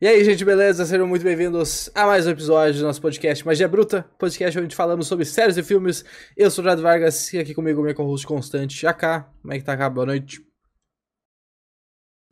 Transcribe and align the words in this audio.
E 0.00 0.06
aí, 0.06 0.24
gente, 0.24 0.44
beleza? 0.44 0.86
Sejam 0.86 1.08
muito 1.08 1.24
bem-vindos 1.24 1.90
a 1.92 2.06
mais 2.06 2.24
um 2.24 2.30
episódio 2.30 2.78
do 2.78 2.86
nosso 2.86 3.02
podcast 3.02 3.44
Magia 3.44 3.66
Bruta, 3.66 4.08
podcast 4.16 4.56
onde 4.56 4.76
falamos 4.76 5.08
sobre 5.08 5.24
séries 5.24 5.56
e 5.56 5.62
filmes. 5.64 6.04
Eu 6.36 6.52
sou 6.52 6.62
o 6.62 6.68
Jado 6.68 6.80
Vargas 6.80 7.32
e 7.32 7.38
aqui 7.40 7.52
comigo 7.52 7.82
minha 7.82 7.96
co-host 7.96 8.24
constante, 8.24 8.86
AK. 8.86 9.26
Como 9.42 9.52
é 9.52 9.58
que 9.58 9.64
tá, 9.64 9.72
AK? 9.72 9.92
Boa 9.92 10.06
noite. 10.06 10.40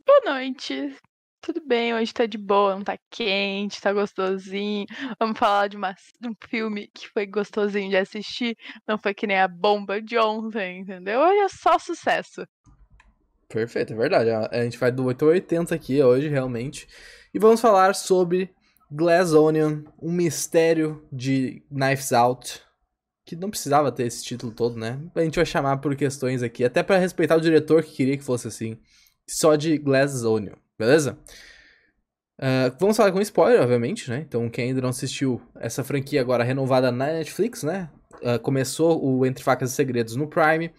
Boa 0.05 0.33
noite. 0.33 0.95
Tudo 1.41 1.61
bem, 1.67 1.93
hoje 1.93 2.13
tá 2.13 2.25
de 2.25 2.37
boa, 2.37 2.73
não 2.73 2.85
tá 2.85 2.97
quente, 3.11 3.81
tá 3.81 3.91
gostosinho. 3.91 4.85
Vamos 5.19 5.37
falar 5.37 5.67
de, 5.67 5.75
uma, 5.75 5.93
de 6.21 6.29
um 6.29 6.35
filme 6.49 6.89
que 6.95 7.09
foi 7.09 7.25
gostosinho 7.25 7.89
de 7.89 7.97
assistir, 7.97 8.55
não 8.87 8.97
foi 8.97 9.13
que 9.13 9.27
nem 9.27 9.41
a 9.41 9.47
bomba 9.49 10.01
de 10.01 10.17
ontem, 10.17 10.79
entendeu? 10.79 11.19
Hoje 11.19 11.39
é 11.39 11.49
só 11.49 11.77
sucesso. 11.77 12.47
Perfeito, 13.49 13.91
é 13.91 13.95
verdade. 13.97 14.29
A 14.29 14.63
gente 14.63 14.77
vai 14.77 14.89
do 14.89 15.03
8 15.03 15.25
ao 15.25 15.31
80 15.31 15.75
aqui 15.75 16.01
hoje, 16.01 16.29
realmente. 16.29 16.87
E 17.37 17.39
vamos 17.39 17.61
falar 17.61 17.93
sobre 17.93 18.49
Glass 18.91 19.31
Onion, 19.31 19.83
um 20.01 20.11
mistério 20.11 21.07
de 21.11 21.61
Knives 21.69 22.11
Out. 22.11 22.63
Que 23.23 23.35
não 23.35 23.51
precisava 23.51 23.91
ter 23.91 24.07
esse 24.07 24.23
título 24.23 24.51
todo, 24.51 24.75
né? 24.75 24.99
A 25.13 25.21
gente 25.21 25.35
vai 25.35 25.45
chamar 25.45 25.77
por 25.77 25.95
questões 25.95 26.41
aqui, 26.41 26.63
até 26.63 26.81
para 26.81 26.97
respeitar 26.97 27.35
o 27.35 27.39
diretor 27.39 27.83
que 27.83 27.91
queria 27.91 28.17
que 28.17 28.23
fosse 28.23 28.47
assim. 28.47 28.79
Só 29.29 29.55
de 29.55 29.77
Glass 29.77 30.23
Onion, 30.23 30.55
beleza? 30.79 31.15
Uh, 32.39 32.73
vamos 32.79 32.97
falar 32.97 33.11
com 33.11 33.21
spoiler, 33.21 33.61
obviamente, 33.61 34.09
né? 34.09 34.25
Então, 34.27 34.49
quem 34.49 34.69
ainda 34.69 34.81
não 34.81 34.89
assistiu 34.89 35.39
essa 35.59 35.83
franquia 35.83 36.21
agora 36.21 36.43
renovada 36.43 36.91
na 36.91 37.05
Netflix, 37.05 37.61
né? 37.61 37.91
Uh, 38.15 38.39
começou 38.41 38.99
o 39.05 39.23
Entre 39.27 39.43
Facas 39.43 39.73
e 39.73 39.75
Segredos 39.75 40.15
no 40.15 40.27
Prime. 40.27 40.73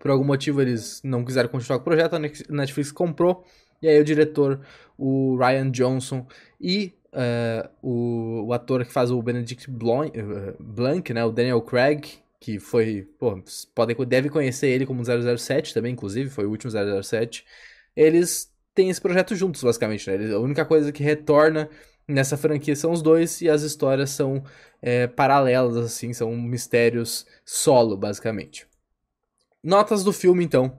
Por 0.00 0.10
algum 0.10 0.24
motivo 0.24 0.60
eles 0.60 1.00
não 1.02 1.24
quiseram 1.24 1.48
continuar 1.48 1.78
com 1.78 1.82
o 1.82 1.84
projeto, 1.86 2.14
a 2.14 2.18
Netflix 2.18 2.92
comprou. 2.92 3.42
E 3.80 3.88
aí 3.88 4.00
o 4.00 4.04
diretor, 4.04 4.60
o 4.98 5.36
Ryan 5.36 5.70
Johnson 5.70 6.26
e 6.60 6.92
uh, 7.12 7.68
o, 7.82 8.46
o, 8.46 8.52
ator 8.52 8.84
que 8.84 8.92
faz 8.92 9.10
o 9.10 9.20
Benedict 9.22 9.70
Blanc, 9.70 10.18
uh, 10.18 10.56
Blanc, 10.58 11.12
né, 11.12 11.24
o 11.24 11.30
Daniel 11.30 11.62
Craig, 11.62 12.18
que 12.38 12.58
foi, 12.58 13.08
pô, 13.18 13.42
podem, 13.74 13.96
deve 14.06 14.28
conhecer 14.28 14.68
ele 14.68 14.86
como 14.86 15.02
007 15.04 15.74
também, 15.74 15.92
inclusive, 15.92 16.30
foi 16.30 16.46
o 16.46 16.50
último 16.50 16.70
007. 16.70 17.44
Eles 17.94 18.52
têm 18.74 18.90
esse 18.90 19.00
projeto 19.00 19.34
juntos, 19.34 19.62
basicamente, 19.62 20.08
né? 20.10 20.34
A 20.34 20.38
única 20.38 20.64
coisa 20.64 20.92
que 20.92 21.02
retorna 21.02 21.68
nessa 22.06 22.36
franquia 22.36 22.76
são 22.76 22.92
os 22.92 23.02
dois 23.02 23.40
e 23.40 23.48
as 23.48 23.62
histórias 23.62 24.10
são 24.10 24.44
é, 24.80 25.06
paralelas, 25.06 25.76
assim, 25.76 26.12
são 26.12 26.36
mistérios 26.36 27.26
solo, 27.44 27.96
basicamente. 27.96 28.66
Notas 29.62 30.04
do 30.04 30.12
filme, 30.12 30.44
então. 30.44 30.78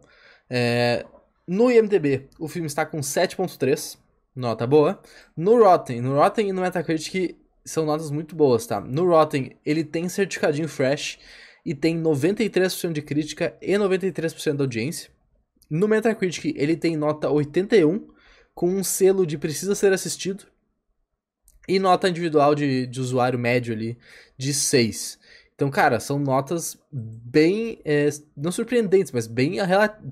É, 0.50 1.06
no 1.48 1.72
IMDb, 1.72 2.28
o 2.38 2.48
filme 2.48 2.68
está 2.68 2.86
com 2.86 3.00
7.3, 3.00 3.98
nota 4.36 4.68
boa. 4.68 5.02
No 5.36 5.58
Rotten, 5.58 6.02
no 6.02 6.16
Rotten 6.16 6.50
e 6.50 6.52
no 6.52 6.62
Metacritic 6.62 7.38
são 7.64 7.86
notas 7.86 8.12
muito 8.12 8.36
boas, 8.36 8.68
tá? 8.68 8.82
No 8.82 9.08
Rotten, 9.08 9.56
ele 9.66 9.84
tem 9.84 10.10
certificadinho 10.10 10.68
fresh 10.68 11.18
e 11.66 11.74
tem 11.74 12.02
93% 12.02 12.92
de 12.92 13.02
crítica 13.02 13.56
e 13.62 13.74
93% 13.74 14.56
da 14.56 14.64
audiência. 14.64 15.10
No 15.70 15.88
Metacritic, 15.88 16.54
ele 16.58 16.76
tem 16.76 16.96
nota 16.98 17.30
81, 17.30 18.08
com 18.54 18.70
um 18.70 18.84
selo 18.84 19.26
de 19.26 19.38
precisa 19.38 19.76
ser 19.76 19.94
assistido. 19.94 20.46
E 21.68 21.80
nota 21.80 22.08
individual 22.10 22.56
de, 22.56 22.88
de 22.88 23.02
usuário 23.02 23.38
médio 23.38 23.74
ali 23.74 23.98
de 24.38 24.54
6. 24.54 25.20
Então, 25.58 25.72
cara, 25.72 26.00
são 26.00 26.20
notas 26.20 26.78
bem. 26.92 27.82
É, 27.84 28.08
não 28.38 28.52
surpreendentes, 28.52 29.12
mas 29.12 29.26
bem 29.26 29.56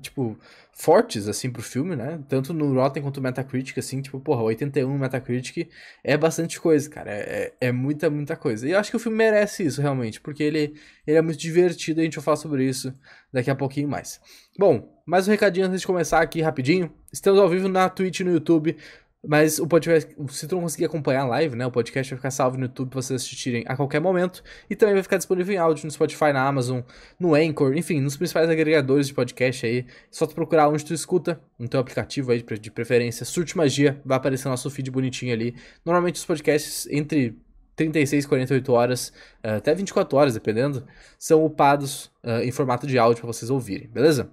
tipo, 0.00 0.36
fortes, 0.72 1.28
assim, 1.28 1.48
pro 1.52 1.62
filme, 1.62 1.94
né? 1.94 2.18
Tanto 2.28 2.52
no 2.52 2.74
Rotten 2.74 3.00
quanto 3.00 3.18
no 3.18 3.22
Metacritic, 3.22 3.78
assim, 3.78 4.02
tipo, 4.02 4.18
porra, 4.18 4.42
81 4.42 4.92
no 4.92 4.98
Metacritic 4.98 5.68
é 6.02 6.16
bastante 6.16 6.60
coisa, 6.60 6.90
cara. 6.90 7.12
É, 7.12 7.52
é, 7.60 7.68
é 7.68 7.72
muita, 7.72 8.10
muita 8.10 8.34
coisa. 8.34 8.66
E 8.66 8.72
eu 8.72 8.78
acho 8.80 8.90
que 8.90 8.96
o 8.96 8.98
filme 8.98 9.16
merece 9.16 9.64
isso, 9.64 9.80
realmente, 9.80 10.20
porque 10.20 10.42
ele, 10.42 10.74
ele 11.06 11.16
é 11.16 11.22
muito 11.22 11.38
divertido 11.38 12.00
e 12.00 12.02
a 12.02 12.04
gente 12.06 12.16
vai 12.16 12.24
falar 12.24 12.38
sobre 12.38 12.64
isso 12.64 12.92
daqui 13.32 13.48
a 13.48 13.54
pouquinho 13.54 13.88
mais. 13.88 14.20
Bom, 14.58 15.00
mais 15.06 15.28
um 15.28 15.30
recadinho 15.30 15.66
antes 15.66 15.80
de 15.80 15.86
começar 15.86 16.20
aqui 16.20 16.42
rapidinho. 16.42 16.92
Estamos 17.12 17.38
ao 17.38 17.48
vivo 17.48 17.68
na 17.68 17.88
Twitch 17.88 18.18
no 18.22 18.32
YouTube. 18.32 18.76
Mas 19.26 19.58
o 19.58 19.66
podcast, 19.66 20.14
se 20.30 20.46
tu 20.46 20.54
não 20.54 20.62
conseguir 20.62 20.84
acompanhar 20.84 21.22
a 21.22 21.26
live, 21.26 21.56
né? 21.56 21.66
O 21.66 21.70
podcast 21.70 22.12
vai 22.12 22.18
ficar 22.18 22.30
salvo 22.30 22.56
no 22.56 22.64
YouTube 22.64 22.90
pra 22.90 23.02
vocês 23.02 23.20
assistirem 23.20 23.64
a 23.66 23.74
qualquer 23.74 24.00
momento. 24.00 24.42
E 24.70 24.76
também 24.76 24.94
vai 24.94 25.02
ficar 25.02 25.16
disponível 25.16 25.54
em 25.54 25.58
áudio 25.58 25.84
no 25.84 25.90
Spotify, 25.90 26.32
na 26.32 26.46
Amazon, 26.46 26.80
no 27.18 27.34
Anchor, 27.34 27.76
enfim, 27.76 28.00
nos 28.00 28.16
principais 28.16 28.48
agregadores 28.48 29.08
de 29.08 29.14
podcast 29.14 29.66
aí. 29.66 29.84
Só 30.10 30.26
tu 30.26 30.34
procurar 30.34 30.68
onde 30.68 30.84
tu 30.84 30.94
escuta, 30.94 31.40
no 31.58 31.68
teu 31.68 31.80
aplicativo 31.80 32.30
aí 32.30 32.40
de 32.40 32.70
preferência, 32.70 33.24
Surte 33.24 33.56
Magia, 33.56 34.00
vai 34.04 34.16
aparecer 34.16 34.48
nosso 34.48 34.70
feed 34.70 34.90
bonitinho 34.90 35.32
ali. 35.32 35.56
Normalmente 35.84 36.16
os 36.16 36.24
podcasts 36.24 36.86
entre 36.90 37.36
36 37.74 38.24
e 38.24 38.28
48 38.28 38.72
horas, 38.72 39.12
eh, 39.42 39.56
até 39.56 39.74
24 39.74 40.16
horas, 40.16 40.34
dependendo, 40.34 40.86
são 41.18 41.44
upados 41.44 42.06
uh, 42.24 42.42
em 42.42 42.50
formato 42.50 42.86
de 42.86 42.98
áudio 42.98 43.20
para 43.20 43.32
vocês 43.32 43.50
ouvirem, 43.50 43.88
beleza? 43.88 44.30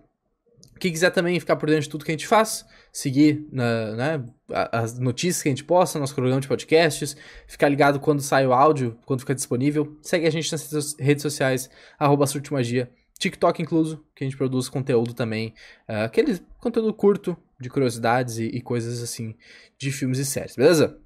Quem 0.79 0.91
quiser 0.91 1.11
também 1.11 1.39
ficar 1.39 1.55
por 1.55 1.69
dentro 1.69 1.83
de 1.83 1.89
tudo 1.89 2.03
que 2.03 2.11
a 2.11 2.13
gente 2.13 2.27
faz, 2.27 2.65
seguir 2.91 3.47
na, 3.51 3.91
né, 3.95 4.25
as 4.71 4.99
notícias 4.99 5.41
que 5.41 5.49
a 5.49 5.51
gente 5.51 5.63
posta, 5.63 5.99
nosso 5.99 6.13
programa 6.13 6.41
de 6.41 6.47
podcasts, 6.47 7.15
ficar 7.47 7.69
ligado 7.69 7.99
quando 7.99 8.21
sai 8.21 8.45
o 8.45 8.53
áudio, 8.53 8.97
quando 9.05 9.21
fica 9.21 9.35
disponível. 9.35 9.97
Segue 10.01 10.27
a 10.27 10.29
gente 10.29 10.51
nas 10.51 10.95
redes 10.99 11.21
sociais, 11.21 11.69
arroba 11.97 12.27
Surtimagia, 12.27 12.91
TikTok 13.17 13.61
incluso, 13.61 14.05
que 14.15 14.23
a 14.23 14.27
gente 14.27 14.37
produz 14.37 14.67
conteúdo 14.67 15.13
também, 15.13 15.53
uh, 15.87 16.03
aquele 16.05 16.39
conteúdo 16.59 16.93
curto 16.93 17.37
de 17.59 17.69
curiosidades 17.69 18.37
e, 18.37 18.45
e, 18.45 18.61
coisas 18.61 19.01
assim 19.01 19.35
de 19.77 19.91
filmes 19.91 20.19
e 20.19 20.25
séries, 20.25 20.55
beleza? 20.55 20.99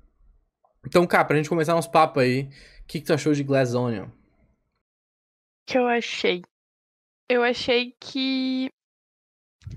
Então, 0.86 1.06
cá, 1.06 1.24
pra 1.24 1.36
gente 1.36 1.50
começar 1.50 1.74
nosso 1.74 1.92
papo 1.92 2.20
aí, 2.20 2.44
o 2.84 2.88
que, 2.88 3.00
que 3.00 3.06
tu 3.06 3.14
achou 3.14 3.34
de 3.34 3.44
Glass 3.44 3.76
Onion? 3.76 4.08
que 5.68 5.78
eu 5.78 5.86
achei? 5.86 6.42
Eu 7.30 7.44
achei 7.44 7.94
que 8.00 8.70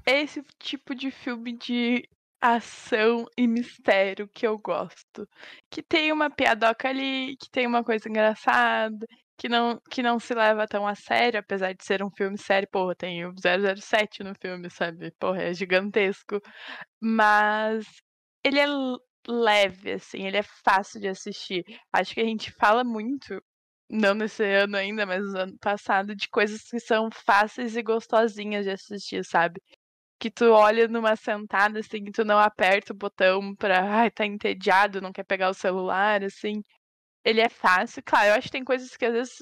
esse 0.06 0.42
tipo 0.58 0.94
de 0.94 1.10
filme 1.10 1.56
de 1.56 2.08
ação 2.40 3.26
e 3.36 3.46
mistério 3.46 4.28
que 4.28 4.46
eu 4.46 4.58
gosto. 4.58 5.28
Que 5.70 5.82
tem 5.82 6.12
uma 6.12 6.30
piadoca 6.30 6.88
ali, 6.88 7.36
que 7.36 7.50
tem 7.50 7.66
uma 7.66 7.84
coisa 7.84 8.08
engraçada, 8.08 9.06
que 9.36 9.48
não, 9.48 9.80
que 9.90 10.02
não 10.02 10.18
se 10.18 10.34
leva 10.34 10.66
tão 10.66 10.86
a 10.86 10.94
sério, 10.94 11.40
apesar 11.40 11.72
de 11.74 11.84
ser 11.84 12.02
um 12.02 12.10
filme 12.10 12.38
sério. 12.38 12.68
Porra, 12.70 12.94
tem 12.94 13.26
o 13.26 13.34
007 13.34 14.22
no 14.22 14.34
filme, 14.40 14.70
sabe? 14.70 15.12
Porra, 15.18 15.42
é 15.42 15.54
gigantesco. 15.54 16.40
Mas 17.00 17.86
ele 18.44 18.58
é 18.60 18.66
leve, 19.28 19.92
assim, 19.92 20.26
ele 20.26 20.38
é 20.38 20.42
fácil 20.42 21.00
de 21.00 21.08
assistir. 21.08 21.64
Acho 21.92 22.14
que 22.14 22.20
a 22.20 22.24
gente 22.24 22.50
fala 22.52 22.84
muito 22.84 23.40
não 23.90 24.14
nesse 24.14 24.44
ano 24.44 24.76
ainda, 24.76 25.04
mas 25.04 25.22
no 25.32 25.38
ano 25.38 25.58
passado, 25.60 26.14
de 26.14 26.28
coisas 26.28 26.62
que 26.62 26.78
são 26.78 27.10
fáceis 27.10 27.76
e 27.76 27.82
gostosinhas 27.82 28.64
de 28.64 28.70
assistir, 28.70 29.24
sabe? 29.24 29.60
Que 30.20 30.30
tu 30.30 30.52
olha 30.52 30.86
numa 30.88 31.16
sentada, 31.16 31.80
assim, 31.80 32.04
que 32.04 32.12
tu 32.12 32.24
não 32.24 32.38
aperta 32.38 32.92
o 32.92 32.96
botão 32.96 33.54
pra, 33.56 33.82
ai, 34.02 34.10
tá 34.10 34.26
entediado, 34.26 35.00
não 35.00 35.12
quer 35.12 35.24
pegar 35.24 35.50
o 35.50 35.54
celular, 35.54 36.22
assim. 36.24 36.62
Ele 37.24 37.40
é 37.40 37.48
fácil, 37.48 38.02
claro, 38.04 38.28
eu 38.30 38.34
acho 38.34 38.48
que 38.48 38.52
tem 38.52 38.64
coisas 38.64 38.96
que 38.96 39.06
às 39.06 39.12
vezes 39.14 39.34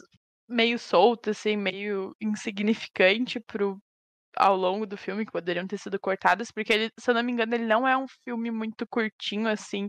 meio 0.49 0.79
soltas, 0.79 1.39
assim, 1.39 1.57
meio 1.57 2.15
insignificante 2.21 3.41
pro, 3.41 3.79
ao 4.37 4.57
longo 4.57 4.87
do 4.87 4.97
filme, 4.97 5.27
que 5.27 5.33
poderiam 5.33 5.67
ter 5.67 5.79
sido 5.79 6.01
cortadas, 6.01 6.51
porque 6.53 6.73
ele, 6.73 6.93
se 6.99 7.11
eu 7.11 7.15
não 7.15 7.23
me 7.25 7.33
engano, 7.33 7.55
ele 7.55 7.67
não 7.67 7.87
é 7.87 7.97
um 7.97 8.07
filme 8.25 8.51
muito 8.51 8.87
curtinho, 8.89 9.49
assim, 9.49 9.89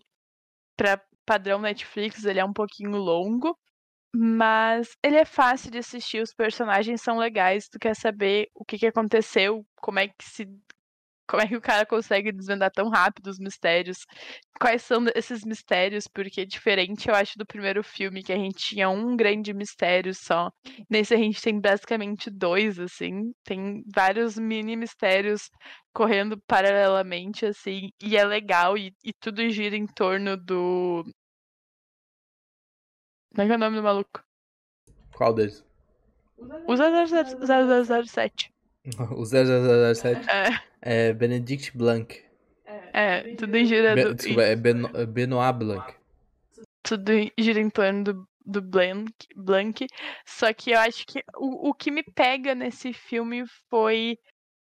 pra 0.77 1.01
padrão 1.25 1.59
Netflix, 1.59 2.25
ele 2.25 2.39
é 2.39 2.45
um 2.45 2.53
pouquinho 2.53 2.97
longo. 2.97 3.57
Mas 4.15 4.89
ele 5.03 5.17
é 5.17 5.25
fácil 5.25 5.69
de 5.69 5.77
assistir, 5.77 6.21
os 6.21 6.33
personagens 6.33 7.01
são 7.01 7.17
legais, 7.17 7.69
tu 7.69 7.77
quer 7.77 7.95
saber 7.95 8.49
o 8.55 8.65
que, 8.65 8.79
que 8.79 8.87
aconteceu, 8.87 9.63
como 9.75 9.99
é 9.99 10.07
que 10.07 10.15
se 10.23 10.47
como 11.29 11.43
é 11.43 11.47
que 11.47 11.55
o 11.55 11.61
cara 11.61 11.85
consegue 11.85 12.31
desvendar 12.31 12.71
tão 12.71 12.89
rápido 12.89 13.27
os 13.27 13.37
mistérios? 13.37 13.99
Quais 14.59 14.81
são 14.81 15.05
esses 15.13 15.45
mistérios? 15.45 16.07
Porque 16.07 16.41
é 16.41 16.45
diferente, 16.45 17.07
eu 17.07 17.13
acho, 17.13 17.37
do 17.37 17.45
primeiro 17.45 17.83
filme, 17.83 18.23
que 18.23 18.33
a 18.33 18.35
gente 18.35 18.57
tinha 18.57 18.89
um 18.89 19.15
grande 19.15 19.53
mistério 19.53 20.13
só. 20.15 20.51
Nesse 20.89 21.13
a 21.13 21.17
gente 21.17 21.39
tem 21.39 21.61
basicamente 21.61 22.31
dois, 22.31 22.79
assim. 22.79 23.31
Tem 23.43 23.83
vários 23.95 24.39
mini 24.39 24.75
mistérios 24.75 25.51
correndo 25.93 26.35
paralelamente, 26.47 27.45
assim. 27.45 27.91
E 28.01 28.17
é 28.17 28.25
legal, 28.25 28.75
e, 28.75 28.91
e 29.03 29.13
tudo 29.13 29.47
gira 29.51 29.75
em 29.75 29.85
torno 29.85 30.35
do. 30.35 31.03
Como 33.35 33.43
é 33.43 33.45
que 33.45 33.51
é 33.51 33.55
o 33.55 33.59
nome 33.59 33.77
do 33.77 33.83
maluco? 33.83 34.23
Qual 35.15 35.31
deles? 35.31 35.63
O 36.67 36.75
007. 36.75 38.51
O 39.11 39.25
007 39.25 40.27
é, 40.29 41.09
é 41.09 41.13
Benedict 41.13 41.77
Blanc. 41.77 42.29
É, 42.93 43.35
tudo 43.35 43.63
gira 43.65 43.95
Be, 43.95 44.13
Desculpa, 44.13 44.41
é 44.43 44.55
ben, 44.55 44.83
Benoit 45.07 45.57
Blanc. 45.57 45.95
Tudo 46.83 47.11
gira 47.37 47.59
em 47.59 47.69
torno 47.69 48.03
do, 48.03 48.29
do 48.45 48.61
Blanc, 48.61 49.13
Blanc. 49.35 49.87
Só 50.25 50.53
que 50.53 50.71
eu 50.71 50.79
acho 50.79 51.05
que 51.05 51.23
o, 51.35 51.69
o 51.69 51.73
que 51.73 51.91
me 51.91 52.03
pega 52.03 52.55
nesse 52.55 52.93
filme 52.93 53.45
foi 53.69 54.17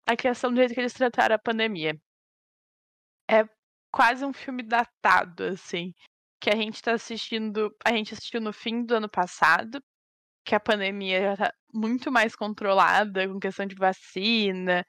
a 0.06 0.16
questão 0.16 0.50
do 0.50 0.56
jeito 0.56 0.74
que 0.74 0.80
eles 0.80 0.92
trataram 0.92 1.34
a 1.34 1.38
pandemia. 1.38 1.98
É 3.30 3.44
quase 3.92 4.24
um 4.24 4.32
filme 4.32 4.62
datado, 4.62 5.44
assim. 5.44 5.92
Que 6.40 6.50
a 6.50 6.56
gente 6.56 6.82
tá 6.82 6.92
assistindo. 6.92 7.74
A 7.84 7.92
gente 7.92 8.14
assistiu 8.14 8.40
no 8.40 8.52
fim 8.52 8.84
do 8.84 8.94
ano 8.94 9.08
passado, 9.08 9.82
que 10.44 10.54
a 10.54 10.60
pandemia 10.60 11.20
já 11.22 11.36
tá 11.36 11.54
muito 11.72 12.12
mais 12.12 12.36
controlada, 12.36 13.28
com 13.28 13.40
questão 13.40 13.66
de 13.66 13.74
vacina. 13.74 14.86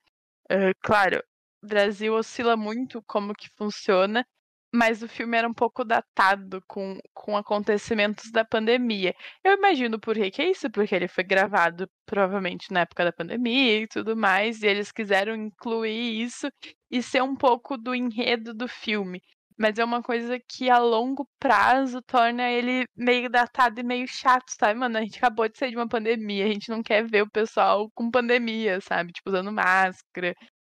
Uh, 0.52 0.74
claro, 0.82 1.22
o 1.64 1.68
Brasil 1.68 2.14
oscila 2.14 2.56
muito 2.56 3.02
como 3.08 3.34
que 3.34 3.50
funciona, 3.58 4.26
mas 4.74 5.02
o 5.02 5.08
filme 5.08 5.38
era 5.38 5.48
um 5.48 5.54
pouco 5.54 5.84
datado 5.86 6.62
com, 6.68 7.00
com 7.14 7.38
acontecimentos 7.38 8.32
da 8.32 8.44
pandemia. 8.46 9.16
Eu 9.44 9.54
imagino 9.54 10.00
por 10.00 10.16
que, 10.16 10.30
que 10.32 10.42
é 10.42 10.52
isso, 10.52 10.70
porque 10.70 10.94
ele 10.94 11.08
foi 11.08 11.24
gravado 11.24 11.90
provavelmente 12.06 12.72
na 12.72 12.82
época 12.82 13.06
da 13.06 13.14
pandemia 13.14 13.82
e 13.82 13.88
tudo 13.88 14.16
mais, 14.16 14.62
e 14.62 14.68
eles 14.68 14.92
quiseram 14.92 15.36
incluir 15.36 16.22
isso 16.22 16.48
e 16.92 17.02
ser 17.02 17.24
um 17.24 17.36
pouco 17.36 17.78
do 17.78 17.96
enredo 17.96 18.54
do 18.54 18.68
filme. 18.68 19.22
Mas 19.58 19.80
é 19.80 19.86
uma 19.86 20.02
coisa 20.04 20.38
que 20.50 20.70
a 20.70 20.80
longo 20.80 21.28
prazo 21.40 22.02
torna 22.02 22.50
ele 22.50 22.86
meio 22.96 23.30
datado 23.30 23.80
e 23.80 23.84
meio 23.84 24.08
chato, 24.08 24.50
sabe? 24.50 24.78
Mano, 24.80 24.98
a 24.98 25.02
gente 25.02 25.18
acabou 25.18 25.48
de 25.48 25.58
sair 25.58 25.72
de 25.72 25.78
uma 25.78 25.88
pandemia, 25.88 26.46
a 26.46 26.50
gente 26.50 26.70
não 26.70 26.84
quer 26.84 27.06
ver 27.08 27.24
o 27.24 27.30
pessoal 27.32 27.90
com 27.96 28.12
pandemia, 28.12 28.82
sabe? 28.82 29.14
Tipo, 29.14 29.30
usando 29.30 29.52
máscara 29.54 30.34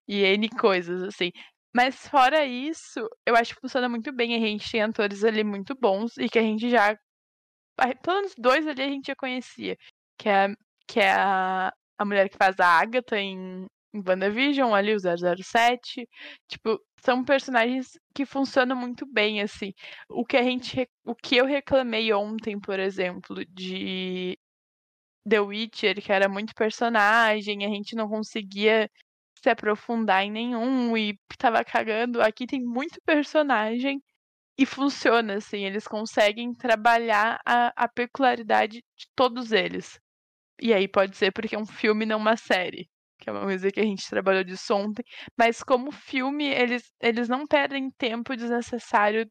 e 0.08 0.22
N 0.24 0.48
coisas, 0.50 1.02
assim. 1.02 1.30
Mas 1.74 2.08
fora 2.08 2.44
isso, 2.44 3.00
eu 3.26 3.36
acho 3.36 3.54
que 3.54 3.60
funciona 3.60 3.88
muito 3.88 4.12
bem. 4.12 4.34
A 4.34 4.46
gente 4.46 4.70
tem 4.70 4.82
atores 4.82 5.24
ali 5.24 5.44
muito 5.44 5.74
bons 5.80 6.16
e 6.18 6.28
que 6.28 6.38
a 6.38 6.42
gente 6.42 6.68
já. 6.70 6.96
Pelo 8.02 8.16
menos 8.16 8.34
dois 8.38 8.66
ali 8.66 8.82
a 8.82 8.88
gente 8.88 9.06
já 9.08 9.16
conhecia. 9.16 9.76
Que 10.18 10.28
é, 10.28 10.48
que 10.86 11.00
é 11.00 11.12
a, 11.12 11.72
a 11.98 12.04
mulher 12.04 12.28
que 12.28 12.36
faz 12.36 12.58
a 12.60 12.66
Agatha 12.66 13.18
em, 13.18 13.66
em 13.92 14.02
WandaVision, 14.06 14.74
ali, 14.74 14.94
o 14.94 14.98
007. 14.98 16.08
Tipo, 16.48 16.80
são 17.00 17.24
personagens 17.24 17.98
que 18.14 18.24
funcionam 18.26 18.76
muito 18.76 19.06
bem, 19.06 19.40
assim. 19.42 19.72
O 20.08 20.24
que 20.24 20.36
a 20.36 20.42
gente. 20.42 20.88
O 21.04 21.14
que 21.14 21.36
eu 21.36 21.46
reclamei 21.46 22.12
ontem, 22.12 22.58
por 22.60 22.78
exemplo, 22.78 23.44
de 23.46 24.38
The 25.28 25.40
Witcher, 25.40 26.02
que 26.02 26.12
era 26.12 26.28
muito 26.28 26.54
personagem, 26.54 27.64
a 27.64 27.68
gente 27.68 27.94
não 27.96 28.08
conseguia 28.08 28.90
se 29.42 29.50
aprofundar 29.50 30.24
em 30.24 30.30
nenhum 30.30 30.96
e 30.96 31.18
tava 31.38 31.64
cagando. 31.64 32.20
Aqui 32.22 32.46
tem 32.46 32.62
muito 32.62 33.00
personagem 33.04 34.02
e 34.58 34.66
funciona, 34.66 35.36
assim. 35.36 35.64
Eles 35.64 35.86
conseguem 35.88 36.54
trabalhar 36.54 37.40
a, 37.46 37.72
a 37.76 37.88
peculiaridade 37.88 38.82
de 38.96 39.06
todos 39.16 39.52
eles. 39.52 39.98
E 40.60 40.74
aí 40.74 40.88
pode 40.88 41.16
ser 41.16 41.32
porque 41.32 41.56
é 41.56 41.58
um 41.58 41.66
filme, 41.66 42.06
não 42.06 42.18
uma 42.18 42.36
série. 42.36 42.88
Que 43.20 43.30
é 43.30 43.32
uma 43.32 43.42
coisa 43.42 43.70
que 43.70 43.80
a 43.80 43.84
gente 43.84 44.08
trabalhou 44.08 44.42
disso 44.42 44.74
ontem. 44.74 45.04
Mas 45.36 45.62
como 45.62 45.92
filme, 45.92 46.46
eles, 46.46 46.92
eles 47.00 47.28
não 47.28 47.46
perdem 47.46 47.90
tempo 47.90 48.36
desnecessário 48.36 49.30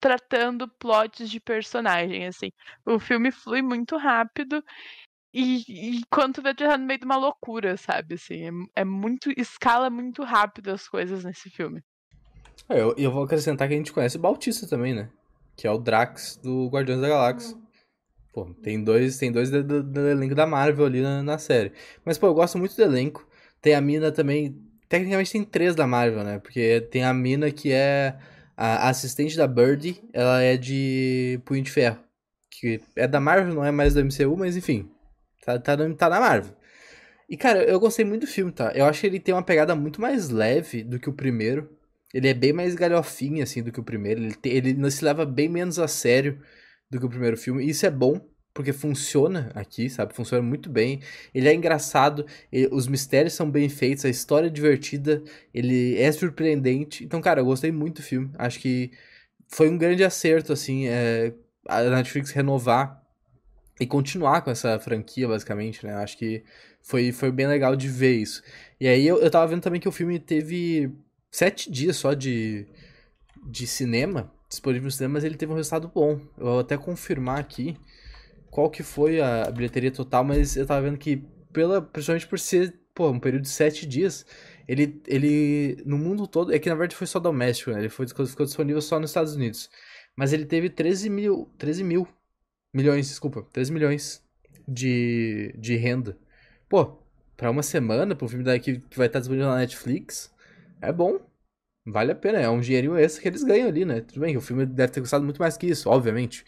tratando 0.00 0.68
plots 0.78 1.30
de 1.30 1.40
personagem, 1.40 2.26
assim. 2.26 2.50
O 2.84 2.98
filme 2.98 3.30
flui 3.30 3.62
muito 3.62 3.96
rápido 3.96 4.62
e, 5.32 5.98
e 5.98 6.02
quando 6.10 6.34
tu 6.34 6.42
vê, 6.42 6.54
tu 6.54 6.64
tá 6.64 6.76
no 6.76 6.84
meio 6.84 6.98
de 6.98 7.06
uma 7.06 7.16
loucura, 7.16 7.76
sabe? 7.76 8.14
Assim, 8.14 8.48
é, 8.74 8.82
é 8.82 8.84
muito. 8.84 9.30
escala 9.36 9.88
muito 9.88 10.22
rápido 10.22 10.70
as 10.70 10.86
coisas 10.86 11.24
nesse 11.24 11.48
filme. 11.48 11.82
É, 12.68 12.80
eu, 12.80 12.94
eu 12.98 13.10
vou 13.10 13.24
acrescentar 13.24 13.66
que 13.66 13.74
a 13.74 13.76
gente 13.76 13.92
conhece 13.92 14.18
o 14.18 14.20
Bautista 14.20 14.68
também, 14.68 14.94
né? 14.94 15.08
Que 15.56 15.66
é 15.66 15.70
o 15.70 15.78
Drax 15.78 16.36
do 16.36 16.68
Guardiões 16.68 17.00
da 17.00 17.08
Galáxia. 17.08 17.56
Uhum. 17.56 17.62
Pô, 18.32 18.46
tem 18.62 18.82
dois, 18.82 19.18
tem 19.18 19.30
dois 19.30 19.50
do, 19.50 19.62
do, 19.62 19.82
do 19.82 20.08
elenco 20.08 20.34
da 20.34 20.46
Marvel 20.46 20.86
ali 20.86 21.02
na, 21.02 21.22
na, 21.22 21.36
série. 21.38 21.72
Mas, 22.04 22.16
pô, 22.16 22.28
eu 22.28 22.34
gosto 22.34 22.58
muito 22.58 22.74
do 22.74 22.82
elenco. 22.82 23.28
Tem 23.60 23.74
a 23.74 23.80
mina 23.80 24.10
também. 24.10 24.58
Tecnicamente 24.88 25.32
tem 25.32 25.44
três 25.44 25.74
da 25.74 25.86
Marvel, 25.86 26.24
né? 26.24 26.38
Porque 26.38 26.80
tem 26.90 27.04
a 27.04 27.12
mina 27.12 27.50
que 27.50 27.70
é 27.72 28.16
a 28.56 28.88
assistente 28.88 29.36
da 29.36 29.46
Birdie. 29.46 30.02
Ela 30.14 30.40
é 30.40 30.56
de 30.56 31.40
Punho 31.44 31.62
de 31.62 31.70
Ferro. 31.70 31.98
Que 32.50 32.80
é 32.96 33.06
da 33.06 33.20
Marvel, 33.20 33.54
não 33.54 33.64
é 33.64 33.70
mais 33.70 33.94
do 33.94 34.00
MCU, 34.00 34.36
mas 34.36 34.56
enfim. 34.56 34.90
Tá, 35.44 35.58
tá, 35.58 35.76
tá 35.76 36.08
na 36.08 36.20
Marvel. 36.20 36.54
E, 37.28 37.36
cara, 37.36 37.62
eu 37.64 37.78
gostei 37.78 38.04
muito 38.04 38.22
do 38.22 38.26
filme, 38.26 38.52
tá? 38.52 38.72
Eu 38.74 38.86
acho 38.86 39.00
que 39.00 39.06
ele 39.06 39.20
tem 39.20 39.34
uma 39.34 39.42
pegada 39.42 39.74
muito 39.74 40.00
mais 40.00 40.30
leve 40.30 40.82
do 40.82 40.98
que 40.98 41.08
o 41.08 41.14
primeiro. 41.14 41.70
Ele 42.14 42.28
é 42.28 42.34
bem 42.34 42.52
mais 42.52 42.74
galhofinho, 42.74 43.42
assim, 43.42 43.62
do 43.62 43.72
que 43.72 43.80
o 43.80 43.84
primeiro. 43.84 44.22
Ele, 44.22 44.36
ele 44.44 44.90
se 44.90 45.04
leva 45.04 45.24
bem 45.26 45.48
menos 45.48 45.78
a 45.78 45.88
sério 45.88 46.40
do 46.92 47.00
que 47.00 47.06
o 47.06 47.08
primeiro 47.08 47.36
filme. 47.38 47.64
E 47.64 47.70
isso 47.70 47.86
é 47.86 47.90
bom, 47.90 48.20
porque 48.52 48.72
funciona 48.72 49.50
aqui, 49.54 49.88
sabe? 49.88 50.14
Funciona 50.14 50.42
muito 50.42 50.68
bem. 50.68 51.00
Ele 51.34 51.48
é 51.48 51.54
engraçado, 51.54 52.26
ele, 52.52 52.68
os 52.70 52.86
mistérios 52.86 53.32
são 53.32 53.50
bem 53.50 53.68
feitos, 53.68 54.04
a 54.04 54.10
história 54.10 54.48
é 54.48 54.50
divertida, 54.50 55.22
ele 55.54 55.98
é 55.98 56.12
surpreendente. 56.12 57.02
Então, 57.02 57.20
cara, 57.20 57.40
eu 57.40 57.46
gostei 57.46 57.72
muito 57.72 57.96
do 57.96 58.02
filme. 58.02 58.30
Acho 58.38 58.60
que 58.60 58.92
foi 59.48 59.70
um 59.70 59.78
grande 59.78 60.04
acerto, 60.04 60.52
assim, 60.52 60.86
é, 60.86 61.32
a 61.66 61.82
Netflix 61.84 62.30
renovar 62.30 63.02
e 63.80 63.86
continuar 63.86 64.42
com 64.42 64.50
essa 64.50 64.78
franquia, 64.78 65.26
basicamente, 65.26 65.84
né? 65.86 65.94
Acho 65.94 66.18
que 66.18 66.44
foi, 66.82 67.10
foi 67.10 67.32
bem 67.32 67.46
legal 67.46 67.74
de 67.74 67.88
ver 67.88 68.16
isso. 68.16 68.42
E 68.78 68.86
aí 68.86 69.06
eu, 69.06 69.18
eu 69.18 69.30
tava 69.30 69.46
vendo 69.46 69.62
também 69.62 69.80
que 69.80 69.88
o 69.88 69.92
filme 69.92 70.18
teve 70.18 70.92
sete 71.30 71.70
dias 71.70 71.96
só 71.96 72.12
de, 72.12 72.66
de 73.46 73.66
cinema, 73.66 74.30
disponível 74.52 74.84
no 74.84 74.90
cinema, 74.90 75.14
mas 75.14 75.24
ele 75.24 75.36
teve 75.36 75.52
um 75.52 75.56
resultado 75.56 75.88
bom. 75.88 76.20
Eu 76.38 76.44
vou 76.44 76.60
até 76.60 76.76
confirmar 76.76 77.38
aqui 77.38 77.76
qual 78.50 78.70
que 78.70 78.82
foi 78.82 79.20
a 79.20 79.50
bilheteria 79.50 79.90
total, 79.90 80.24
mas 80.24 80.56
eu 80.56 80.66
tava 80.66 80.82
vendo 80.82 80.98
que, 80.98 81.24
pela, 81.52 81.82
principalmente 81.82 82.26
por 82.26 82.38
ser 82.38 82.74
pô, 82.94 83.10
um 83.10 83.20
período 83.20 83.42
de 83.42 83.48
sete 83.48 83.86
dias, 83.86 84.26
ele, 84.68 85.02
ele 85.06 85.82
no 85.86 85.98
mundo 85.98 86.26
todo, 86.26 86.54
é 86.54 86.58
que 86.58 86.68
na 86.68 86.74
verdade 86.74 86.96
foi 86.96 87.06
só 87.06 87.18
doméstico, 87.18 87.70
né? 87.70 87.80
Ele 87.80 87.88
foi, 87.88 88.06
ficou 88.06 88.46
disponível 88.46 88.80
só 88.82 89.00
nos 89.00 89.10
Estados 89.10 89.34
Unidos. 89.34 89.70
Mas 90.16 90.32
ele 90.32 90.44
teve 90.44 90.68
13 90.68 91.08
mil, 91.08 91.50
13 91.58 91.82
mil 91.82 92.06
Milhões, 92.72 93.08
desculpa. 93.08 93.46
3 93.52 93.68
milhões 93.68 94.24
de, 94.66 95.54
de 95.58 95.76
renda. 95.76 96.16
Pô, 96.68 96.98
pra 97.36 97.50
uma 97.50 97.62
semana, 97.62 98.16
pro 98.16 98.28
filme 98.28 98.44
daqui 98.44 98.80
que 98.80 98.96
vai 98.96 99.08
estar 99.08 99.18
disponível 99.18 99.50
na 99.50 99.58
Netflix, 99.58 100.32
é 100.80 100.90
bom. 100.90 101.20
Vale 101.84 102.12
a 102.12 102.14
pena. 102.14 102.38
É 102.38 102.48
um 102.48 102.60
dinheirinho 102.60 102.96
extra 102.96 103.22
que 103.22 103.28
eles 103.28 103.42
ganham 103.42 103.68
ali, 103.68 103.84
né? 103.84 104.00
Tudo 104.00 104.20
bem, 104.20 104.36
o 104.36 104.40
filme 104.40 104.66
deve 104.66 104.92
ter 104.92 105.00
custado 105.00 105.24
muito 105.24 105.40
mais 105.40 105.56
que 105.56 105.66
isso, 105.66 105.88
obviamente. 105.90 106.44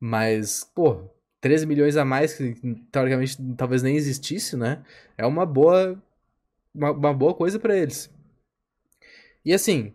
Mas, 0.00 0.64
pô, 0.74 1.10
13 1.40 1.66
milhões 1.66 1.96
a 1.96 2.04
mais, 2.04 2.34
que 2.34 2.54
teoricamente 2.92 3.36
talvez 3.56 3.82
nem 3.82 3.96
existisse, 3.96 4.56
né? 4.56 4.84
É 5.16 5.26
uma 5.26 5.46
boa. 5.46 6.00
Uma, 6.74 6.92
uma 6.92 7.14
boa 7.14 7.34
coisa 7.34 7.58
para 7.58 7.76
eles. 7.76 8.10
E 9.44 9.52
assim, 9.52 9.92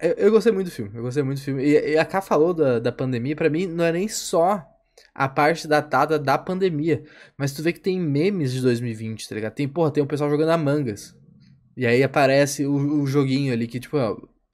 eu, 0.00 0.12
eu, 0.12 0.30
gostei 0.30 0.52
muito 0.52 0.68
do 0.68 0.72
filme, 0.72 0.90
eu 0.94 1.02
gostei 1.02 1.22
muito 1.22 1.38
do 1.38 1.44
filme. 1.44 1.62
E, 1.64 1.92
e 1.92 1.98
a 1.98 2.04
Ká 2.04 2.20
falou 2.20 2.54
da, 2.54 2.78
da 2.78 2.92
pandemia, 2.92 3.36
para 3.36 3.50
mim 3.50 3.66
não 3.66 3.84
é 3.84 3.92
nem 3.92 4.08
só 4.08 4.66
a 5.14 5.28
parte 5.28 5.68
datada 5.68 6.18
da 6.18 6.38
pandemia, 6.38 7.04
mas 7.36 7.52
tu 7.52 7.62
vê 7.62 7.72
que 7.72 7.80
tem 7.80 8.00
memes 8.00 8.52
de 8.52 8.62
2020, 8.62 9.28
tá 9.28 9.34
ligado? 9.34 9.54
Tem, 9.54 9.68
porra, 9.68 9.90
tem 9.90 10.02
o 10.02 10.04
um 10.04 10.08
pessoal 10.08 10.30
jogando 10.30 10.50
a 10.50 10.58
mangas. 10.58 11.16
E 11.76 11.86
aí 11.86 12.02
aparece 12.02 12.64
o, 12.66 13.02
o 13.02 13.06
joguinho 13.06 13.52
ali 13.52 13.66
que, 13.66 13.80
tipo, 13.80 13.96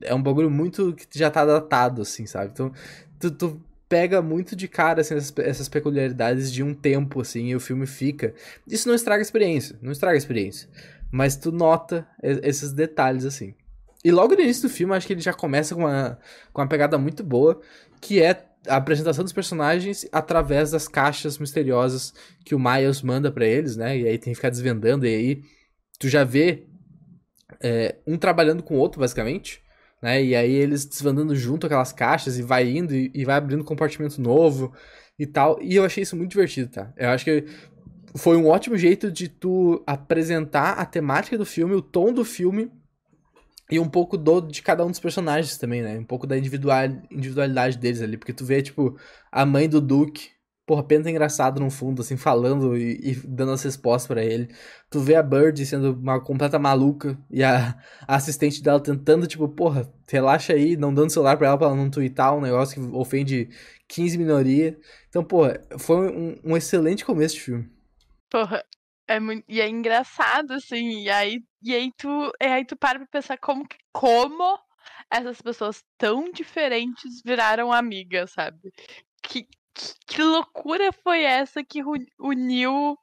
é 0.03 0.15
um 0.15 0.23
bagulho 0.23 0.50
muito 0.50 0.95
que 0.95 1.19
já 1.19 1.31
tá 1.31 1.45
datado, 1.45 2.03
assim, 2.03 2.27
sabe? 2.27 2.50
Então, 2.53 2.73
tu, 3.19 3.31
tu 3.31 3.61
pega 3.89 4.23
muito 4.23 4.55
de 4.55 4.69
cara 4.69 5.00
assim, 5.00 5.15
essas, 5.15 5.33
essas, 5.39 5.69
peculiaridades 5.69 6.53
de 6.53 6.62
um 6.62 6.73
tempo, 6.73 7.21
assim, 7.21 7.49
e 7.49 7.57
o 7.57 7.61
filme 7.61 7.87
fica. 7.87 8.35
Isso 8.67 8.89
não 8.89 8.95
estraga 8.95 9.21
a 9.21 9.23
experiência, 9.23 9.79
não 9.83 9.93
estraga 9.93 10.17
a 10.17 10.19
experiência. 10.19 10.69
Mas 11.11 11.37
tu 11.37 11.50
nota 11.50 12.07
esses 12.23 12.73
detalhes, 12.73 13.25
assim. 13.25 13.55
E 14.05 14.11
logo 14.11 14.35
no 14.35 14.41
início 14.41 14.62
do 14.62 14.73
filme, 14.73 14.95
acho 14.95 15.07
que 15.07 15.12
ele 15.12 15.21
já 15.21 15.33
começa 15.33 15.75
com 15.75 15.83
uma, 15.83 16.19
com 16.53 16.62
uma 16.62 16.69
pegada 16.69 16.97
muito 16.97 17.23
boa, 17.23 17.61
que 18.00 18.23
é 18.23 18.45
a 18.69 18.77
apresentação 18.77 19.25
dos 19.25 19.33
personagens 19.33 20.07
através 20.12 20.71
das 20.71 20.87
caixas 20.87 21.39
misteriosas 21.39 22.15
que 22.45 22.55
o 22.55 22.61
Miles 22.61 23.03
manda 23.03 23.31
para 23.33 23.47
eles, 23.47 23.77
né? 23.77 23.99
E 23.99 24.07
aí 24.07 24.19
tem 24.19 24.33
que 24.33 24.37
ficar 24.37 24.50
desvendando, 24.50 25.07
e 25.07 25.15
aí 25.15 25.43
tu 25.99 26.09
já 26.09 26.25
vê 26.25 26.67
é, 27.62 27.97
um 28.07 28.16
trabalhando 28.16 28.62
com 28.62 28.75
o 28.75 28.78
outro, 28.78 29.00
basicamente, 29.00 29.62
né? 30.02 30.23
E 30.23 30.35
aí 30.35 30.52
eles 30.52 30.85
desvendando 30.85 31.35
junto 31.35 31.66
aquelas 31.66 31.92
caixas 31.92 32.38
e 32.38 32.42
vai 32.42 32.69
indo 32.69 32.95
e, 32.95 33.11
e 33.14 33.25
vai 33.25 33.37
abrindo 33.37 33.64
compartimento 33.64 34.21
novo 34.21 34.73
e 35.19 35.26
tal. 35.26 35.61
E 35.62 35.76
eu 35.76 35.85
achei 35.85 36.02
isso 36.02 36.16
muito 36.16 36.30
divertido, 36.30 36.71
tá? 36.71 36.92
Eu 36.97 37.11
acho 37.11 37.25
que 37.25 37.45
foi 38.16 38.37
um 38.37 38.49
ótimo 38.49 38.76
jeito 38.76 39.11
de 39.11 39.28
tu 39.28 39.83
apresentar 39.87 40.73
a 40.73 40.85
temática 40.85 41.38
do 41.38 41.47
filme, 41.47 41.75
o 41.75 41.83
tom 41.83 42.12
do 42.12 42.25
filme 42.25 42.71
e 43.71 43.78
um 43.78 43.88
pouco 43.88 44.19
do 44.19 44.40
de 44.40 44.62
cada 44.62 44.85
um 44.85 44.90
dos 44.90 44.99
personagens 44.99 45.57
também, 45.57 45.83
né? 45.83 45.99
Um 45.99 46.04
pouco 46.04 46.26
da 46.26 46.37
individual, 46.37 46.88
individualidade 47.11 47.78
deles 47.78 48.02
ali. 48.02 48.16
Porque 48.16 48.33
tu 48.33 48.45
vê, 48.45 48.62
tipo, 48.62 48.99
a 49.30 49.47
mãe 49.47 49.69
do 49.69 49.80
Duke, 49.80 50.30
porra, 50.71 50.85
penta 50.85 51.11
engraçado 51.11 51.59
no 51.59 51.69
fundo, 51.69 52.00
assim, 52.00 52.17
falando 52.17 52.77
e, 52.77 52.93
e 53.03 53.15
dando 53.27 53.50
as 53.50 53.65
respostas 53.65 54.07
para 54.07 54.25
ele. 54.25 54.55
Tu 54.89 55.00
vê 55.00 55.17
a 55.17 55.23
Bird 55.23 55.67
sendo 55.67 55.95
uma 55.95 56.21
completa 56.21 56.61
maluca 56.61 57.19
e 57.29 57.43
a, 57.43 57.77
a, 58.07 58.15
assistente 58.15 58.62
dela 58.62 58.79
tentando, 58.79 59.27
tipo, 59.27 59.49
porra, 59.49 59.93
relaxa 60.09 60.53
aí, 60.53 60.77
não 60.77 60.95
dando 60.95 61.11
celular 61.11 61.37
pra 61.37 61.49
ela 61.49 61.59
pra 61.59 61.67
ela 61.67 61.75
não 61.75 61.91
twittar 61.91 62.37
um 62.37 62.41
negócio 62.41 62.81
que 62.81 62.97
ofende 62.97 63.49
15 63.89 64.17
minoria. 64.17 64.79
Então, 65.09 65.25
porra, 65.25 65.61
foi 65.77 66.09
um, 66.09 66.37
um 66.45 66.57
excelente 66.57 67.05
começo 67.05 67.35
de 67.35 67.41
filme. 67.41 67.69
Porra, 68.31 68.65
é 69.09 69.19
muito, 69.19 69.45
e 69.49 69.61
é 69.61 69.69
engraçado, 69.69 70.53
assim, 70.53 71.03
e 71.03 71.11
aí, 71.11 71.43
e 71.65 71.75
aí 71.75 71.91
tu, 71.99 72.31
e 72.41 72.47
aí 72.47 72.65
tu 72.65 72.77
para 72.77 73.00
pra 73.00 73.09
pensar 73.09 73.37
como, 73.39 73.67
como 73.93 74.57
essas 75.11 75.43
pessoas 75.43 75.83
tão 75.99 76.31
diferentes 76.31 77.23
viraram 77.25 77.73
amigas, 77.73 78.31
sabe? 78.31 78.73
Que, 79.21 79.49
que, 80.07 80.23
loucura 80.23 80.93
foi 81.03 81.23
essa 81.23 81.65
que 81.65 81.81
uniu 82.19 82.97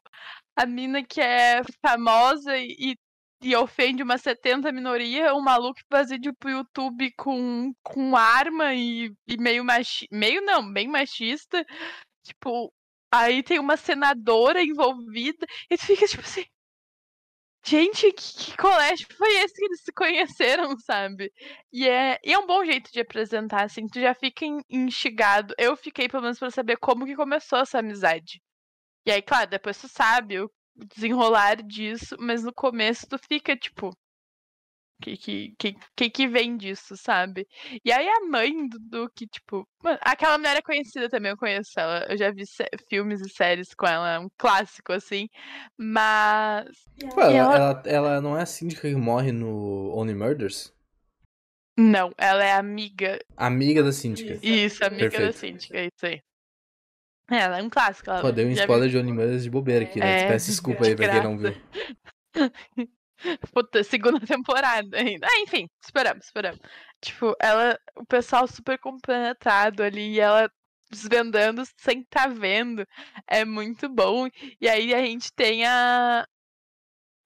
a 0.55 0.65
mina 0.65 1.03
que 1.03 1.21
é 1.21 1.61
famosa 1.81 2.57
e, 2.57 2.95
e 3.41 3.55
ofende 3.55 4.03
uma 4.03 4.17
70 4.17 4.71
minoria, 4.71 5.33
um 5.35 5.41
maluco 5.41 5.75
que 5.75 5.85
faz 5.89 6.09
pro 6.39 6.49
YouTube 6.49 7.11
com, 7.17 7.73
com 7.83 8.15
arma 8.15 8.73
e, 8.73 9.13
e 9.27 9.37
meio 9.37 9.63
machista. 9.63 10.15
Meio 10.15 10.41
não, 10.41 10.71
bem 10.71 10.87
machista. 10.87 11.65
Tipo, 12.23 12.73
aí 13.11 13.43
tem 13.43 13.59
uma 13.59 13.77
senadora 13.77 14.61
envolvida. 14.61 15.45
E 15.69 15.77
tu 15.77 15.85
fica 15.85 16.07
tipo 16.07 16.23
assim. 16.23 16.45
Gente, 17.67 18.13
que, 18.13 18.33
que, 18.45 18.57
colégio 18.57 19.05
foi 19.17 19.29
esse 19.41 19.55
que 19.55 19.65
eles 19.65 19.81
se 19.81 19.91
conheceram, 19.91 20.77
sabe? 20.79 21.33
E 21.71 21.85
é, 21.87 22.17
e 22.23 22.31
é 22.31 22.39
um 22.39 22.47
bom 22.47 22.63
jeito 22.63 22.89
de 22.93 23.01
apresentar, 23.01 23.63
assim, 23.65 23.87
tu 23.87 23.99
já 23.99 24.13
fica 24.13 24.45
instigado. 24.69 25.53
Eu 25.57 25.75
fiquei, 25.75 26.07
pelo 26.07 26.23
menos, 26.23 26.39
pra 26.39 26.49
saber 26.49 26.77
como 26.77 27.05
que 27.05 27.15
começou 27.15 27.59
essa 27.59 27.79
amizade. 27.79 28.41
E 29.05 29.11
aí, 29.11 29.21
claro, 29.21 29.49
depois 29.49 29.79
tu 29.81 29.89
sabe 29.89 30.39
o 30.39 30.49
desenrolar 30.95 31.61
disso, 31.63 32.15
mas 32.19 32.43
no 32.43 32.53
começo 32.53 33.07
tu 33.07 33.17
fica, 33.17 33.55
tipo, 33.57 33.91
que 35.01 35.17
que, 35.57 35.75
que, 35.95 36.09
que 36.09 36.27
vem 36.27 36.57
disso, 36.57 36.95
sabe? 36.97 37.47
E 37.83 37.91
aí 37.91 38.07
a 38.07 38.25
mãe 38.25 38.67
do 38.67 38.79
Duque, 38.79 39.27
tipo. 39.27 39.67
Mano, 39.83 39.97
aquela 40.01 40.37
mulher 40.37 40.57
é 40.57 40.61
conhecida 40.61 41.09
também, 41.09 41.31
eu 41.31 41.37
conheço 41.37 41.79
ela. 41.79 42.05
Eu 42.09 42.17
já 42.17 42.31
vi 42.31 42.43
filmes 42.89 43.21
e 43.21 43.29
séries 43.29 43.73
com 43.73 43.85
ela, 43.85 44.13
é 44.13 44.19
um 44.19 44.29
clássico, 44.37 44.93
assim. 44.93 45.27
Mas. 45.77 46.67
Pô, 47.13 47.21
ela, 47.21 47.33
ela... 47.33 47.55
Ela, 47.55 47.83
ela 47.85 48.21
não 48.21 48.37
é 48.37 48.41
a 48.41 48.45
síndica 48.45 48.89
que 48.89 48.95
morre 48.95 49.31
no 49.31 49.93
Only 49.95 50.15
Murders? 50.15 50.73
Não, 51.79 52.11
ela 52.17 52.43
é 52.43 52.53
amiga. 52.53 53.19
Amiga 53.35 53.83
da 53.83 53.91
síndica. 53.91 54.39
Isso, 54.41 54.83
amiga 54.83 55.11
Perfeito. 55.11 55.27
da 55.27 55.33
síndica, 55.33 55.79
isso 55.79 56.05
aí. 56.05 56.19
É, 57.29 57.39
ela 57.41 57.59
é 57.59 57.63
um 57.63 57.69
clássico. 57.69 58.09
Ela 58.09 58.21
Pô, 58.21 58.31
deu 58.31 58.47
um 58.47 58.51
spoiler 58.51 58.89
viu? 58.89 58.99
de 59.01 59.05
Only 59.05 59.15
Murders 59.15 59.43
de 59.43 59.49
bobeira 59.49 59.85
aqui, 59.85 59.99
né? 59.99 60.21
É, 60.21 60.27
Peço 60.27 60.47
desculpa 60.47 60.85
aí 60.85 60.95
pra 60.95 61.09
quem 61.09 61.23
não 61.23 61.37
viu. 61.37 61.53
Puta, 63.53 63.83
segunda 63.83 64.19
temporada 64.25 64.97
ainda. 64.97 65.27
Ah, 65.27 65.39
enfim, 65.39 65.69
esperamos, 65.81 66.25
esperamos. 66.25 66.59
Tipo, 67.01 67.35
ela, 67.39 67.77
o 67.95 68.05
pessoal 68.05 68.47
super 68.47 68.77
compenetrado 68.79 69.83
ali, 69.83 70.13
e 70.13 70.19
ela 70.19 70.49
desvendando 70.89 71.63
sem 71.77 72.03
tá 72.03 72.27
vendo. 72.27 72.85
É 73.27 73.43
muito 73.43 73.89
bom. 73.89 74.27
E 74.59 74.67
aí 74.67 74.93
a 74.93 75.01
gente 75.05 75.31
tem 75.33 75.65
a. 75.65 76.25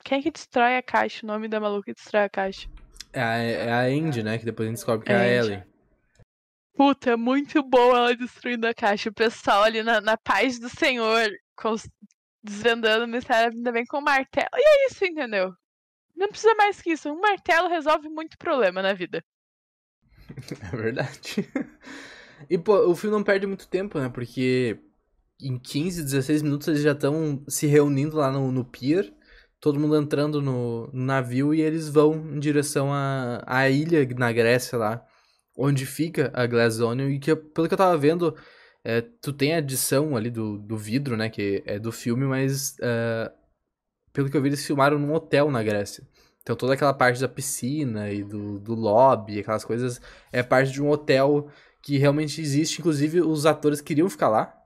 Quem 0.03 0.19
é 0.19 0.21
que 0.21 0.31
destrói 0.31 0.77
a 0.77 0.83
caixa? 0.83 1.25
O 1.25 1.27
nome 1.27 1.47
da 1.47 1.59
maluca 1.59 1.85
que 1.85 1.93
destrói 1.93 2.23
a 2.23 2.29
caixa? 2.29 2.67
É 3.13 3.21
a, 3.21 3.35
é 3.37 3.71
a 3.71 3.81
Andy, 3.81 4.23
né? 4.23 4.37
Que 4.37 4.45
depois 4.45 4.67
a 4.67 4.69
gente 4.69 4.77
descobre 4.77 5.05
que 5.05 5.11
é, 5.11 5.15
é 5.15 5.19
a 5.19 5.27
Ellie. 5.27 5.63
Puta, 6.75 7.11
é 7.11 7.15
muito 7.15 7.61
bom 7.61 7.95
ela 7.95 8.15
destruindo 8.15 8.65
a 8.65 8.73
caixa. 8.73 9.09
O 9.09 9.13
pessoal 9.13 9.63
ali 9.63 9.83
na, 9.83 10.01
na 10.01 10.17
paz 10.17 10.57
do 10.57 10.69
Senhor, 10.69 11.29
desvendando 12.43 13.05
o 13.05 13.07
mistério, 13.07 13.53
ainda 13.55 13.71
bem 13.71 13.85
com 13.85 13.97
o 13.97 14.01
martelo. 14.01 14.49
E 14.55 14.61
é 14.61 14.87
isso, 14.87 15.05
entendeu? 15.05 15.53
Não 16.21 16.29
precisa 16.29 16.53
mais 16.53 16.79
que 16.79 16.91
isso. 16.91 17.09
Um 17.11 17.19
martelo 17.19 17.67
resolve 17.67 18.07
muito 18.07 18.37
problema 18.37 18.79
na 18.81 18.93
vida. 18.93 19.23
É 20.71 20.77
verdade. 20.77 21.49
E, 22.49 22.57
pô, 22.57 22.89
o 22.89 22.95
filme 22.95 23.15
não 23.15 23.23
perde 23.23 23.45
muito 23.45 23.67
tempo, 23.67 23.99
né? 23.99 24.07
Porque 24.07 24.79
em 25.41 25.59
15, 25.59 26.03
16 26.03 26.41
minutos 26.41 26.67
eles 26.67 26.81
já 26.81 26.93
estão 26.93 27.43
se 27.47 27.67
reunindo 27.67 28.15
lá 28.15 28.31
no, 28.31 28.51
no 28.51 28.63
pier. 28.63 29.11
Todo 29.59 29.79
mundo 29.79 29.97
entrando 29.97 30.41
no, 30.41 30.87
no, 30.93 31.05
navio 31.05 31.53
e 31.53 31.61
eles 31.61 31.89
vão 31.89 32.13
em 32.35 32.39
direção 32.39 32.89
à, 32.93 33.69
ilha 33.69 34.07
na 34.15 34.31
Grécia 34.31 34.77
lá. 34.77 35.03
Onde 35.57 35.85
fica 35.85 36.31
a 36.33 36.47
Glass 36.47 36.79
Onion. 36.79 37.09
E 37.09 37.19
que, 37.19 37.35
pelo 37.35 37.67
que 37.67 37.73
eu 37.73 37.77
tava 37.77 37.97
vendo, 37.97 38.35
é, 38.83 39.01
tu 39.01 39.33
tem 39.33 39.53
a 39.53 39.57
adição 39.57 40.15
ali 40.15 40.29
do, 40.29 40.57
do 40.57 40.77
vidro, 40.77 41.17
né? 41.17 41.29
Que 41.29 41.61
é 41.65 41.77
do 41.77 41.91
filme, 41.91 42.25
mas... 42.25 42.77
Uh, 42.79 43.40
pelo 44.13 44.29
que 44.29 44.37
eu 44.37 44.41
vi, 44.41 44.49
eles 44.49 44.65
filmaram 44.65 44.99
num 44.99 45.13
hotel 45.13 45.49
na 45.49 45.63
Grécia. 45.63 46.03
Então 46.41 46.55
toda 46.55 46.73
aquela 46.73 46.93
parte 46.93 47.21
da 47.21 47.27
piscina 47.27 48.09
e 48.11 48.23
do, 48.23 48.59
do 48.59 48.73
lobby, 48.73 49.39
aquelas 49.39 49.63
coisas, 49.63 50.01
é 50.31 50.41
parte 50.41 50.71
de 50.71 50.81
um 50.81 50.89
hotel 50.89 51.47
que 51.81 51.97
realmente 51.97 52.41
existe. 52.41 52.79
Inclusive, 52.79 53.21
os 53.21 53.45
atores 53.45 53.81
queriam 53.81 54.09
ficar 54.09 54.29
lá. 54.29 54.57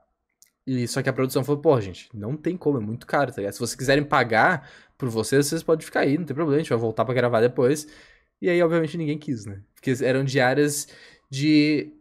E 0.66 0.88
só 0.88 1.00
que 1.00 1.08
a 1.08 1.12
produção 1.12 1.44
falou, 1.44 1.60
pô, 1.60 1.80
gente, 1.80 2.08
não 2.12 2.36
tem 2.36 2.56
como, 2.56 2.78
é 2.78 2.80
muito 2.80 3.06
caro, 3.06 3.30
tá 3.30 3.36
ligado? 3.36 3.52
Se 3.52 3.60
vocês 3.60 3.76
quiserem 3.76 4.02
pagar 4.02 4.68
por 4.98 5.08
vocês, 5.08 5.46
vocês 5.46 5.62
podem 5.62 5.84
ficar 5.84 6.00
aí, 6.00 6.18
não 6.18 6.24
tem 6.24 6.34
problema, 6.34 6.56
a 6.56 6.62
gente 6.62 6.70
vai 6.70 6.78
voltar 6.78 7.04
para 7.04 7.14
gravar 7.14 7.40
depois. 7.40 7.86
E 8.42 8.50
aí, 8.50 8.60
obviamente, 8.60 8.98
ninguém 8.98 9.16
quis, 9.16 9.46
né? 9.46 9.60
Porque 9.74 9.92
eram 10.04 10.24
diárias 10.24 10.88
de, 11.30 11.92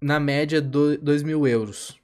na 0.00 0.20
média, 0.20 0.60
2 0.60 1.22
mil 1.22 1.46
euros. 1.46 2.01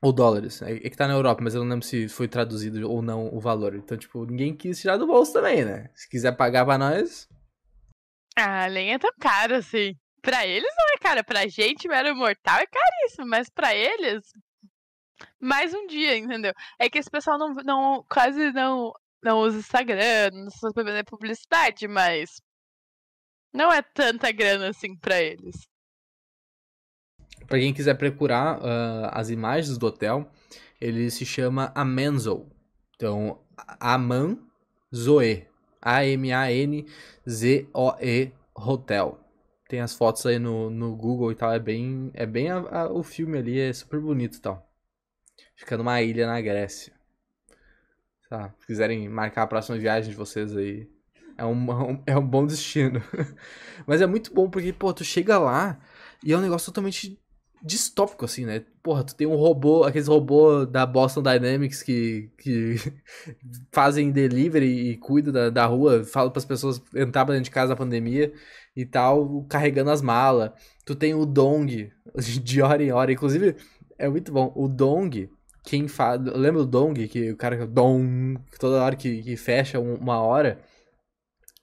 Ou 0.00 0.12
dólares. 0.12 0.62
É, 0.62 0.72
é 0.72 0.90
que 0.90 0.96
tá 0.96 1.08
na 1.08 1.14
Europa, 1.14 1.42
mas 1.42 1.54
eu 1.54 1.62
não 1.62 1.70
lembro 1.70 1.84
se 1.84 2.08
foi 2.08 2.28
traduzido 2.28 2.88
ou 2.88 3.02
não 3.02 3.34
o 3.34 3.40
valor. 3.40 3.74
Então, 3.74 3.96
tipo, 3.96 4.24
ninguém 4.24 4.56
quis 4.56 4.80
tirar 4.80 4.96
do 4.96 5.06
bolso 5.06 5.32
também, 5.32 5.64
né? 5.64 5.90
Se 5.94 6.08
quiser 6.08 6.32
pagar 6.36 6.64
pra 6.64 6.78
nós. 6.78 7.28
Ah, 8.36 8.68
nem 8.68 8.92
é 8.92 8.98
tão 8.98 9.10
caro 9.20 9.56
assim. 9.56 9.94
Pra 10.22 10.46
eles 10.46 10.72
não 10.76 10.94
é 10.94 10.98
caro. 10.98 11.24
Pra 11.24 11.48
gente, 11.48 11.88
mero 11.88 12.14
mortal, 12.14 12.58
é 12.60 12.66
caríssimo. 12.66 13.26
Mas 13.26 13.50
pra 13.50 13.74
eles, 13.74 14.22
mais 15.40 15.74
um 15.74 15.86
dia, 15.86 16.16
entendeu? 16.16 16.52
É 16.78 16.88
que 16.88 16.98
esse 16.98 17.10
pessoal 17.10 17.38
não, 17.38 17.54
não 17.54 18.04
quase 18.08 18.52
não, 18.52 18.92
não 19.22 19.38
usa 19.40 19.58
Instagram, 19.58 20.30
não 20.32 20.50
fazer 20.50 21.04
publicidade, 21.04 21.88
mas 21.88 22.40
não 23.52 23.72
é 23.72 23.82
tanta 23.82 24.30
grana 24.32 24.68
assim 24.68 24.96
pra 24.96 25.20
eles. 25.20 25.67
Para 27.48 27.58
quem 27.58 27.72
quiser 27.72 27.94
procurar 27.94 28.58
uh, 28.58 29.08
as 29.10 29.30
imagens 29.30 29.78
do 29.78 29.86
hotel, 29.86 30.30
ele 30.78 31.10
se 31.10 31.24
chama 31.24 31.72
Amanzoe. 31.74 32.46
Então, 32.94 33.40
Aman 33.80 34.38
Zoe. 34.94 35.48
A-M-A-N-Z-O-E 35.80 36.92
Hotel. 38.54 39.18
Tem 39.68 39.80
as 39.80 39.94
fotos 39.94 40.26
aí 40.26 40.38
no, 40.38 40.68
no 40.68 40.94
Google 40.96 41.32
e 41.32 41.34
tal. 41.34 41.52
É 41.52 41.58
bem, 41.58 42.10
é 42.12 42.26
bem 42.26 42.50
a, 42.50 42.58
a, 42.58 42.92
o 42.92 43.02
filme 43.02 43.38
ali, 43.38 43.58
é 43.58 43.72
super 43.72 44.00
bonito 44.00 44.36
e 44.36 44.40
tal. 44.40 44.68
Fica 45.54 45.76
numa 45.76 46.02
ilha 46.02 46.26
na 46.26 46.40
Grécia. 46.40 46.92
Tá, 48.28 48.52
se 48.58 48.66
quiserem 48.66 49.08
marcar 49.08 49.44
a 49.44 49.46
próxima 49.46 49.78
viagem 49.78 50.10
de 50.10 50.16
vocês 50.16 50.54
aí, 50.54 50.86
é 51.38 51.44
um, 51.44 51.66
é 52.04 52.18
um 52.18 52.26
bom 52.26 52.44
destino. 52.44 53.00
Mas 53.86 54.02
é 54.02 54.06
muito 54.06 54.34
bom 54.34 54.50
porque, 54.50 54.72
pô, 54.72 54.92
tu 54.92 55.04
chega 55.04 55.38
lá 55.38 55.80
e 56.24 56.32
é 56.32 56.36
um 56.36 56.42
negócio 56.42 56.66
totalmente 56.66 57.18
distópico, 57.62 58.24
assim, 58.24 58.44
né? 58.44 58.64
Porra, 58.82 59.04
tu 59.04 59.14
tem 59.14 59.26
um 59.26 59.36
robô, 59.36 59.84
aqueles 59.84 60.08
robôs 60.08 60.66
da 60.68 60.86
Boston 60.86 61.22
Dynamics 61.22 61.82
que, 61.82 62.30
que 62.38 62.76
fazem 63.72 64.10
delivery 64.10 64.90
e 64.90 64.96
cuidam 64.96 65.32
da, 65.32 65.50
da 65.50 65.66
rua, 65.66 66.04
falam 66.04 66.30
para 66.30 66.38
as 66.38 66.44
pessoas 66.44 66.80
entrar 66.94 67.24
pra 67.24 67.34
dentro 67.34 67.44
de 67.44 67.50
casa 67.50 67.70
na 67.70 67.76
pandemia 67.76 68.32
e 68.76 68.84
tal, 68.86 69.44
carregando 69.48 69.90
as 69.90 70.02
malas. 70.02 70.50
Tu 70.84 70.94
tem 70.94 71.14
o 71.14 71.26
Dong 71.26 71.92
de 72.42 72.62
hora 72.62 72.82
em 72.82 72.92
hora, 72.92 73.12
inclusive 73.12 73.56
é 73.98 74.08
muito 74.08 74.32
bom. 74.32 74.52
O 74.54 74.68
Dong, 74.68 75.28
quem 75.64 75.88
faz. 75.88 76.20
Lembra 76.22 76.62
o 76.62 76.66
Dong, 76.66 77.08
que 77.08 77.32
o 77.32 77.36
cara 77.36 77.56
que 77.56 77.66
Dong, 77.66 78.38
toda 78.58 78.82
hora 78.82 78.96
que, 78.96 79.22
que 79.22 79.36
fecha 79.36 79.80
uma 79.80 80.20
hora. 80.20 80.60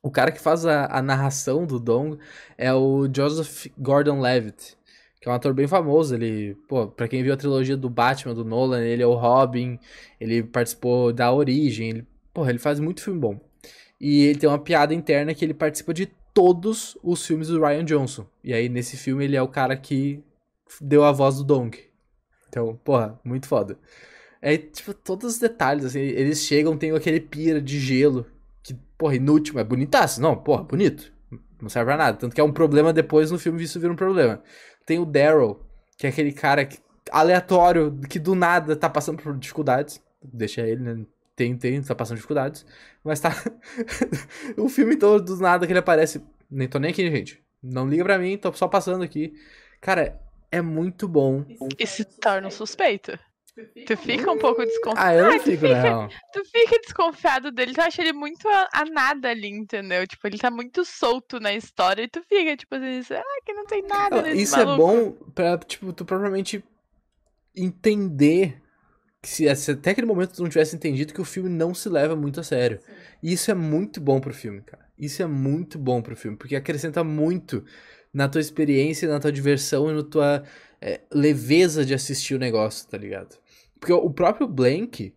O 0.03 0.11
cara 0.11 0.31
que 0.31 0.39
faz 0.39 0.65
a, 0.67 0.85
a 0.85 1.01
narração 1.01 1.65
do 1.65 1.79
Dong 1.79 2.19
é 2.57 2.71
o 2.71 3.09
Joseph 3.11 3.65
Gordon-Levitt 3.75 4.77
que 5.25 5.29
é 5.29 5.31
um 5.31 5.35
ator 5.35 5.55
bem 5.55 5.67
famoso. 5.67 6.13
Ele, 6.13 6.53
pô, 6.67 6.85
pra 6.85 7.07
quem 7.07 7.23
viu 7.23 7.33
a 7.33 7.37
trilogia 7.37 7.75
do 7.75 7.89
Batman, 7.89 8.35
do 8.35 8.45
Nolan, 8.45 8.85
ele 8.85 9.01
é 9.01 9.07
o 9.07 9.15
Robin, 9.15 9.79
ele 10.21 10.43
participou 10.43 11.11
da 11.11 11.33
Origem, 11.33 11.89
ele, 11.89 12.07
porra, 12.31 12.51
ele 12.51 12.59
faz 12.59 12.79
muito 12.79 13.01
filme 13.01 13.19
bom. 13.19 13.39
E 13.99 14.25
ele 14.25 14.37
tem 14.37 14.47
uma 14.47 14.59
piada 14.59 14.93
interna 14.93 15.33
que 15.33 15.43
ele 15.43 15.55
participa 15.55 15.95
de 15.95 16.05
todos 16.31 16.95
os 17.01 17.25
filmes 17.25 17.47
do 17.47 17.59
Ryan 17.59 17.83
Johnson. 17.83 18.27
E 18.43 18.53
aí, 18.53 18.69
nesse 18.69 18.97
filme, 18.97 19.23
ele 19.23 19.35
é 19.35 19.41
o 19.41 19.47
cara 19.47 19.75
que 19.75 20.23
deu 20.79 21.03
a 21.03 21.11
voz 21.11 21.37
do 21.37 21.43
Dong. 21.43 21.75
Então, 22.47 22.79
porra, 22.83 23.19
muito 23.23 23.47
foda. 23.47 23.79
É, 24.39 24.55
tipo, 24.57 24.93
todos 24.93 25.33
os 25.33 25.39
detalhes, 25.39 25.85
assim, 25.85 26.01
eles 26.01 26.43
chegam, 26.43 26.77
tem 26.77 26.91
aquele 26.91 27.19
pira 27.19 27.59
de 27.59 27.79
gelo, 27.79 28.27
que, 28.61 28.75
porra, 28.95 29.15
inútil, 29.15 29.55
mas 29.55 29.65
bonitaço. 29.65 30.21
Não, 30.21 30.35
porra, 30.35 30.61
bonito. 30.61 31.11
Não 31.59 31.67
serve 31.67 31.87
pra 31.87 31.97
nada. 31.97 32.15
Tanto 32.15 32.35
que 32.35 32.41
é 32.41 32.43
um 32.43 32.51
problema 32.51 32.93
depois 32.93 33.31
no 33.31 33.39
filme, 33.39 33.63
isso 33.63 33.79
vira 33.79 33.91
um 33.91 33.95
problema. 33.95 34.43
Tem 34.85 34.99
o 34.99 35.05
Daryl, 35.05 35.59
que 35.97 36.05
é 36.05 36.09
aquele 36.09 36.31
cara 36.31 36.65
que, 36.65 36.77
aleatório, 37.11 37.99
que 38.09 38.19
do 38.19 38.35
nada 38.35 38.75
tá 38.75 38.89
passando 38.89 39.21
por 39.21 39.37
dificuldades. 39.37 40.01
Deixa 40.23 40.61
ele, 40.61 40.81
né? 40.81 41.05
Tem, 41.35 41.57
tem, 41.57 41.81
tá 41.81 41.95
passando 41.95 42.17
dificuldades. 42.17 42.65
Mas 43.03 43.19
tá. 43.19 43.31
o 44.57 44.69
filme 44.69 44.95
todo, 44.95 45.35
do 45.35 45.41
nada 45.41 45.65
que 45.65 45.71
ele 45.71 45.79
aparece. 45.79 46.23
Nem 46.49 46.67
tô 46.67 46.79
nem 46.79 46.91
aqui, 46.91 47.09
gente. 47.09 47.43
Não 47.61 47.89
liga 47.89 48.03
pra 48.03 48.19
mim, 48.19 48.37
tô 48.37 48.53
só 48.53 48.67
passando 48.67 49.03
aqui. 49.03 49.33
Cara, 49.81 50.21
é 50.51 50.61
muito 50.61 51.07
bom. 51.07 51.43
E 51.77 51.85
se 51.85 52.05
torna 52.05 52.47
um 52.47 52.51
suspeito. 52.51 53.17
Tu 53.85 53.95
fica 53.97 54.31
um 54.31 54.37
pouco 54.37 54.65
desconfiado. 54.65 55.07
Ah, 55.07 55.15
eu 55.15 55.25
não 55.25 55.31
Ah, 55.33 55.37
tu 55.37 55.43
fico, 55.43 55.61
fica- 55.61 55.67
na 55.69 55.81
real. 55.81 56.09
Tu 56.33 56.45
fica 56.45 56.79
desconfiado 56.81 57.51
dele, 57.51 57.73
tu 57.73 57.81
acha 57.81 58.01
ele 58.01 58.13
muito 58.13 58.47
a, 58.49 58.67
a 58.73 58.85
nada 58.85 59.29
ali, 59.29 59.47
entendeu? 59.47 60.05
Tipo, 60.07 60.27
ele 60.27 60.37
tá 60.37 60.51
muito 60.51 60.83
solto 60.83 61.39
na 61.39 61.53
história 61.53 62.03
e 62.03 62.07
tu 62.07 62.21
fica, 62.23 62.57
tipo 62.57 62.75
assim, 62.75 63.01
será 63.03 63.23
que 63.45 63.53
não 63.53 63.65
tem 63.65 63.81
nada 63.83 64.17
Não, 64.17 64.23
nesse 64.23 64.41
Isso 64.43 64.55
é 64.59 64.65
maluco? 64.65 64.77
bom 64.77 65.11
pra, 65.33 65.57
tipo, 65.59 65.93
tu 65.93 66.03
propriamente 66.03 66.63
entender 67.55 68.61
que 69.21 69.29
se, 69.29 69.55
se 69.55 69.71
até 69.71 69.91
aquele 69.91 70.07
momento 70.07 70.33
tu 70.35 70.41
não 70.43 70.49
tivesse 70.49 70.75
entendido 70.75 71.13
que 71.13 71.21
o 71.21 71.25
filme 71.25 71.49
não 71.49 71.73
se 71.73 71.89
leva 71.89 72.15
muito 72.15 72.39
a 72.39 72.43
sério. 72.43 72.79
E 73.23 73.33
isso 73.33 73.49
é 73.49 73.53
muito 73.53 73.99
bom 74.01 74.19
pro 74.19 74.33
filme, 74.33 74.61
cara. 74.61 74.85
Isso 74.97 75.21
é 75.21 75.25
muito 75.25 75.77
bom 75.79 76.01
pro 76.01 76.15
filme, 76.15 76.37
porque 76.37 76.55
acrescenta 76.55 77.03
muito 77.03 77.63
na 78.13 78.29
tua 78.29 78.39
experiência, 78.41 79.09
na 79.09 79.19
tua 79.19 79.31
diversão 79.31 79.89
e 79.89 79.93
na 79.93 80.03
tua 80.03 80.43
é, 80.79 81.01
leveza 81.11 81.83
de 81.85 81.93
assistir 81.93 82.35
o 82.35 82.39
negócio, 82.39 82.87
tá 82.87 82.97
ligado? 82.97 83.37
Porque 83.85 83.93
o 83.93 84.09
próprio 84.09 84.47
Blank, 84.47 85.13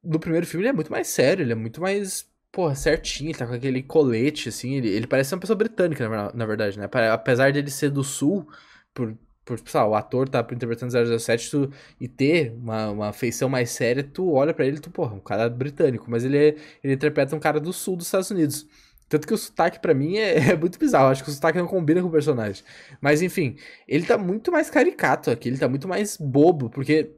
no 0.00 0.20
primeiro 0.20 0.46
filme, 0.46 0.62
ele 0.62 0.70
é 0.70 0.72
muito 0.72 0.92
mais 0.92 1.08
sério, 1.08 1.42
ele 1.42 1.50
é 1.50 1.56
muito 1.56 1.80
mais, 1.80 2.24
porra, 2.52 2.76
certinho, 2.76 3.30
ele 3.30 3.38
tá 3.38 3.44
com 3.44 3.54
aquele 3.54 3.82
colete, 3.82 4.50
assim, 4.50 4.74
ele, 4.74 4.88
ele 4.88 5.08
parece 5.08 5.34
uma 5.34 5.40
pessoa 5.40 5.56
britânica, 5.56 6.08
na, 6.08 6.32
na 6.32 6.46
verdade, 6.46 6.78
né? 6.78 6.88
Apesar 7.12 7.52
dele 7.52 7.68
ser 7.72 7.90
do 7.90 8.04
sul, 8.04 8.48
por, 8.94 9.18
por 9.44 9.58
sei 9.58 9.80
lá, 9.80 9.88
o 9.88 9.96
ator 9.96 10.28
tá 10.28 10.46
interpretando 10.48 10.92
007 11.18 11.50
tu, 11.50 11.72
e 12.00 12.06
ter 12.06 12.52
uma, 12.52 12.90
uma 12.90 13.12
feição 13.12 13.48
mais 13.48 13.70
séria, 13.70 14.04
tu 14.04 14.30
olha 14.30 14.54
pra 14.54 14.64
ele 14.64 14.78
tu, 14.78 14.92
porra, 14.92 15.16
um 15.16 15.20
cara 15.20 15.50
britânico, 15.50 16.08
mas 16.08 16.24
ele, 16.24 16.38
é, 16.38 16.56
ele 16.84 16.94
interpreta 16.94 17.34
um 17.34 17.40
cara 17.40 17.58
do 17.58 17.72
sul 17.72 17.96
dos 17.96 18.06
Estados 18.06 18.30
Unidos. 18.30 18.64
Tanto 19.08 19.26
que 19.26 19.34
o 19.34 19.38
sotaque 19.38 19.80
pra 19.80 19.92
mim 19.92 20.18
é, 20.18 20.50
é 20.54 20.56
muito 20.56 20.78
bizarro, 20.78 21.10
acho 21.10 21.24
que 21.24 21.30
o 21.30 21.32
sotaque 21.32 21.58
não 21.58 21.66
combina 21.66 22.00
com 22.00 22.06
o 22.06 22.12
personagem. 22.12 22.62
Mas 23.00 23.22
enfim, 23.22 23.56
ele 23.88 24.06
tá 24.06 24.16
muito 24.16 24.52
mais 24.52 24.70
caricato 24.70 25.32
aqui, 25.32 25.48
ele 25.48 25.58
tá 25.58 25.68
muito 25.68 25.88
mais 25.88 26.16
bobo, 26.16 26.70
porque 26.70 27.10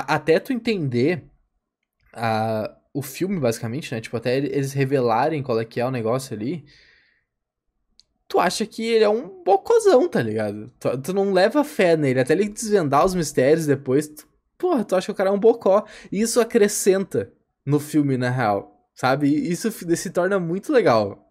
a- 0.00 0.14
até 0.16 0.38
tu 0.40 0.52
entender 0.52 1.24
a, 2.14 2.76
o 2.94 3.02
filme, 3.02 3.40
basicamente, 3.40 3.92
né? 3.94 4.00
Tipo, 4.00 4.16
até 4.16 4.36
eles 4.38 4.72
revelarem 4.72 5.42
qual 5.42 5.60
é 5.60 5.64
que 5.64 5.80
é 5.80 5.86
o 5.86 5.90
negócio 5.90 6.34
ali. 6.36 6.64
Tu 8.28 8.40
acha 8.40 8.66
que 8.66 8.82
ele 8.84 9.04
é 9.04 9.08
um 9.08 9.42
bocozão, 9.44 10.08
tá 10.08 10.20
ligado? 10.22 10.70
Tu, 10.80 10.98
tu 11.02 11.12
não 11.12 11.32
leva 11.32 11.62
fé 11.62 11.96
nele, 11.96 12.20
até 12.20 12.32
ele 12.32 12.48
desvendar 12.48 13.04
os 13.04 13.14
mistérios 13.14 13.66
depois. 13.66 14.08
Tu, 14.08 14.26
porra, 14.58 14.84
tu 14.84 14.96
acha 14.96 15.06
que 15.06 15.12
o 15.12 15.14
cara 15.14 15.30
é 15.30 15.32
um 15.32 15.38
bocó. 15.38 15.84
E 16.10 16.20
isso 16.20 16.40
acrescenta 16.40 17.32
no 17.64 17.78
filme, 17.78 18.16
na 18.16 18.30
real. 18.30 18.88
Sabe? 18.94 19.28
Isso 19.28 19.70
se 19.70 20.10
torna 20.10 20.38
muito 20.40 20.72
legal. 20.72 21.23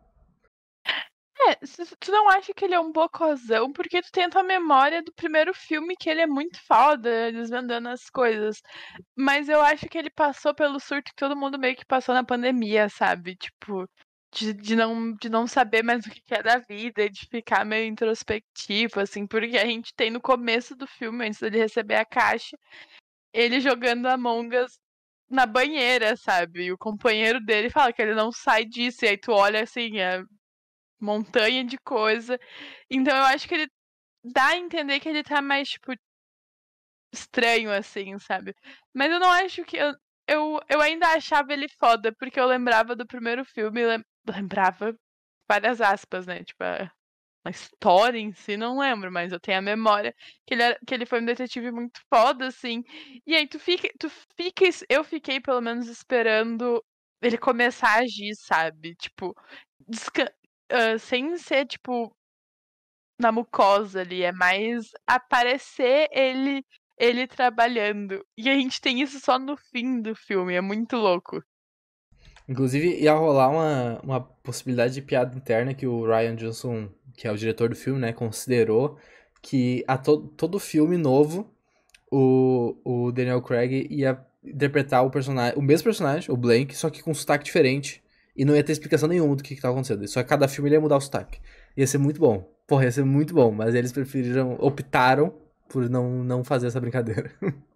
Tu 1.99 2.11
não 2.11 2.29
acha 2.29 2.53
que 2.53 2.65
ele 2.65 2.73
é 2.75 2.79
um 2.79 2.91
bocozão 2.91 3.71
porque 3.71 4.01
tu 4.01 4.11
tem 4.11 4.27
a 4.33 4.43
memória 4.43 5.01
do 5.01 5.13
primeiro 5.13 5.53
filme 5.53 5.95
que 5.95 6.09
ele 6.09 6.21
é 6.21 6.27
muito 6.27 6.59
foda, 6.65 7.31
desvendando 7.31 7.89
as 7.89 8.09
coisas. 8.09 8.61
Mas 9.15 9.47
eu 9.49 9.61
acho 9.61 9.87
que 9.87 9.97
ele 9.97 10.09
passou 10.09 10.53
pelo 10.53 10.79
surto 10.79 11.11
que 11.11 11.15
todo 11.15 11.37
mundo 11.37 11.57
meio 11.57 11.75
que 11.75 11.85
passou 11.85 12.13
na 12.13 12.23
pandemia, 12.23 12.89
sabe? 12.89 13.35
Tipo, 13.35 13.87
de, 14.33 14.53
de, 14.53 14.75
não, 14.75 15.13
de 15.13 15.29
não 15.29 15.47
saber 15.47 15.83
mais 15.83 16.05
o 16.05 16.09
que 16.09 16.21
que 16.21 16.33
é 16.33 16.43
da 16.43 16.57
vida, 16.59 17.09
de 17.09 17.27
ficar 17.27 17.65
meio 17.65 17.87
introspectivo, 17.87 18.99
assim, 18.99 19.27
porque 19.27 19.57
a 19.57 19.65
gente 19.65 19.93
tem 19.95 20.09
no 20.11 20.19
começo 20.21 20.75
do 20.75 20.87
filme, 20.87 21.25
antes 21.25 21.39
dele 21.39 21.59
receber 21.59 21.95
a 21.95 22.05
caixa, 22.05 22.57
ele 23.33 23.59
jogando 23.61 24.07
Among 24.07 24.57
Us 24.57 24.79
na 25.29 25.45
banheira, 25.45 26.15
sabe? 26.17 26.65
E 26.65 26.71
o 26.73 26.77
companheiro 26.77 27.39
dele 27.41 27.69
fala 27.69 27.93
que 27.93 28.01
ele 28.01 28.15
não 28.15 28.31
sai 28.31 28.65
disso, 28.65 29.05
e 29.05 29.09
aí 29.09 29.17
tu 29.17 29.31
olha 29.31 29.63
assim, 29.63 29.99
é 29.99 30.23
montanha 31.03 31.63
de 31.65 31.77
coisa. 31.79 32.39
Então 32.89 33.15
eu 33.15 33.23
acho 33.25 33.47
que 33.47 33.55
ele 33.55 33.71
dá 34.25 34.49
a 34.49 34.57
entender 34.57 34.99
que 35.01 35.09
ele 35.09 35.23
tá 35.23 35.41
mais, 35.41 35.69
tipo, 35.69 35.93
estranho, 37.11 37.71
assim, 37.71 38.17
sabe? 38.19 38.55
Mas 38.93 39.11
eu 39.11 39.19
não 39.19 39.29
acho 39.31 39.63
que. 39.65 39.77
Eu, 39.77 39.93
eu, 40.27 40.59
eu 40.69 40.81
ainda 40.81 41.07
achava 41.09 41.53
ele 41.53 41.67
foda, 41.79 42.13
porque 42.13 42.39
eu 42.39 42.45
lembrava 42.47 42.95
do 42.95 43.05
primeiro 43.05 43.43
filme, 43.45 43.85
lem- 43.85 44.05
lembrava 44.27 44.95
várias 45.49 45.81
aspas, 45.81 46.25
né? 46.27 46.43
Tipo, 46.43 46.63
a, 46.63 46.91
a 47.45 47.49
história 47.51 48.19
em 48.19 48.33
si, 48.33 48.57
não 48.57 48.79
lembro, 48.79 49.11
mas 49.11 49.31
eu 49.33 49.39
tenho 49.39 49.59
a 49.59 49.63
memória 49.63 50.15
que 50.47 50.53
ele, 50.55 50.63
era, 50.63 50.79
que 50.87 50.93
ele 50.95 51.05
foi 51.07 51.21
um 51.21 51.25
detetive 51.25 51.71
muito 51.71 52.01
foda, 52.13 52.47
assim. 52.47 52.83
E 53.27 53.35
aí 53.35 53.47
tu 53.47 53.59
fica, 53.59 53.89
tu 53.99 54.09
fica. 54.37 54.65
Eu 54.89 55.03
fiquei, 55.03 55.39
pelo 55.41 55.61
menos, 55.61 55.87
esperando 55.87 56.83
ele 57.21 57.37
começar 57.37 57.89
a 57.89 57.99
agir, 58.01 58.35
sabe? 58.35 58.95
Tipo, 58.95 59.35
ah, 60.73 60.97
sem 60.97 61.37
ser, 61.37 61.67
tipo, 61.67 62.11
na 63.19 63.31
mucosa 63.31 64.01
ali, 64.01 64.23
é 64.23 64.31
mais 64.31 64.89
aparecer 65.07 66.09
ele 66.11 66.65
ele 66.97 67.27
trabalhando. 67.27 68.23
E 68.37 68.49
a 68.49 68.53
gente 68.53 68.79
tem 68.79 69.01
isso 69.01 69.19
só 69.19 69.39
no 69.39 69.57
fim 69.57 70.01
do 70.01 70.15
filme, 70.15 70.53
é 70.53 70.61
muito 70.61 70.95
louco. 70.95 71.43
Inclusive, 72.47 73.01
ia 73.01 73.13
rolar 73.13 73.49
uma, 73.49 73.99
uma 74.03 74.21
possibilidade 74.21 74.93
de 74.93 75.01
piada 75.01 75.35
interna 75.35 75.73
que 75.73 75.87
o 75.87 76.05
Ryan 76.05 76.35
Johnson, 76.35 76.89
que 77.15 77.27
é 77.27 77.31
o 77.31 77.37
diretor 77.37 77.69
do 77.69 77.75
filme, 77.75 77.99
né, 77.99 78.13
considerou 78.13 78.97
que 79.41 79.83
a 79.87 79.97
to 79.97 80.27
todo 80.37 80.59
filme 80.59 80.97
novo, 80.97 81.51
o, 82.11 82.77
o 82.83 83.11
Daniel 83.11 83.41
Craig 83.41 83.87
ia 83.89 84.23
interpretar 84.43 85.05
o 85.05 85.09
personagem, 85.09 85.57
o 85.57 85.61
mesmo 85.61 85.85
personagem, 85.85 86.31
o 86.31 86.37
Blank, 86.37 86.75
só 86.75 86.89
que 86.89 87.01
com 87.01 87.11
um 87.11 87.15
sotaque 87.15 87.45
diferente. 87.45 88.02
E 88.35 88.45
não 88.45 88.55
ia 88.55 88.63
ter 88.63 88.71
explicação 88.71 89.07
nenhuma 89.07 89.35
do 89.35 89.43
que, 89.43 89.55
que 89.55 89.61
tava 89.61 89.73
acontecendo. 89.73 90.07
Só 90.07 90.23
que 90.23 90.29
cada 90.29 90.47
filme 90.47 90.69
ia 90.71 90.81
mudar 90.81 90.97
o 90.97 91.01
sotaque. 91.01 91.39
Ia 91.77 91.85
ser 91.85 91.97
muito 91.97 92.19
bom. 92.19 92.41
Porra, 92.67 92.85
ia 92.85 92.91
ser 92.91 93.03
muito 93.05 93.33
bom. 93.33 93.51
Mas 93.51 93.75
eles 93.75 93.91
preferiram, 93.91 94.57
optaram 94.59 95.33
por 95.69 95.89
não, 95.89 96.23
não 96.23 96.43
fazer 96.43 96.67
essa 96.67 96.79
brincadeira. 96.79 97.31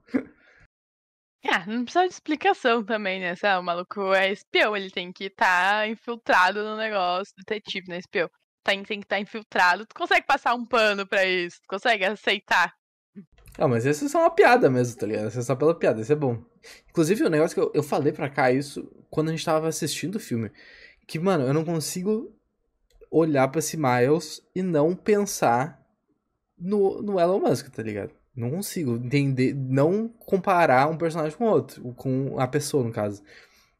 Ah, 1.49 1.65
não 1.65 1.83
precisa 1.85 2.05
de 2.07 2.13
explicação 2.13 2.83
também, 2.83 3.21
né? 3.21 3.33
Lá, 3.41 3.59
o 3.59 3.63
maluco 3.63 4.13
é 4.13 4.31
espião, 4.31 4.75
ele 4.75 4.91
tem 4.91 5.13
que 5.13 5.25
estar 5.25 5.87
infiltrado 5.87 6.61
no 6.63 6.75
negócio, 6.75 7.33
detetive, 7.37 7.87
né? 7.89 7.99
Espião. 7.99 8.29
Tem, 8.63 8.83
tem 8.83 8.99
que 8.99 9.05
estar 9.05 9.19
infiltrado. 9.19 9.85
Tu 9.85 9.95
consegue 9.95 10.25
passar 10.25 10.53
um 10.55 10.65
pano 10.65 11.07
pra 11.07 11.23
isso? 11.25 11.57
Tu 11.61 11.67
consegue 11.69 12.03
aceitar? 12.03 12.73
Ah, 13.57 13.67
mas 13.67 13.85
essa 13.85 14.05
é 14.05 14.09
só 14.09 14.19
uma 14.19 14.29
piada 14.29 14.69
mesmo, 14.69 14.99
tá 14.99 15.07
ligado? 15.07 15.27
Essa 15.27 15.39
é 15.39 15.43
só 15.43 15.55
pela 15.55 15.73
piada, 15.73 16.01
isso 16.01 16.13
é 16.13 16.15
bom. 16.15 16.43
Inclusive, 16.89 17.23
o 17.23 17.29
negócio 17.29 17.55
que 17.55 17.61
eu, 17.61 17.71
eu 17.73 17.83
falei 17.83 18.13
pra 18.13 18.29
cá 18.29 18.51
isso 18.51 18.87
quando 19.09 19.29
a 19.29 19.31
gente 19.31 19.43
tava 19.45 19.67
assistindo 19.67 20.15
o 20.15 20.19
filme. 20.19 20.51
Que, 21.07 21.17
mano, 21.17 21.45
eu 21.45 21.53
não 21.53 21.65
consigo 21.65 22.31
olhar 23.09 23.47
pra 23.47 23.59
esse 23.59 23.77
Miles 23.77 24.41
e 24.53 24.61
não 24.61 24.95
pensar 24.95 25.81
no, 26.57 27.01
no 27.01 27.19
Elon 27.19 27.39
Musk, 27.39 27.69
tá 27.69 27.81
ligado? 27.81 28.11
Não 28.35 28.51
consigo 28.51 28.95
entender, 28.95 29.55
não 29.55 30.07
comparar 30.07 30.87
um 30.87 30.97
personagem 30.97 31.35
com 31.35 31.45
outro, 31.45 31.93
com 31.95 32.39
a 32.39 32.47
pessoa, 32.47 32.83
no 32.83 32.91
caso. 32.91 33.23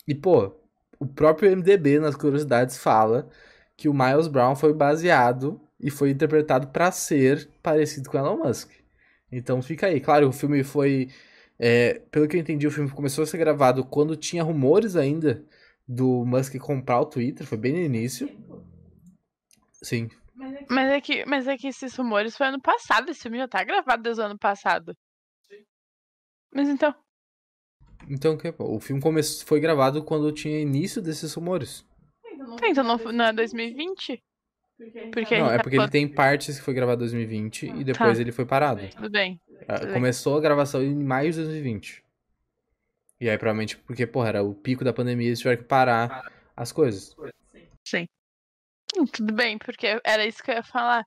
E, 0.07 0.15
pô, 0.15 0.51
o 0.99 1.05
próprio 1.05 1.51
MDB, 1.51 1.99
nas 1.99 2.15
curiosidades, 2.15 2.77
fala 2.77 3.29
que 3.75 3.87
o 3.87 3.93
Miles 3.93 4.27
Brown 4.27 4.55
foi 4.55 4.73
baseado 4.73 5.61
e 5.79 5.91
foi 5.91 6.09
interpretado 6.09 6.69
pra 6.69 6.91
ser 6.91 7.47
parecido 7.61 8.09
com 8.09 8.17
Elon 8.17 8.37
Musk. 8.37 8.71
Então 9.31 9.61
fica 9.61 9.87
aí. 9.87 9.99
Claro, 9.99 10.29
o 10.29 10.33
filme 10.33 10.63
foi. 10.63 11.09
é, 11.59 11.99
pelo 12.11 12.27
que 12.27 12.35
eu 12.35 12.41
entendi, 12.41 12.67
o 12.67 12.71
filme 12.71 12.89
começou 12.89 13.23
a 13.23 13.27
ser 13.27 13.37
gravado 13.37 13.85
quando 13.85 14.15
tinha 14.15 14.43
rumores 14.43 14.95
ainda 14.95 15.43
do 15.87 16.25
Musk 16.25 16.57
comprar 16.57 16.99
o 16.99 17.05
Twitter, 17.05 17.47
foi 17.47 17.57
bem 17.57 17.73
no 17.73 17.79
início. 17.79 18.29
Sim. 19.81 20.09
Mas 20.69 20.91
é 20.91 21.01
que, 21.01 21.25
mas 21.25 21.47
é 21.47 21.57
que 21.57 21.67
esses 21.67 21.95
rumores 21.95 22.35
foi 22.35 22.47
ano 22.47 22.61
passado, 22.61 23.09
esse 23.09 23.21
filme 23.21 23.37
já 23.37 23.47
tá 23.47 23.63
gravado 23.63 24.03
desde 24.03 24.21
o 24.21 24.25
ano 24.25 24.37
passado. 24.37 24.95
Mas 26.53 26.69
então. 26.69 26.93
Então 28.09 28.35
o 28.35 28.37
que? 28.37 28.51
pô? 28.51 28.75
O 28.75 28.79
filme 28.79 29.01
começou, 29.01 29.47
foi 29.47 29.59
gravado 29.59 30.03
quando 30.03 30.31
tinha 30.31 30.59
início 30.59 31.01
desses 31.01 31.33
rumores. 31.33 31.85
Tá, 32.59 32.69
então 32.69 32.83
não, 32.83 32.97
não 32.97 33.25
é 33.25 33.33
2020? 33.33 34.21
Porque 35.11 35.37
Não, 35.37 35.47
a 35.47 35.53
é 35.53 35.57
porque 35.57 35.77
tá 35.77 35.83
ele 35.83 35.91
tem 35.91 36.07
partes 36.07 36.57
que 36.57 36.63
foi 36.63 36.73
gravado 36.73 36.99
em 36.99 37.07
2020 37.07 37.65
e 37.65 37.83
depois 37.83 38.17
Tá. 38.17 38.21
ele 38.21 38.31
foi 38.31 38.45
parado. 38.45 38.87
Tudo 38.89 39.09
bem. 39.09 39.39
Ah, 39.67 39.79
bem. 39.79 39.93
Começou 39.93 40.37
a 40.37 40.41
gravação 40.41 40.83
em 40.83 40.95
maio 40.95 41.31
de 41.31 41.37
2020. 41.37 42.03
E 43.19 43.29
aí, 43.29 43.37
provavelmente, 43.37 43.77
porque, 43.77 44.05
porra, 44.05 44.29
era 44.29 44.43
o 44.43 44.53
pico 44.53 44.83
da 44.83 44.93
pandemia, 44.93 45.27
eles 45.27 45.39
tiveram 45.39 45.61
que 45.61 45.67
parar 45.67 46.31
as 46.55 46.71
coisas. 46.71 47.15
Hum, 48.95 49.05
Tudo 49.05 49.33
bem, 49.33 49.57
porque 49.57 49.99
era 50.03 50.25
isso 50.25 50.43
que 50.43 50.51
eu 50.51 50.55
ia 50.55 50.63
falar. 50.63 51.03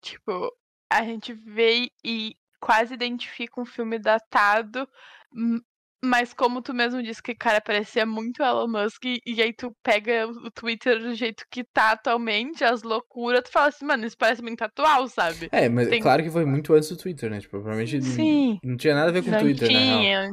Tipo, 0.00 0.52
a 0.90 1.04
gente 1.04 1.32
vê 1.32 1.90
e 2.04 2.36
quase 2.60 2.94
identifica 2.94 3.60
um 3.60 3.64
filme 3.64 3.98
datado, 3.98 4.88
hum, 5.34 5.60
mas 6.04 6.32
como 6.34 6.60
tu 6.60 6.74
mesmo 6.74 7.02
disse 7.02 7.22
que, 7.22 7.34
cara, 7.34 7.60
parecia 7.60 8.04
muito 8.04 8.42
Elon 8.42 8.68
Musk, 8.68 9.04
e, 9.04 9.20
e 9.26 9.40
aí 9.40 9.52
tu 9.52 9.74
pega 9.82 10.26
o 10.26 10.50
Twitter 10.50 10.98
do 10.98 11.14
jeito 11.14 11.44
que 11.50 11.62
tá 11.64 11.92
atualmente, 11.92 12.64
as 12.64 12.82
loucuras, 12.82 13.42
tu 13.44 13.50
fala 13.50 13.68
assim, 13.68 13.84
mano, 13.84 14.04
isso 14.04 14.16
parece 14.16 14.42
muito 14.42 14.62
atual, 14.62 15.08
sabe? 15.08 15.48
É, 15.52 15.68
mas 15.68 15.88
Tem- 15.88 16.02
claro 16.02 16.22
que 16.22 16.30
foi 16.30 16.44
muito 16.44 16.74
antes 16.74 16.88
do 16.88 16.96
Twitter, 16.96 17.30
né? 17.30 17.40
Tipo, 17.40 17.52
provavelmente 17.52 18.00
Sim. 18.02 18.58
não 18.62 18.76
tinha 18.76 18.94
nada 18.94 19.10
a 19.10 19.12
ver 19.12 19.22
com 19.22 19.28
o 19.28 19.32
Não 19.32 19.38
Twitter, 19.38 19.70
né? 19.70 19.78
tinha, 19.78 20.32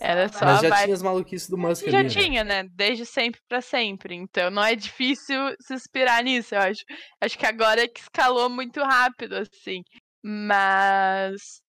era 0.00 0.28
só 0.28 0.44
Mas 0.46 0.60
já 0.60 0.68
vibe. 0.70 0.82
tinha 0.82 0.94
as 0.94 1.02
maluquices 1.02 1.48
do 1.48 1.58
Musk 1.58 1.86
Já 1.88 1.98
ali, 1.98 2.04
né? 2.04 2.10
tinha, 2.10 2.44
né? 2.44 2.64
Desde 2.74 3.04
sempre 3.06 3.40
pra 3.48 3.60
sempre. 3.60 4.14
Então 4.14 4.50
não 4.50 4.62
é 4.62 4.74
difícil 4.74 5.38
se 5.60 5.74
inspirar 5.74 6.22
nisso, 6.22 6.54
eu 6.54 6.60
acho. 6.60 6.84
Acho 7.20 7.38
que 7.38 7.46
agora 7.46 7.82
é 7.82 7.88
que 7.88 8.00
escalou 8.00 8.48
muito 8.48 8.80
rápido, 8.82 9.34
assim. 9.36 9.82
Mas. 10.22 11.60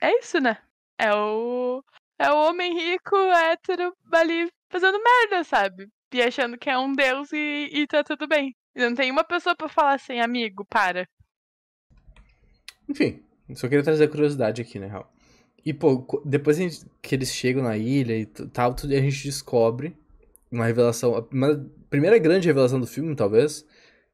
É 0.00 0.18
isso, 0.18 0.38
né? 0.40 0.56
É 0.98 1.14
o. 1.14 1.82
É 2.18 2.30
o 2.30 2.48
homem 2.48 2.74
rico, 2.74 3.16
hétero, 3.16 3.94
ali 4.12 4.48
fazendo 4.70 4.98
merda, 5.02 5.44
sabe? 5.44 5.88
E 6.12 6.22
achando 6.22 6.56
que 6.56 6.70
é 6.70 6.78
um 6.78 6.92
deus 6.92 7.30
e, 7.32 7.68
e 7.72 7.86
tá 7.86 8.02
tudo 8.02 8.26
bem. 8.26 8.54
E 8.74 8.80
não 8.80 8.94
tem 8.94 9.10
uma 9.10 9.24
pessoa 9.24 9.54
pra 9.54 9.68
falar 9.68 9.94
assim, 9.94 10.20
amigo, 10.20 10.64
para. 10.64 11.06
Enfim, 12.88 13.22
só 13.54 13.68
queria 13.68 13.84
trazer 13.84 14.08
curiosidade 14.08 14.62
aqui, 14.62 14.78
né, 14.78 14.86
Raul? 14.86 15.06
E, 15.64 15.74
pô, 15.74 16.22
depois 16.24 16.86
que 17.02 17.14
eles 17.14 17.32
chegam 17.32 17.62
na 17.62 17.76
ilha 17.76 18.16
e 18.16 18.24
tal, 18.26 18.72
tudo, 18.72 18.94
a 18.94 19.00
gente 19.00 19.24
descobre 19.24 19.96
uma 20.50 20.64
revelação, 20.64 21.26
uma 21.32 21.68
primeira 21.90 22.18
grande 22.18 22.46
revelação 22.46 22.78
do 22.80 22.86
filme, 22.86 23.16
talvez, 23.16 23.66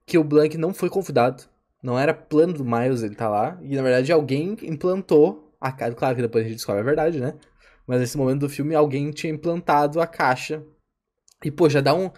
que 0.07 0.17
o 0.17 0.25
Blank 0.25 0.57
não 0.57 0.73
foi 0.73 0.89
convidado. 0.89 1.45
Não 1.83 1.99
era 1.99 2.15
plano 2.15 2.55
do 2.55 2.65
Miles 2.65 3.03
ele 3.03 3.15
tá 3.15 3.29
lá. 3.29 3.59
E 3.63 3.75
na 3.77 3.83
verdade 3.83 4.11
alguém 4.13 4.57
implantou 4.63 5.53
a 5.61 5.71
caixa. 5.71 5.95
Claro 5.95 6.17
que 6.17 6.23
depois 6.23 6.45
a 6.45 6.49
gente 6.49 6.57
descobre 6.57 6.81
a 6.81 6.85
verdade, 6.85 7.21
né? 7.21 7.35
Mas 7.87 8.01
nesse 8.01 8.17
momento 8.17 8.41
do 8.41 8.49
filme 8.49 8.75
alguém 8.75 9.11
tinha 9.11 9.33
implantado 9.33 10.01
a 10.01 10.07
caixa. 10.07 10.63
E, 11.45 11.51
pô, 11.51 11.69
já 11.69 11.81
dá 11.81 11.95
um. 11.95 12.11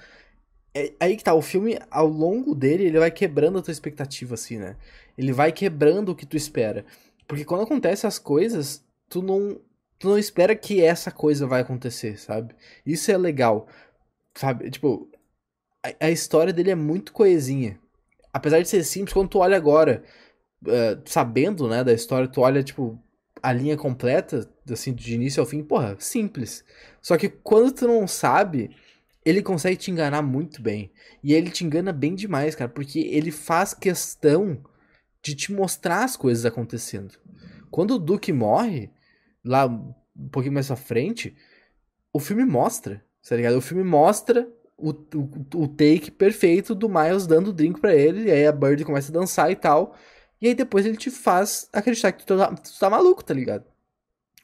É, 0.74 0.92
aí 1.00 1.16
que 1.16 1.24
tá, 1.24 1.34
o 1.34 1.42
filme, 1.42 1.78
ao 1.90 2.06
longo 2.06 2.54
dele, 2.54 2.84
ele 2.84 2.98
vai 2.98 3.10
quebrando 3.10 3.58
a 3.58 3.62
tua 3.62 3.72
expectativa, 3.72 4.34
assim, 4.34 4.58
né? 4.58 4.76
Ele 5.16 5.32
vai 5.32 5.52
quebrando 5.52 6.10
o 6.10 6.16
que 6.16 6.26
tu 6.26 6.36
espera. 6.36 6.84
Porque 7.26 7.44
quando 7.44 7.62
acontecem 7.62 8.08
as 8.08 8.18
coisas, 8.18 8.84
tu 9.08 9.22
não, 9.22 9.60
tu 9.98 10.08
não 10.08 10.18
espera 10.18 10.54
que 10.56 10.82
essa 10.82 11.10
coisa 11.10 11.46
vai 11.46 11.60
acontecer, 11.60 12.18
sabe? 12.18 12.54
Isso 12.84 13.10
é 13.10 13.16
legal. 13.16 13.68
Sabe? 14.36 14.70
Tipo, 14.70 15.08
a, 15.82 16.06
a 16.06 16.10
história 16.10 16.52
dele 16.52 16.70
é 16.70 16.74
muito 16.74 17.12
coesinha. 17.12 17.78
Apesar 18.32 18.60
de 18.60 18.68
ser 18.68 18.82
simples, 18.84 19.14
quando 19.14 19.28
tu 19.28 19.38
olha 19.38 19.56
agora, 19.56 20.02
uh, 20.66 21.00
sabendo, 21.06 21.68
né, 21.68 21.84
da 21.84 21.92
história, 21.92 22.28
tu 22.28 22.40
olha, 22.40 22.62
tipo, 22.62 22.98
a 23.44 23.52
linha 23.52 23.76
completa, 23.76 24.50
assim, 24.70 24.94
de 24.94 25.14
início 25.14 25.38
ao 25.38 25.46
fim, 25.46 25.62
porra, 25.62 25.96
simples. 25.98 26.64
Só 27.02 27.18
que 27.18 27.28
quando 27.28 27.72
tu 27.72 27.86
não 27.86 28.08
sabe, 28.08 28.70
ele 29.22 29.42
consegue 29.42 29.76
te 29.76 29.90
enganar 29.90 30.22
muito 30.22 30.62
bem. 30.62 30.90
E 31.22 31.34
ele 31.34 31.50
te 31.50 31.62
engana 31.62 31.92
bem 31.92 32.14
demais, 32.14 32.54
cara, 32.54 32.70
porque 32.70 33.00
ele 33.00 33.30
faz 33.30 33.74
questão 33.74 34.64
de 35.22 35.34
te 35.34 35.52
mostrar 35.52 36.04
as 36.04 36.16
coisas 36.16 36.46
acontecendo. 36.46 37.18
Quando 37.70 37.96
o 37.96 37.98
Duke 37.98 38.32
morre, 38.32 38.90
lá 39.44 39.66
um 39.66 40.28
pouquinho 40.30 40.54
mais 40.54 40.68
pra 40.68 40.76
frente, 40.76 41.36
o 42.14 42.18
filme 42.18 42.46
mostra, 42.46 43.04
tá 43.28 43.36
ligado? 43.36 43.58
O 43.58 43.60
filme 43.60 43.84
mostra 43.84 44.48
o, 44.74 44.88
o, 44.88 45.64
o 45.64 45.68
take 45.68 46.10
perfeito 46.10 46.74
do 46.74 46.88
Miles 46.88 47.26
dando 47.26 47.48
o 47.48 47.52
drink 47.52 47.78
para 47.78 47.94
ele, 47.94 48.28
e 48.28 48.30
aí 48.30 48.46
a 48.46 48.52
Bird 48.52 48.82
começa 48.86 49.12
a 49.12 49.14
dançar 49.14 49.50
e 49.50 49.56
tal. 49.56 49.94
E 50.44 50.48
aí 50.48 50.54
depois 50.54 50.84
ele 50.84 50.98
te 50.98 51.10
faz 51.10 51.70
acreditar 51.72 52.12
que 52.12 52.22
tu 52.26 52.36
tá, 52.36 52.54
tu 52.54 52.78
tá 52.78 52.90
maluco, 52.90 53.24
tá 53.24 53.32
ligado? 53.32 53.64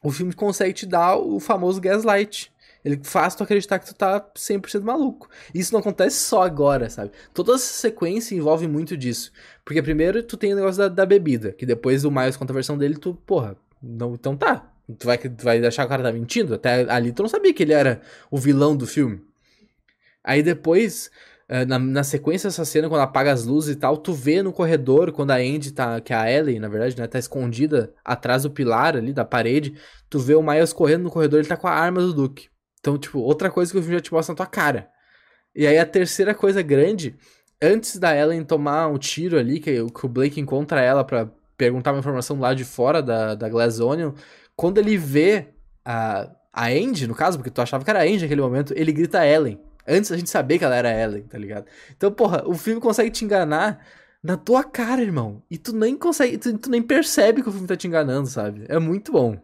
O 0.03 0.11
filme 0.11 0.33
consegue 0.33 0.73
te 0.73 0.87
dar 0.87 1.19
o 1.19 1.39
famoso 1.39 1.79
gaslight. 1.79 2.51
Ele 2.83 2.99
faz 3.05 3.35
tu 3.35 3.43
acreditar 3.43 3.79
que 3.79 3.85
tu 3.85 3.95
tá 3.95 4.19
100% 4.35 4.81
maluco. 4.81 5.29
Isso 5.55 5.75
não 5.75 5.81
acontece 5.81 6.17
só 6.17 6.41
agora, 6.41 6.89
sabe? 6.89 7.11
Toda 7.35 7.53
essa 7.53 7.75
sequência 7.75 8.35
envolve 8.35 8.67
muito 8.67 8.97
disso. 8.97 9.31
Porque 9.63 9.83
primeiro 9.83 10.23
tu 10.23 10.39
tem 10.39 10.55
o 10.55 10.57
negócio 10.57 10.79
da, 10.79 10.89
da 10.89 11.05
bebida, 11.05 11.53
que 11.53 11.67
depois 11.67 12.03
o 12.03 12.11
Miles 12.11 12.35
conta 12.35 12.51
a 12.51 12.55
versão 12.55 12.79
dele, 12.79 12.97
tu, 12.97 13.15
porra, 13.27 13.55
não, 13.83 14.15
então 14.15 14.35
tá. 14.35 14.73
Tu 14.99 15.05
vai, 15.05 15.19
tu 15.19 15.45
vai 15.45 15.63
achar 15.67 15.83
que 15.83 15.87
o 15.87 15.91
cara 15.91 16.03
tá 16.03 16.13
mentindo? 16.13 16.55
Até 16.55 16.91
ali 16.91 17.13
tu 17.13 17.21
não 17.21 17.29
sabia 17.29 17.53
que 17.53 17.63
ele 17.63 17.75
era 17.75 18.01
o 18.31 18.39
vilão 18.39 18.75
do 18.75 18.87
filme. 18.87 19.23
Aí 20.25 20.43
depois, 20.43 21.11
na, 21.67 21.81
na 21.81 22.05
sequência 22.05 22.49
dessa 22.49 22.65
cena, 22.65 22.89
quando 22.89 23.01
apaga 23.01 23.33
as 23.33 23.45
luzes 23.45 23.75
e 23.75 23.79
tal, 23.79 23.97
tu 23.97 24.13
vê 24.13 24.41
no 24.41 24.53
corredor, 24.53 25.11
quando 25.11 25.33
a 25.33 25.37
Andy 25.37 25.73
tá. 25.73 26.01
Que 26.01 26.13
é 26.13 26.17
a 26.17 26.31
Ellie, 26.31 26.61
na 26.61 26.69
verdade, 26.69 26.97
né? 26.97 27.07
Tá 27.09 27.19
escondida 27.19 27.93
atrás 28.05 28.45
do 28.45 28.51
pilar 28.51 28.97
ali, 28.97 29.13
da 29.13 29.25
parede. 29.25 29.75
Tu 30.09 30.19
vê 30.21 30.35
o 30.35 30.43
Miles 30.43 30.73
correndo 30.73 31.03
no 31.03 31.11
corredor, 31.11 31.41
ele 31.41 31.49
tá 31.49 31.57
com 31.57 31.67
a 31.67 31.73
arma 31.73 32.01
do 32.01 32.15
Duke. 32.15 32.49
Então, 32.79 32.97
tipo, 32.97 33.19
outra 33.19 33.51
coisa 33.51 33.73
que 33.73 33.79
o 33.79 33.83
filme 33.83 33.97
já 33.97 34.01
te 34.01 34.13
mostra 34.13 34.33
na 34.33 34.37
tua 34.37 34.47
cara. 34.47 34.89
E 35.55 35.67
aí 35.67 35.79
a 35.79 35.85
terceira 35.85 36.35
coisa 36.35 36.63
grande, 36.63 37.17
antes 37.61 37.99
da 37.99 38.17
Ellen 38.17 38.45
tomar 38.45 38.87
um 38.87 38.97
tiro 38.97 39.39
ali, 39.39 39.59
que, 39.59 39.85
que 39.85 40.07
o 40.07 40.09
Blake 40.09 40.41
encontra 40.41 40.81
ela 40.81 41.05
para 41.05 41.31
perguntar 41.57 41.93
uma 41.93 41.99
informação 41.99 42.39
lá 42.39 42.55
de 42.55 42.65
fora 42.65 43.03
da, 43.03 43.35
da 43.35 43.49
Glass 43.49 43.81
Onion, 43.81 44.13
quando 44.57 44.79
ele 44.79 44.97
vê 44.97 45.49
a, 45.85 46.31
a 46.53 46.69
Andy, 46.69 47.07
no 47.07 47.15
caso, 47.15 47.39
porque 47.39 47.51
tu 47.51 47.61
achava 47.61 47.85
que 47.85 47.91
era 47.91 48.01
a 48.01 48.05
Andy 48.05 48.23
naquele 48.23 48.41
momento, 48.41 48.73
ele 48.77 48.93
grita 48.93 49.27
Ellen. 49.27 49.61
Antes 49.91 50.13
a 50.13 50.17
gente 50.17 50.31
saber 50.31 50.59
que 50.59 50.65
ela 50.65 50.77
era 50.77 50.93
Ellen, 50.93 51.25
tá 51.25 51.37
ligado? 51.37 51.67
Então, 51.91 52.13
porra, 52.13 52.43
o 52.47 52.55
filme 52.55 52.81
consegue 52.81 53.11
te 53.11 53.25
enganar 53.25 53.85
na 54.23 54.37
tua 54.37 54.63
cara, 54.63 55.03
irmão. 55.03 55.43
E 55.51 55.59
tu 55.59 55.75
nem 55.75 55.97
consegue, 55.97 56.39
tu, 56.39 56.57
tu 56.59 56.71
nem 56.71 56.83
percebe 56.83 57.43
que 57.43 57.49
o 57.49 57.53
filme 57.53 57.67
tá 57.67 57.77
te 57.77 57.87
enganando, 57.87 58.27
sabe? 58.27 58.65
É 58.69 58.79
muito 58.79 59.13
bom. 59.13 59.37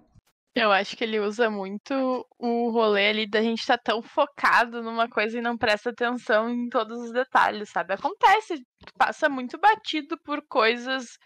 Eu 0.54 0.72
acho 0.72 0.96
que 0.96 1.04
ele 1.04 1.20
usa 1.20 1.50
muito 1.50 1.92
o 2.38 2.70
rolê 2.70 3.08
ali 3.10 3.28
da 3.28 3.42
gente 3.42 3.60
estar 3.60 3.76
tá 3.76 3.92
tão 3.92 4.00
focado 4.00 4.82
numa 4.82 5.06
coisa 5.06 5.36
e 5.36 5.42
não 5.42 5.56
presta 5.56 5.90
atenção 5.90 6.48
em 6.48 6.70
todos 6.70 6.98
os 6.98 7.12
detalhes, 7.12 7.68
sabe? 7.68 7.92
Acontece, 7.92 8.64
passa 8.96 9.28
muito 9.28 9.58
batido 9.58 10.16
por 10.24 10.40
coisas 10.48 11.18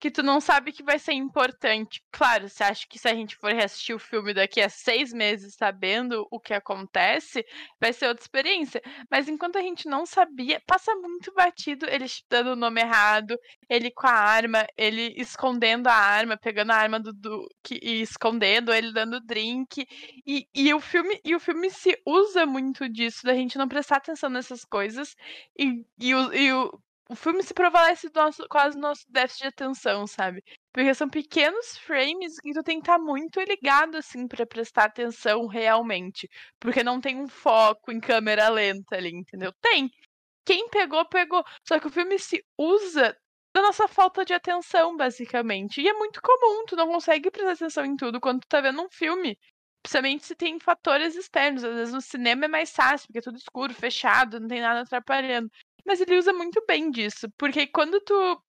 que 0.00 0.10
tu 0.10 0.22
não 0.22 0.40
sabe 0.40 0.72
que 0.72 0.82
vai 0.82 0.98
ser 0.98 1.12
importante. 1.12 2.02
Claro, 2.12 2.48
você 2.48 2.62
acha 2.62 2.86
que 2.88 2.98
se 2.98 3.08
a 3.08 3.14
gente 3.14 3.36
for 3.36 3.52
reassistir 3.52 3.94
o 3.94 3.98
filme 3.98 4.32
daqui 4.32 4.60
a 4.60 4.68
seis 4.68 5.12
meses 5.12 5.54
sabendo 5.54 6.26
o 6.30 6.38
que 6.38 6.54
acontece, 6.54 7.44
vai 7.80 7.92
ser 7.92 8.06
outra 8.06 8.22
experiência. 8.22 8.80
Mas 9.10 9.28
enquanto 9.28 9.58
a 9.58 9.62
gente 9.62 9.88
não 9.88 10.06
sabia, 10.06 10.62
passa 10.66 10.94
muito 10.94 11.32
batido 11.34 11.86
ele 11.86 12.06
dando 12.30 12.52
o 12.52 12.56
nome 12.56 12.80
errado, 12.80 13.36
ele 13.68 13.90
com 13.90 14.06
a 14.06 14.12
arma, 14.12 14.66
ele 14.76 15.14
escondendo 15.16 15.88
a 15.88 15.94
arma, 15.94 16.36
pegando 16.36 16.70
a 16.70 16.76
arma 16.76 17.00
do 17.00 17.12
Duke 17.12 17.78
e 17.82 18.00
escondendo, 18.00 18.72
ele 18.72 18.92
dando 18.92 19.20
drink. 19.20 19.86
E, 20.26 20.48
e, 20.54 20.72
o 20.72 20.80
filme, 20.80 21.20
e 21.24 21.34
o 21.34 21.40
filme 21.40 21.70
se 21.70 22.00
usa 22.06 22.46
muito 22.46 22.88
disso, 22.88 23.24
da 23.24 23.34
gente 23.34 23.58
não 23.58 23.68
prestar 23.68 23.96
atenção 23.96 24.30
nessas 24.30 24.64
coisas. 24.64 25.16
E, 25.58 25.84
e, 25.98 26.10
e 26.10 26.52
o, 26.52 26.80
o 27.10 27.14
filme 27.14 27.42
se 27.42 27.54
prevalece 27.54 28.10
nosso, 28.14 28.46
quase 28.48 28.78
nosso 28.78 29.04
déficit 29.08 29.42
de 29.42 29.48
atenção, 29.48 30.06
sabe? 30.06 30.42
Porque 30.72 30.92
são 30.94 31.08
pequenos 31.08 31.78
frames 31.78 32.38
que 32.38 32.52
tu 32.52 32.62
tem 32.62 32.80
que 32.80 32.82
estar 32.82 32.98
muito 32.98 33.40
ligado, 33.40 33.96
assim, 33.96 34.28
para 34.28 34.46
prestar 34.46 34.84
atenção 34.84 35.46
realmente. 35.46 36.28
Porque 36.60 36.84
não 36.84 37.00
tem 37.00 37.18
um 37.18 37.26
foco 37.28 37.90
em 37.90 37.98
câmera 38.00 38.48
lenta 38.50 38.96
ali, 38.96 39.10
entendeu? 39.10 39.52
Tem. 39.60 39.90
Quem 40.44 40.68
pegou, 40.70 41.04
pegou. 41.08 41.44
Só 41.66 41.80
que 41.80 41.86
o 41.86 41.90
filme 41.90 42.18
se 42.18 42.44
usa 42.58 43.16
da 43.54 43.62
nossa 43.62 43.88
falta 43.88 44.24
de 44.24 44.34
atenção, 44.34 44.96
basicamente. 44.96 45.80
E 45.80 45.88
é 45.88 45.92
muito 45.94 46.20
comum, 46.22 46.64
tu 46.66 46.76
não 46.76 46.88
consegue 46.88 47.30
prestar 47.30 47.52
atenção 47.52 47.84
em 47.84 47.96
tudo 47.96 48.20
quando 48.20 48.40
tu 48.40 48.48
tá 48.48 48.60
vendo 48.60 48.82
um 48.82 48.88
filme. 48.90 49.38
Principalmente 49.82 50.26
se 50.26 50.34
tem 50.36 50.58
fatores 50.60 51.16
externos. 51.16 51.64
Às 51.64 51.74
vezes 51.74 51.94
no 51.94 52.00
cinema 52.02 52.44
é 52.44 52.48
mais 52.48 52.70
fácil, 52.70 53.06
porque 53.08 53.18
é 53.20 53.22
tudo 53.22 53.38
escuro, 53.38 53.74
fechado, 53.74 54.40
não 54.40 54.48
tem 54.48 54.60
nada 54.60 54.80
atrapalhando. 54.82 55.50
Mas 55.88 56.02
ele 56.02 56.18
usa 56.18 56.34
muito 56.34 56.62
bem 56.68 56.90
disso, 56.90 57.32
porque 57.38 57.66
quando 57.66 57.98
tu 58.02 58.44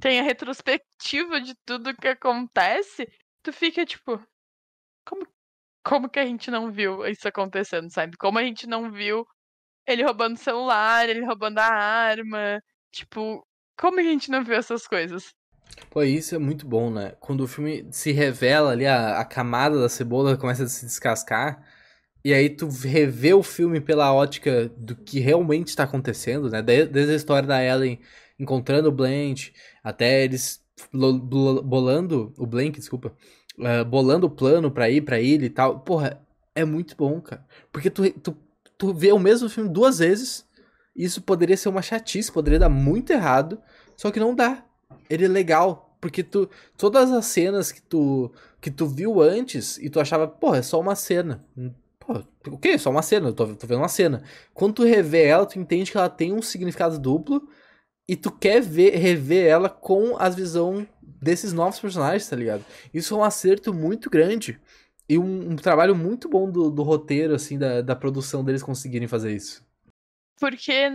tem 0.00 0.20
a 0.20 0.22
retrospectiva 0.22 1.40
de 1.40 1.56
tudo 1.66 1.96
que 1.96 2.06
acontece, 2.06 3.04
tu 3.42 3.52
fica 3.52 3.84
tipo, 3.84 4.24
como, 5.04 5.26
como 5.84 6.08
que 6.08 6.20
a 6.20 6.24
gente 6.24 6.48
não 6.48 6.70
viu 6.70 7.04
isso 7.04 7.26
acontecendo, 7.26 7.90
sabe? 7.90 8.16
Como 8.16 8.38
a 8.38 8.44
gente 8.44 8.68
não 8.68 8.92
viu 8.92 9.26
ele 9.84 10.04
roubando 10.04 10.36
o 10.36 10.40
celular, 10.40 11.08
ele 11.08 11.26
roubando 11.26 11.58
a 11.58 11.66
arma, 11.66 12.62
tipo, 12.92 13.44
como 13.76 13.98
a 13.98 14.02
gente 14.04 14.30
não 14.30 14.44
viu 14.44 14.54
essas 14.54 14.86
coisas? 14.86 15.34
Pô, 15.90 16.00
isso 16.04 16.36
é 16.36 16.38
muito 16.38 16.64
bom, 16.64 16.92
né? 16.92 17.16
Quando 17.18 17.40
o 17.40 17.48
filme 17.48 17.92
se 17.92 18.12
revela 18.12 18.70
ali, 18.70 18.86
a, 18.86 19.18
a 19.18 19.24
camada 19.24 19.80
da 19.80 19.88
cebola 19.88 20.36
começa 20.36 20.62
a 20.62 20.68
se 20.68 20.86
descascar, 20.86 21.60
e 22.24 22.34
aí 22.34 22.50
tu 22.50 22.68
revê 22.68 23.32
o 23.32 23.42
filme 23.42 23.80
pela 23.80 24.12
ótica 24.12 24.70
do 24.76 24.94
que 24.94 25.20
realmente 25.20 25.68
está 25.68 25.84
acontecendo, 25.84 26.50
né? 26.50 26.62
Desde 26.62 27.12
a 27.12 27.16
história 27.16 27.48
da 27.48 27.64
Ellen 27.64 27.98
encontrando 28.38 28.88
o 28.88 28.92
Blanche, 28.92 29.52
até 29.82 30.24
eles 30.24 30.62
bolando 30.92 32.32
o 32.38 32.46
Blank, 32.46 32.78
desculpa, 32.78 33.12
uh, 33.58 33.84
bolando 33.84 34.26
o 34.26 34.30
plano 34.30 34.70
pra 34.70 34.88
ir 34.88 35.02
pra 35.02 35.20
ilha 35.20 35.44
e 35.44 35.50
tal. 35.50 35.80
Porra, 35.80 36.20
é 36.54 36.64
muito 36.64 36.96
bom, 36.96 37.20
cara. 37.20 37.44
Porque 37.72 37.90
tu, 37.90 38.10
tu, 38.12 38.36
tu 38.78 38.94
vê 38.94 39.12
o 39.12 39.18
mesmo 39.18 39.48
filme 39.48 39.68
duas 39.68 39.98
vezes, 39.98 40.46
isso 40.96 41.22
poderia 41.22 41.56
ser 41.56 41.68
uma 41.68 41.82
chatice, 41.82 42.32
poderia 42.32 42.58
dar 42.58 42.68
muito 42.68 43.12
errado, 43.12 43.60
só 43.96 44.10
que 44.10 44.20
não 44.20 44.34
dá. 44.34 44.64
Ele 45.08 45.24
é 45.24 45.28
legal, 45.28 45.96
porque 46.00 46.22
tu 46.22 46.48
todas 46.76 47.10
as 47.12 47.26
cenas 47.26 47.70
que 47.72 47.82
tu 47.82 48.32
que 48.60 48.70
tu 48.70 48.86
viu 48.86 49.20
antes 49.22 49.78
e 49.78 49.88
tu 49.88 49.98
achava, 50.00 50.28
porra, 50.28 50.58
é 50.58 50.62
só 50.62 50.78
uma 50.80 50.94
cena. 50.94 51.44
Pô, 52.00 52.24
o 52.48 52.58
quê? 52.58 52.78
Só 52.78 52.90
uma 52.90 53.02
cena, 53.02 53.28
eu 53.28 53.34
tô, 53.34 53.54
tô 53.54 53.66
vendo 53.66 53.78
uma 53.78 53.88
cena. 53.88 54.24
Quando 54.52 54.74
tu 54.74 54.84
revê 54.84 55.24
ela, 55.24 55.46
tu 55.46 55.58
entende 55.58 55.92
que 55.92 55.96
ela 55.96 56.08
tem 56.08 56.32
um 56.32 56.42
significado 56.42 56.98
duplo 56.98 57.48
e 58.08 58.16
tu 58.16 58.32
quer 58.32 58.60
ver, 58.60 58.96
rever 58.96 59.46
ela 59.46 59.68
com 59.68 60.16
a 60.18 60.28
visão 60.28 60.86
desses 61.00 61.52
novos 61.52 61.78
personagens, 61.78 62.28
tá 62.28 62.34
ligado? 62.34 62.64
Isso 62.92 63.14
é 63.14 63.18
um 63.18 63.22
acerto 63.22 63.72
muito 63.72 64.10
grande 64.10 64.60
e 65.08 65.18
um, 65.18 65.50
um 65.50 65.56
trabalho 65.56 65.94
muito 65.94 66.28
bom 66.28 66.50
do, 66.50 66.70
do 66.70 66.82
roteiro, 66.82 67.34
assim, 67.34 67.58
da, 67.58 67.82
da 67.82 67.94
produção 67.94 68.44
deles 68.44 68.62
conseguirem 68.62 69.06
fazer 69.06 69.34
isso. 69.34 69.64
Porque 70.38 70.88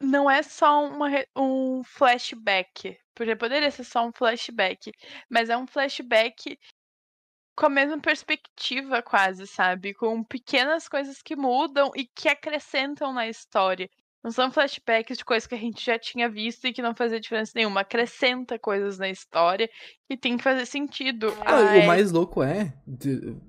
não 0.00 0.30
é 0.30 0.42
só 0.42 0.86
uma, 0.86 1.08
um 1.36 1.82
flashback. 1.82 2.96
Porque 3.14 3.34
poderia 3.34 3.70
ser 3.70 3.84
só 3.84 4.06
um 4.06 4.12
flashback. 4.12 4.92
Mas 5.30 5.48
é 5.48 5.56
um 5.56 5.66
flashback 5.66 6.58
com 7.56 7.66
a 7.66 7.70
mesma 7.70 7.98
perspectiva, 8.00 9.02
quase, 9.02 9.46
sabe? 9.46 9.94
Com 9.94 10.22
pequenas 10.24 10.88
coisas 10.88 11.22
que 11.22 11.36
mudam 11.36 11.90
e 11.94 12.04
que 12.04 12.28
acrescentam 12.28 13.12
na 13.12 13.28
história. 13.28 13.88
Não 14.22 14.30
são 14.30 14.50
flashbacks 14.50 15.18
de 15.18 15.24
coisas 15.24 15.46
que 15.46 15.54
a 15.54 15.58
gente 15.58 15.84
já 15.84 15.98
tinha 15.98 16.30
visto 16.30 16.66
e 16.66 16.72
que 16.72 16.80
não 16.80 16.94
fazia 16.94 17.20
diferença 17.20 17.52
nenhuma. 17.54 17.82
Acrescenta 17.82 18.58
coisas 18.58 18.98
na 18.98 19.10
história 19.10 19.68
e 20.08 20.16
tem 20.16 20.38
que 20.38 20.42
fazer 20.42 20.64
sentido. 20.64 21.36
Ah, 21.44 21.56
o 21.56 21.64
é 21.66 21.86
mais 21.86 22.10
louco 22.10 22.42
é, 22.42 22.72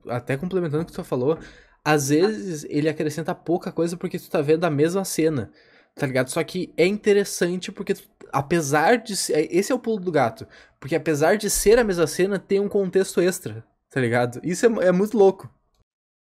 até 0.10 0.36
complementando 0.36 0.84
o 0.84 0.86
que 0.86 0.92
tu 0.92 1.04
falou, 1.04 1.40
às 1.84 2.10
vezes 2.10 2.66
ele 2.70 2.90
acrescenta 2.90 3.34
pouca 3.34 3.72
coisa 3.72 3.96
porque 3.96 4.20
tu 4.20 4.30
tá 4.30 4.42
vendo 4.42 4.66
a 4.66 4.70
mesma 4.70 5.06
cena. 5.06 5.50
Tá 5.96 6.06
ligado? 6.06 6.30
Só 6.30 6.44
que 6.44 6.74
é 6.76 6.86
interessante 6.86 7.72
porque, 7.72 7.94
tu, 7.94 8.04
apesar 8.34 8.98
de 8.98 9.16
ser. 9.16 9.48
Esse 9.50 9.72
é 9.72 9.76
o 9.76 9.80
pulo 9.80 10.02
do 10.02 10.12
gato. 10.12 10.46
Porque 10.78 10.94
apesar 10.94 11.38
de 11.38 11.50
ser 11.50 11.80
a 11.80 11.86
mesma 11.86 12.06
cena, 12.06 12.38
tem 12.38 12.60
um 12.60 12.68
contexto 12.68 13.22
extra. 13.22 13.66
Tá 13.96 14.02
ligado? 14.02 14.42
Isso 14.44 14.66
é, 14.66 14.88
é 14.88 14.92
muito 14.92 15.18
louco. 15.18 15.50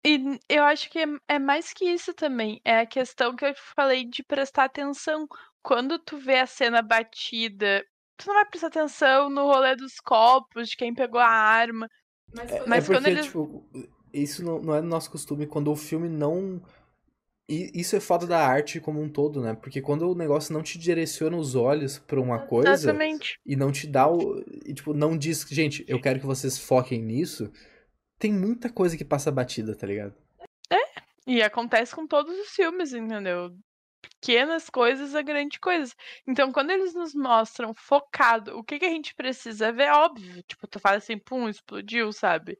E 0.06 0.38
eu 0.50 0.62
acho 0.66 0.90
que 0.90 1.00
é, 1.00 1.06
é 1.30 1.40
mais 1.40 1.72
que 1.72 1.86
isso 1.86 2.14
também. 2.14 2.60
É 2.66 2.80
a 2.80 2.86
questão 2.86 3.34
que 3.34 3.46
eu 3.46 3.54
falei 3.74 4.04
de 4.04 4.22
prestar 4.24 4.66
atenção. 4.66 5.26
Quando 5.64 5.98
tu 5.98 6.18
vê 6.18 6.40
a 6.40 6.46
cena 6.46 6.82
batida, 6.82 7.82
tu 8.18 8.28
não 8.28 8.34
vai 8.34 8.44
prestar 8.44 8.68
atenção 8.68 9.30
no 9.30 9.44
rolê 9.44 9.74
dos 9.78 10.02
copos, 10.02 10.68
de 10.68 10.76
quem 10.76 10.94
pegou 10.94 11.22
a 11.22 11.30
arma. 11.30 11.88
Mas, 12.36 12.52
é, 12.52 12.66
mas 12.68 12.84
é 12.84 12.88
porque, 12.88 12.94
quando 12.94 13.08
eles. 13.08 13.26
Tipo, 13.28 13.66
isso 14.14 14.44
não, 14.44 14.60
não 14.60 14.76
é 14.76 14.82
nosso 14.82 15.10
costume 15.10 15.48
quando 15.48 15.72
o 15.72 15.76
filme 15.78 16.10
não. 16.10 16.62
E 17.52 17.70
isso 17.74 17.98
é 17.98 18.00
foda 18.00 18.26
da 18.26 18.40
arte 18.40 18.80
como 18.80 19.02
um 19.02 19.10
todo, 19.10 19.42
né? 19.42 19.54
Porque 19.54 19.82
quando 19.82 20.10
o 20.10 20.16
negócio 20.16 20.54
não 20.54 20.64
te 20.64 20.80
direciona 20.80 21.36
os 21.36 21.54
olhos 21.54 22.00
pra 22.00 22.22
uma 22.22 22.40
coisa. 22.40 22.72
Exatamente. 22.72 23.38
E 23.46 23.58
não 23.58 23.72
te 23.72 23.88
dá 23.88 24.10
o. 24.10 24.40
E, 24.66 24.74
tipo, 24.74 24.94
não 24.94 25.18
diz, 25.18 25.46
gente, 25.50 25.84
eu 25.88 26.00
quero 26.00 26.20
que 26.20 26.26
vocês 26.26 26.58
foquem 26.58 27.02
nisso 27.02 27.52
tem 28.22 28.32
muita 28.32 28.72
coisa 28.72 28.96
que 28.96 29.04
passa 29.04 29.32
batida, 29.32 29.76
tá 29.76 29.88
ligado? 29.88 30.14
É, 30.70 31.02
e 31.26 31.42
acontece 31.42 31.96
com 31.96 32.06
todos 32.06 32.32
os 32.38 32.50
filmes, 32.50 32.94
entendeu? 32.94 33.58
Pequenas 34.00 34.70
coisas 34.70 35.16
a 35.16 35.24
grandes 35.24 35.58
coisas. 35.58 35.96
Então, 36.28 36.52
quando 36.52 36.70
eles 36.70 36.94
nos 36.94 37.16
mostram 37.16 37.74
focado 37.74 38.56
o 38.56 38.64
que, 38.64 38.78
que 38.78 38.86
a 38.86 38.90
gente 38.90 39.16
precisa 39.16 39.72
ver, 39.72 39.86
é 39.86 39.94
óbvio. 39.94 40.44
Tipo, 40.44 40.68
tu 40.68 40.80
fala 40.80 40.98
assim, 40.98 41.18
pum, 41.18 41.50
explodiu, 41.50 42.14
sabe? 42.14 42.60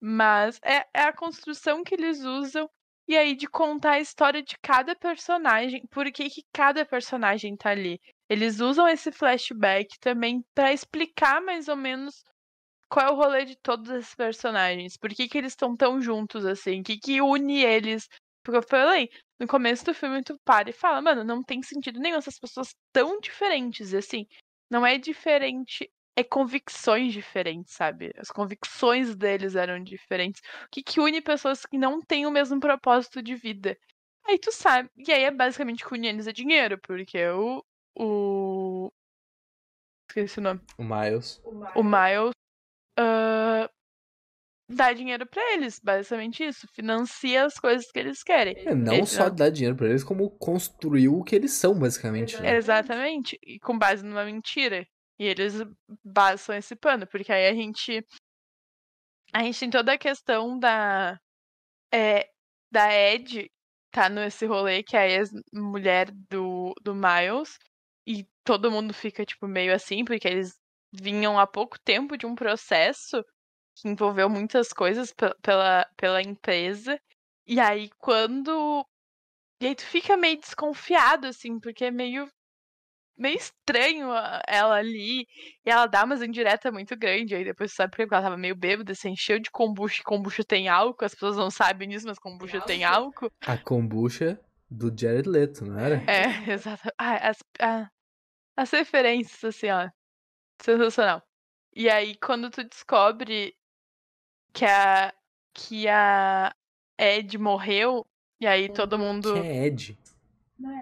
Mas 0.00 0.58
é, 0.64 0.86
é 0.94 1.02
a 1.02 1.12
construção 1.12 1.84
que 1.84 1.94
eles 1.94 2.24
usam 2.24 2.68
e 3.12 3.16
aí 3.18 3.34
de 3.34 3.46
contar 3.46 3.92
a 3.92 4.00
história 4.00 4.42
de 4.42 4.56
cada 4.58 4.96
personagem, 4.96 5.86
por 5.90 6.10
que, 6.10 6.30
que 6.30 6.42
cada 6.52 6.84
personagem 6.84 7.54
tá 7.56 7.70
ali. 7.70 8.00
Eles 8.28 8.58
usam 8.60 8.88
esse 8.88 9.12
flashback 9.12 9.98
também 10.00 10.42
para 10.54 10.72
explicar 10.72 11.42
mais 11.42 11.68
ou 11.68 11.76
menos 11.76 12.24
qual 12.88 13.06
é 13.06 13.10
o 13.10 13.14
rolê 13.14 13.44
de 13.44 13.56
todos 13.56 13.90
esses 13.90 14.14
personagens? 14.14 14.96
Por 14.96 15.10
que, 15.10 15.28
que 15.28 15.36
eles 15.36 15.52
estão 15.52 15.76
tão 15.76 16.00
juntos 16.00 16.46
assim? 16.46 16.80
O 16.80 16.84
que, 16.84 16.98
que 16.98 17.20
une 17.20 17.62
eles? 17.62 18.08
Porque 18.42 18.58
eu 18.58 18.62
falei, 18.62 19.10
no 19.38 19.46
começo 19.46 19.84
do 19.84 19.94
filme 19.94 20.22
tu 20.22 20.38
para 20.44 20.70
e 20.70 20.72
fala, 20.72 21.02
mano, 21.02 21.22
não 21.22 21.42
tem 21.42 21.62
sentido 21.62 22.00
nenhum 22.00 22.16
essas 22.16 22.38
pessoas 22.38 22.74
tão 22.92 23.20
diferentes, 23.20 23.92
assim. 23.92 24.26
Não 24.70 24.86
é 24.86 24.96
diferente, 24.96 25.90
é 26.16 26.22
convicções 26.22 27.12
diferentes, 27.12 27.74
sabe? 27.74 28.12
As 28.16 28.30
convicções 28.30 29.14
deles 29.14 29.56
eram 29.56 29.82
diferentes. 29.82 30.40
O 30.64 30.68
que, 30.70 30.82
que 30.82 31.00
une 31.00 31.20
pessoas 31.20 31.64
que 31.64 31.78
não 31.78 32.00
têm 32.00 32.26
o 32.26 32.30
mesmo 32.30 32.60
propósito 32.60 33.22
de 33.22 33.34
vida? 33.34 33.76
Aí 34.26 34.38
tu 34.38 34.52
sabe. 34.52 34.90
E 34.96 35.10
aí 35.10 35.24
é 35.24 35.30
basicamente 35.30 35.84
que 35.84 35.94
une 35.94 36.08
eles 36.08 36.26
é 36.26 36.32
dinheiro, 36.32 36.78
porque 36.78 37.26
o. 37.28 37.64
O. 37.98 38.92
Esqueci 40.08 40.38
o 40.38 40.42
nome. 40.42 40.60
O 40.78 40.84
Miles. 40.84 41.40
O 41.74 41.82
Miles 41.82 42.32
uh, 43.00 43.68
dá 44.68 44.92
dinheiro 44.92 45.26
para 45.26 45.54
eles, 45.54 45.80
basicamente 45.82 46.44
isso. 46.44 46.68
Financia 46.74 47.46
as 47.46 47.54
coisas 47.54 47.90
que 47.90 47.98
eles 47.98 48.22
querem. 48.22 48.54
É, 48.58 48.74
não 48.74 48.94
eles 48.94 49.10
só 49.10 49.28
não... 49.28 49.34
dá 49.34 49.48
dinheiro 49.48 49.76
para 49.76 49.88
eles, 49.88 50.04
como 50.04 50.30
construiu 50.38 51.18
o 51.18 51.24
que 51.24 51.34
eles 51.34 51.52
são, 51.52 51.78
basicamente. 51.78 52.40
Né? 52.40 52.56
Exatamente. 52.56 53.38
E 53.42 53.58
com 53.58 53.78
base 53.78 54.04
numa 54.04 54.24
mentira. 54.24 54.86
E 55.22 55.26
eles 55.26 55.54
basam 56.04 56.56
esse 56.56 56.74
pano, 56.74 57.06
porque 57.06 57.32
aí 57.32 57.46
a 57.46 57.54
gente. 57.54 58.04
A 59.32 59.44
gente 59.44 59.60
tem 59.60 59.70
toda 59.70 59.92
a 59.92 59.98
questão 59.98 60.58
da. 60.58 61.16
É, 61.94 62.28
da 62.72 62.92
Ed 62.92 63.48
tá 63.92 64.08
nesse 64.08 64.46
rolê, 64.46 64.82
que 64.82 64.96
é 64.96 65.00
a 65.00 65.08
ex-mulher 65.08 66.10
do, 66.10 66.74
do 66.82 66.92
Miles. 66.92 67.56
E 68.04 68.26
todo 68.42 68.70
mundo 68.70 68.92
fica, 68.92 69.24
tipo, 69.24 69.46
meio 69.46 69.72
assim, 69.72 70.04
porque 70.04 70.26
eles 70.26 70.58
vinham 70.92 71.38
há 71.38 71.46
pouco 71.46 71.78
tempo 71.78 72.16
de 72.18 72.26
um 72.26 72.34
processo 72.34 73.24
que 73.76 73.88
envolveu 73.88 74.28
muitas 74.28 74.72
coisas 74.72 75.14
pela, 75.40 75.88
pela 75.96 76.20
empresa. 76.20 77.00
E 77.46 77.60
aí, 77.60 77.90
quando. 77.96 78.84
E 79.60 79.68
aí, 79.68 79.76
tu 79.76 79.86
fica 79.86 80.16
meio 80.16 80.40
desconfiado, 80.40 81.28
assim, 81.28 81.60
porque 81.60 81.84
é 81.84 81.92
meio. 81.92 82.28
Meio 83.22 83.36
estranho 83.36 84.08
ela 84.46 84.74
ali. 84.74 85.26
E 85.64 85.70
ela 85.70 85.86
dá 85.86 86.04
umas 86.04 86.20
indireta 86.20 86.70
muito 86.72 86.96
grande. 86.96 87.34
Aí 87.34 87.44
depois 87.44 87.72
tu 87.72 87.76
sabe 87.76 87.92
porque 87.96 88.12
ela 88.12 88.22
tava 88.22 88.36
meio 88.36 88.56
bêbada, 88.56 88.94
se 88.94 89.08
encheu 89.08 89.38
de 89.38 89.50
kombucha. 89.50 90.02
Kombucha 90.02 90.44
tem 90.44 90.68
álcool, 90.68 91.04
as 91.04 91.14
pessoas 91.14 91.36
não 91.36 91.50
sabem 91.50 91.88
disso, 91.88 92.06
mas 92.06 92.18
kombucha 92.18 92.60
tem 92.60 92.84
álcool. 92.84 93.30
A 93.46 93.56
kombucha 93.56 94.38
do 94.68 94.92
Jared 94.94 95.28
Leto, 95.28 95.64
não 95.64 95.78
era? 95.78 96.02
É, 96.10 96.24
exato. 96.52 96.90
Ah, 96.98 97.28
as, 97.28 97.38
ah, 97.60 97.90
as 98.56 98.70
referências, 98.70 99.42
assim, 99.44 99.70
ó. 99.70 99.88
Sensacional. 100.60 101.22
E 101.74 101.88
aí, 101.88 102.16
quando 102.16 102.50
tu 102.50 102.62
descobre 102.64 103.54
que 104.52 104.64
a, 104.64 105.12
que 105.54 105.88
a 105.88 106.54
Ed 106.98 107.38
morreu, 107.38 108.06
e 108.40 108.46
aí 108.46 108.68
todo 108.68 108.98
mundo. 108.98 109.32
Que 109.34 109.38
é 109.40 109.66
Ed? 109.66 109.98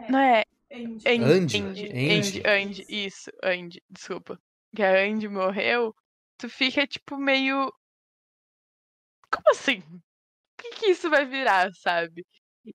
Não 0.09 0.19
é. 0.19 0.45
Andy. 0.73 1.09
Andy. 1.09 1.59
Andy. 1.59 1.91
Andy. 1.91 2.43
Andy. 2.47 2.87
Isso, 2.89 3.31
Andy. 3.43 3.83
Desculpa. 3.91 4.41
Que 4.75 4.83
a 4.83 5.05
Andy 5.05 5.29
morreu, 5.29 5.95
tu 6.39 6.49
fica, 6.49 6.87
tipo, 6.87 7.17
meio. 7.17 7.73
Como 9.33 9.51
assim? 9.51 9.79
O 9.79 10.63
que, 10.63 10.71
que 10.77 10.87
isso 10.91 11.11
vai 11.11 11.25
virar, 11.27 11.73
sabe? 11.75 12.25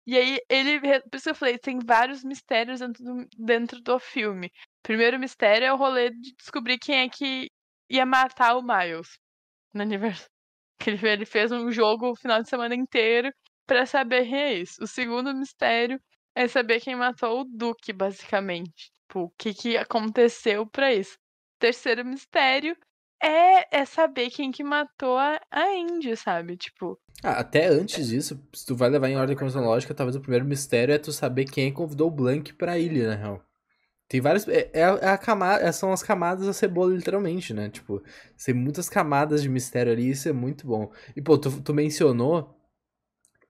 E 0.05 0.17
aí, 0.17 0.39
ele. 0.49 0.79
Por 0.79 1.15
isso 1.15 1.25
que 1.25 1.29
eu 1.29 1.35
falei, 1.35 1.57
tem 1.57 1.79
vários 1.79 2.23
mistérios 2.23 2.79
dentro 2.79 3.03
do, 3.03 3.27
dentro 3.37 3.81
do 3.81 3.99
filme. 3.99 4.51
Primeiro 4.83 5.19
mistério 5.19 5.65
é 5.65 5.73
o 5.73 5.77
rolê 5.77 6.09
de 6.09 6.33
descobrir 6.35 6.77
quem 6.79 7.01
é 7.01 7.09
que 7.09 7.49
ia 7.89 8.05
matar 8.05 8.55
o 8.57 8.61
Miles 8.61 9.17
no 9.73 9.81
aniversário. 9.81 10.29
Que 10.77 10.89
ele, 10.89 11.07
ele 11.07 11.25
fez 11.25 11.53
um 11.53 11.71
jogo 11.71 12.11
o 12.11 12.15
final 12.17 12.43
de 12.43 12.49
semana 12.49 12.75
inteiro 12.75 13.31
para 13.65 13.85
saber 13.85 14.25
quem 14.25 14.35
é 14.37 14.53
isso. 14.55 14.83
O 14.83 14.87
segundo 14.87 15.33
mistério 15.33 15.97
é 16.35 16.47
saber 16.47 16.81
quem 16.81 16.95
matou 16.95 17.41
o 17.41 17.45
Duque, 17.45 17.93
basicamente. 17.93 18.91
Tipo, 19.07 19.21
o 19.21 19.29
que, 19.37 19.53
que 19.53 19.77
aconteceu 19.77 20.65
para 20.67 20.93
isso. 20.93 21.17
Terceiro 21.57 22.05
mistério 22.05 22.75
é, 23.23 23.79
é 23.79 23.85
saber 23.85 24.29
quem 24.29 24.51
que 24.51 24.63
matou 24.63 25.17
a, 25.17 25.39
a 25.49 25.73
Indy, 25.73 26.15
sabe? 26.17 26.57
Tipo. 26.57 26.99
Ah, 27.23 27.39
até 27.39 27.67
antes 27.67 28.09
disso, 28.09 28.39
se 28.53 28.65
tu 28.65 28.75
vai 28.75 28.89
levar 28.89 29.09
em 29.09 29.15
ordem 29.15 29.35
cronológica, 29.35 29.93
talvez 29.93 30.15
o 30.15 30.21
primeiro 30.21 30.45
mistério 30.45 30.93
é 30.93 30.97
tu 30.97 31.11
saber 31.11 31.45
quem 31.45 31.73
convidou 31.73 32.09
o 32.09 32.11
Blank 32.11 32.53
pra 32.53 32.77
ilha, 32.77 33.07
na 33.07 33.15
real. 33.15 33.41
Tem 34.07 34.21
várias. 34.21 34.47
É, 34.47 34.69
é, 34.73 34.81
é 34.81 35.07
a 35.07 35.17
camada, 35.17 35.63
é, 35.63 35.71
são 35.71 35.91
as 35.91 36.03
camadas 36.03 36.45
da 36.45 36.53
cebola, 36.53 36.93
literalmente, 36.93 37.53
né? 37.53 37.69
Tipo, 37.69 38.03
tem 38.43 38.53
muitas 38.53 38.89
camadas 38.89 39.41
de 39.41 39.49
mistério 39.49 39.91
ali, 39.91 40.09
isso 40.09 40.29
é 40.29 40.33
muito 40.33 40.67
bom. 40.67 40.91
E, 41.15 41.21
pô, 41.21 41.37
tu, 41.37 41.61
tu 41.61 41.73
mencionou 41.73 42.55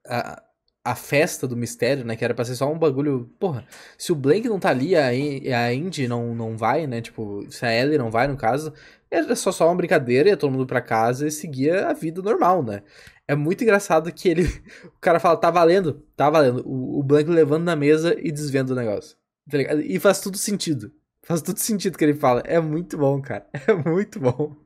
a, 0.08 0.42
a 0.86 0.94
festa 0.94 1.48
do 1.48 1.58
mistério, 1.58 2.06
né? 2.06 2.16
Que 2.16 2.24
era 2.24 2.36
pra 2.36 2.46
ser 2.46 2.56
só 2.56 2.72
um 2.72 2.78
bagulho. 2.78 3.28
Porra, 3.40 3.66
se 3.98 4.12
o 4.12 4.16
Blank 4.16 4.48
não 4.48 4.60
tá 4.60 4.70
ali, 4.70 4.96
a, 4.96 5.08
a 5.08 5.74
Indy 5.74 6.08
não, 6.08 6.36
não 6.36 6.56
vai, 6.56 6.86
né? 6.86 7.02
Tipo, 7.02 7.44
se 7.50 7.66
a 7.66 7.74
Ellie 7.74 7.98
não 7.98 8.12
vai, 8.12 8.28
no 8.28 8.38
caso, 8.38 8.72
era 9.10 9.36
só, 9.36 9.52
só 9.52 9.68
uma 9.68 9.76
brincadeira, 9.76 10.30
ia 10.30 10.38
todo 10.38 10.52
mundo 10.52 10.68
pra 10.68 10.82
casa 10.82 11.28
e 11.28 11.32
seguia 11.32 11.88
a 11.88 11.94
vida 11.94 12.22
normal, 12.22 12.62
né? 12.62 12.84
É 13.28 13.36
muito 13.36 13.64
engraçado 13.64 14.12
que 14.14 14.30
ele. 14.30 14.44
O 14.86 15.00
cara 15.02 15.20
fala, 15.20 15.36
tá 15.38 15.50
valendo? 15.50 16.04
Tá 16.16 16.30
valendo. 16.30 16.62
O, 16.68 17.00
o 17.00 17.04
Blank 17.04 17.30
levando 17.32 17.64
na 17.64 17.76
mesa 17.76 18.16
e 18.20 18.32
desvendo 18.32 18.74
o 18.74 18.76
negócio. 18.76 19.18
Tá 19.50 19.58
e 19.84 20.00
faz 20.00 20.22
tudo 20.22 20.38
sentido. 20.38 20.92
Faz 21.24 21.42
tudo 21.42 21.60
sentido 21.60 21.98
que 21.98 22.06
ele 22.06 22.14
fala. 22.14 22.42
É 22.46 22.60
muito 22.60 22.96
bom, 22.98 23.20
cara. 23.22 23.48
É 23.68 23.74
muito 23.74 24.20
bom. 24.20 24.65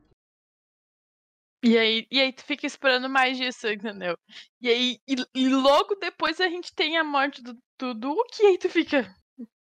E 1.62 1.78
aí, 1.78 2.08
e 2.10 2.22
aí 2.22 2.32
tu 2.32 2.44
fica 2.44 2.66
esperando 2.66 3.10
mais 3.10 3.38
disso, 3.38 3.68
entendeu? 3.68 4.18
E 4.62 4.70
aí, 4.70 5.00
e, 5.08 5.16
e 5.36 5.50
logo 5.50 5.96
depois 5.96 6.40
a 6.40 6.48
gente 6.48 6.74
tem 6.74 6.98
a 6.98 7.04
morte 7.04 7.42
do, 7.44 7.54
do 7.78 7.94
Duke, 7.94 8.42
e 8.42 8.46
aí 8.48 8.58
tu 8.58 8.70
fica. 8.70 9.14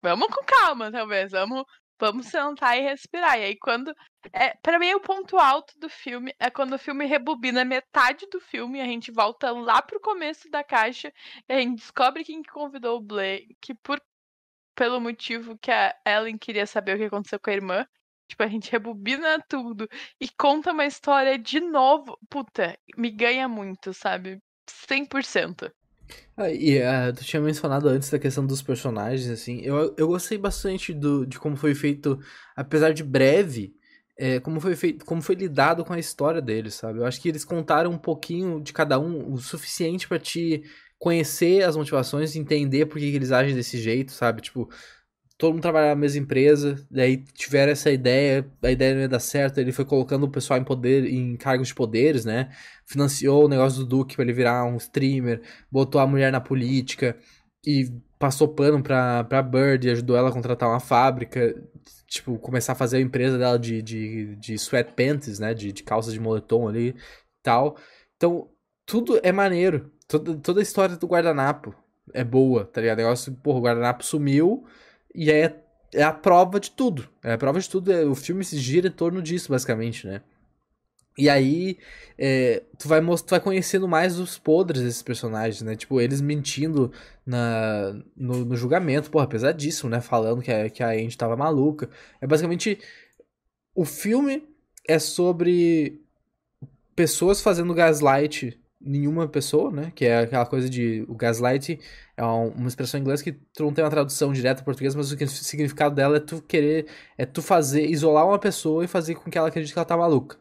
Vamos 0.03 0.29
com 0.29 0.45
calma, 0.45 0.91
talvez. 0.91 1.33
Vamos, 1.33 1.65
vamos 1.99 2.27
sentar 2.27 2.79
e 2.79 2.83
respirar. 2.83 3.39
E 3.39 3.45
aí, 3.45 3.57
quando. 3.59 3.95
É, 4.33 4.55
para 4.63 4.79
mim, 4.79 4.95
o 4.95 5.01
ponto 5.01 5.37
alto 5.39 5.79
do 5.79 5.89
filme 5.89 6.35
é 6.39 6.51
quando 6.51 6.75
o 6.75 6.79
filme 6.79 7.07
rebobina 7.07 7.65
metade 7.65 8.27
do 8.31 8.41
filme, 8.41 8.81
a 8.81 8.87
gente 8.87 9.11
volta 9.11 9.51
lá 9.51 9.83
pro 9.83 10.01
começo 10.01 10.49
da 10.51 10.63
caixa 10.63 11.13
e 11.49 11.53
a 11.53 11.59
gente 11.59 11.79
descobre 11.81 12.25
quem 12.25 12.43
convidou 12.43 12.99
o 12.99 13.03
Blake 13.03 13.75
por 13.83 14.01
pelo 14.75 15.01
motivo 15.01 15.59
que 15.59 15.71
a 15.71 15.95
Ellen 16.07 16.39
queria 16.39 16.67
saber 16.67 16.95
o 16.95 16.99
que 16.99 17.05
aconteceu 17.05 17.39
com 17.41 17.51
a 17.51 17.53
irmã. 17.53 17.87
Tipo, 18.31 18.45
a 18.45 18.47
gente 18.47 18.71
rebobina 18.73 19.43
tudo 19.49 19.89
e 20.21 20.29
conta 20.29 20.73
uma 20.73 20.87
história 20.87 21.39
de 21.39 21.61
novo. 21.61 22.17
Puta, 22.31 22.79
me 22.97 23.11
ganha 23.11 23.49
muito, 23.49 23.93
sabe? 23.93 24.41
100%. 24.89 25.71
Ah, 26.37 26.51
e 26.51 26.79
uh, 26.79 27.13
tu 27.15 27.25
tinha 27.25 27.43
mencionado 27.43 27.89
antes 27.89 28.09
da 28.11 28.19
questão 28.19 28.47
dos 28.47 28.63
personagens, 28.63 29.29
assim. 29.29 29.61
Eu, 29.63 29.95
eu 29.97 30.09
gostei 30.09 30.39
bastante 30.39 30.93
do, 30.93 31.27
de 31.27 31.39
como 31.39 31.57
foi 31.57 31.75
feito, 31.75 32.19
apesar 32.57 32.93
de 32.93 33.05
breve, 33.05 33.75
é, 34.17 34.41
como 34.41 34.61
foi 34.61 34.75
feito, 34.77 35.05
como 35.05 35.23
foi 35.23 35.35
lidado 35.35 35.85
com 35.85 35.93
a 35.93 35.99
história 35.99 36.41
deles, 36.41 36.75
sabe? 36.75 36.99
Eu 36.99 37.07
acho 37.07 37.21
que 37.21 37.29
eles 37.29 37.45
contaram 37.45 37.91
um 37.91 37.99
pouquinho 37.99 38.61
de 38.61 38.73
cada 38.73 38.99
um, 38.99 39.33
o 39.33 39.39
suficiente 39.39 40.07
para 40.09 40.19
te 40.19 40.63
conhecer 40.99 41.63
as 41.63 41.77
motivações, 41.77 42.37
entender 42.37 42.87
por 42.87 42.99
que, 42.99 43.11
que 43.11 43.17
eles 43.17 43.33
agem 43.33 43.55
desse 43.55 43.79
jeito, 43.79 44.13
sabe? 44.13 44.43
Tipo, 44.43 44.69
todo 45.41 45.55
mundo 45.55 45.63
trabalhava 45.63 45.95
na 45.95 46.01
mesma 46.01 46.21
empresa, 46.21 46.87
daí 46.91 47.17
tiveram 47.33 47.73
essa 47.73 47.91
ideia, 47.91 48.47
a 48.63 48.71
ideia 48.71 48.95
não 48.95 49.01
ia 49.01 49.09
dar 49.09 49.21
certo, 49.21 49.57
ele 49.57 49.73
foi 49.73 49.87
colocando 49.87 50.25
o 50.25 50.31
pessoal 50.31 50.61
em 50.61 50.65
poder, 50.65 51.07
em 51.07 51.35
cargos 51.35 51.69
de 51.69 51.75
poderes, 51.75 52.27
né? 52.27 52.51
Financiou 52.85 53.47
o 53.47 53.49
negócio 53.49 53.79
do 53.81 53.87
Duke 53.87 54.17
para 54.17 54.25
ele 54.25 54.35
virar 54.35 54.65
um 54.65 54.77
streamer, 54.77 55.41
botou 55.73 55.99
a 55.99 56.07
mulher 56.07 56.31
na 56.31 56.43
política 56.43 57.17
e 57.67 57.91
passou 58.19 58.49
pano 58.49 58.83
pra, 58.83 59.25
pra 59.25 59.43
Bird 59.43 59.89
e 59.89 59.91
ajudou 59.91 60.15
ela 60.15 60.29
a 60.29 60.33
contratar 60.33 60.69
uma 60.69 60.79
fábrica, 60.79 61.55
tipo, 62.07 62.39
começar 62.39 62.73
a 62.73 62.77
fazer 62.77 62.99
a 62.99 63.01
empresa 63.01 63.39
dela 63.39 63.59
de, 63.59 63.81
de, 63.81 64.37
de 64.37 64.55
sweatpants, 64.55 65.39
né? 65.39 65.55
De, 65.55 65.73
de 65.73 65.83
calças 65.83 66.13
de 66.13 66.21
moletom 66.21 66.69
ali 66.69 66.95
tal. 67.43 67.79
Então, 68.17 68.51
tudo 68.85 69.19
é 69.23 69.33
maneiro. 69.33 69.91
Toda, 70.07 70.37
toda 70.37 70.61
a 70.61 70.63
história 70.63 70.97
do 70.97 71.07
guardanapo 71.07 71.75
é 72.13 72.23
boa, 72.23 72.67
tá 72.67 72.81
ligado? 72.83 72.99
O 72.99 73.03
negócio, 73.03 73.33
porra, 73.37 73.59
o 73.59 73.63
guardanapo 73.63 74.05
sumiu 74.05 74.67
e 75.15 75.31
é, 75.31 75.63
é 75.95 76.03
a 76.03 76.13
prova 76.13 76.61
de 76.61 76.71
tudo. 76.71 77.09
É 77.23 77.33
a 77.33 77.39
prova 77.39 77.61
de 77.61 77.69
tudo. 77.69 77.93
É, 77.93 78.05
o 78.05 78.15
filme 78.15 78.45
se 78.45 78.59
gira 78.59 78.89
em 78.89 78.93
torno 78.93 79.23
disso, 79.23 79.51
basicamente, 79.51 80.07
né? 80.07 80.23
E 81.19 81.29
aí, 81.29 81.79
é, 82.17 82.63
tu, 82.79 82.89
vai 82.89 83.01
tu 83.01 83.31
vai 83.31 83.41
conhecendo 83.41 83.87
mais 83.89 84.19
os 84.19 84.39
podres 84.39 84.83
desses 84.83 85.03
personagens, 85.03 85.61
né? 85.63 85.77
Tipo, 85.77 86.01
eles 86.01 86.21
mentindo 86.21 86.93
na, 87.27 87.93
no, 88.17 88.45
no 88.45 88.57
julgamento, 88.57 89.11
porra, 89.11 89.27
pesadíssimo, 89.27 89.91
né? 89.91 90.01
Falando 90.01 90.43
que 90.43 90.53
a, 90.53 90.71
que 90.71 90.83
a 90.83 90.91
Andy 90.91 91.17
tava 91.17 91.37
maluca. 91.37 91.91
É 92.21 92.27
basicamente. 92.27 92.79
O 93.75 93.85
filme 93.85 94.49
é 94.89 94.99
sobre 94.99 96.03
pessoas 96.95 97.41
fazendo 97.41 97.75
gaslight 97.75 98.60
nenhuma 98.81 99.29
pessoa, 99.29 99.71
né? 99.71 99.93
Que 99.95 100.07
é 100.07 100.21
aquela 100.21 100.47
coisa 100.47 100.69
de. 100.69 101.05
O 101.09 101.15
gaslight 101.15 101.79
é 102.17 102.25
uma 102.25 102.69
expressão 102.69 102.99
em 102.99 103.03
inglês 103.03 103.23
que 103.23 103.37
não 103.59 103.73
tem 103.73 103.85
uma 103.85 103.91
tradução 103.91 104.33
direta 104.33 104.63
em 104.63 104.65
português, 104.65 104.95
mas 104.95 105.13
o 105.13 105.27
significado 105.29 105.95
dela 105.95 106.17
é 106.17 106.21
tu 106.21 106.41
querer. 106.43 106.87
É 107.19 107.27
tu 107.27 107.43
fazer. 107.43 107.87
isolar 107.87 108.27
uma 108.27 108.39
pessoa 108.39 108.85
e 108.85 108.89
fazer 108.89 109.15
com 109.17 109.31
que 109.31 109.39
ela 109.39 109.49
acredite 109.49 109.73
que 109.73 109.79
ela 109.79 109.87
tá 109.87 109.97
maluca. 109.97 110.39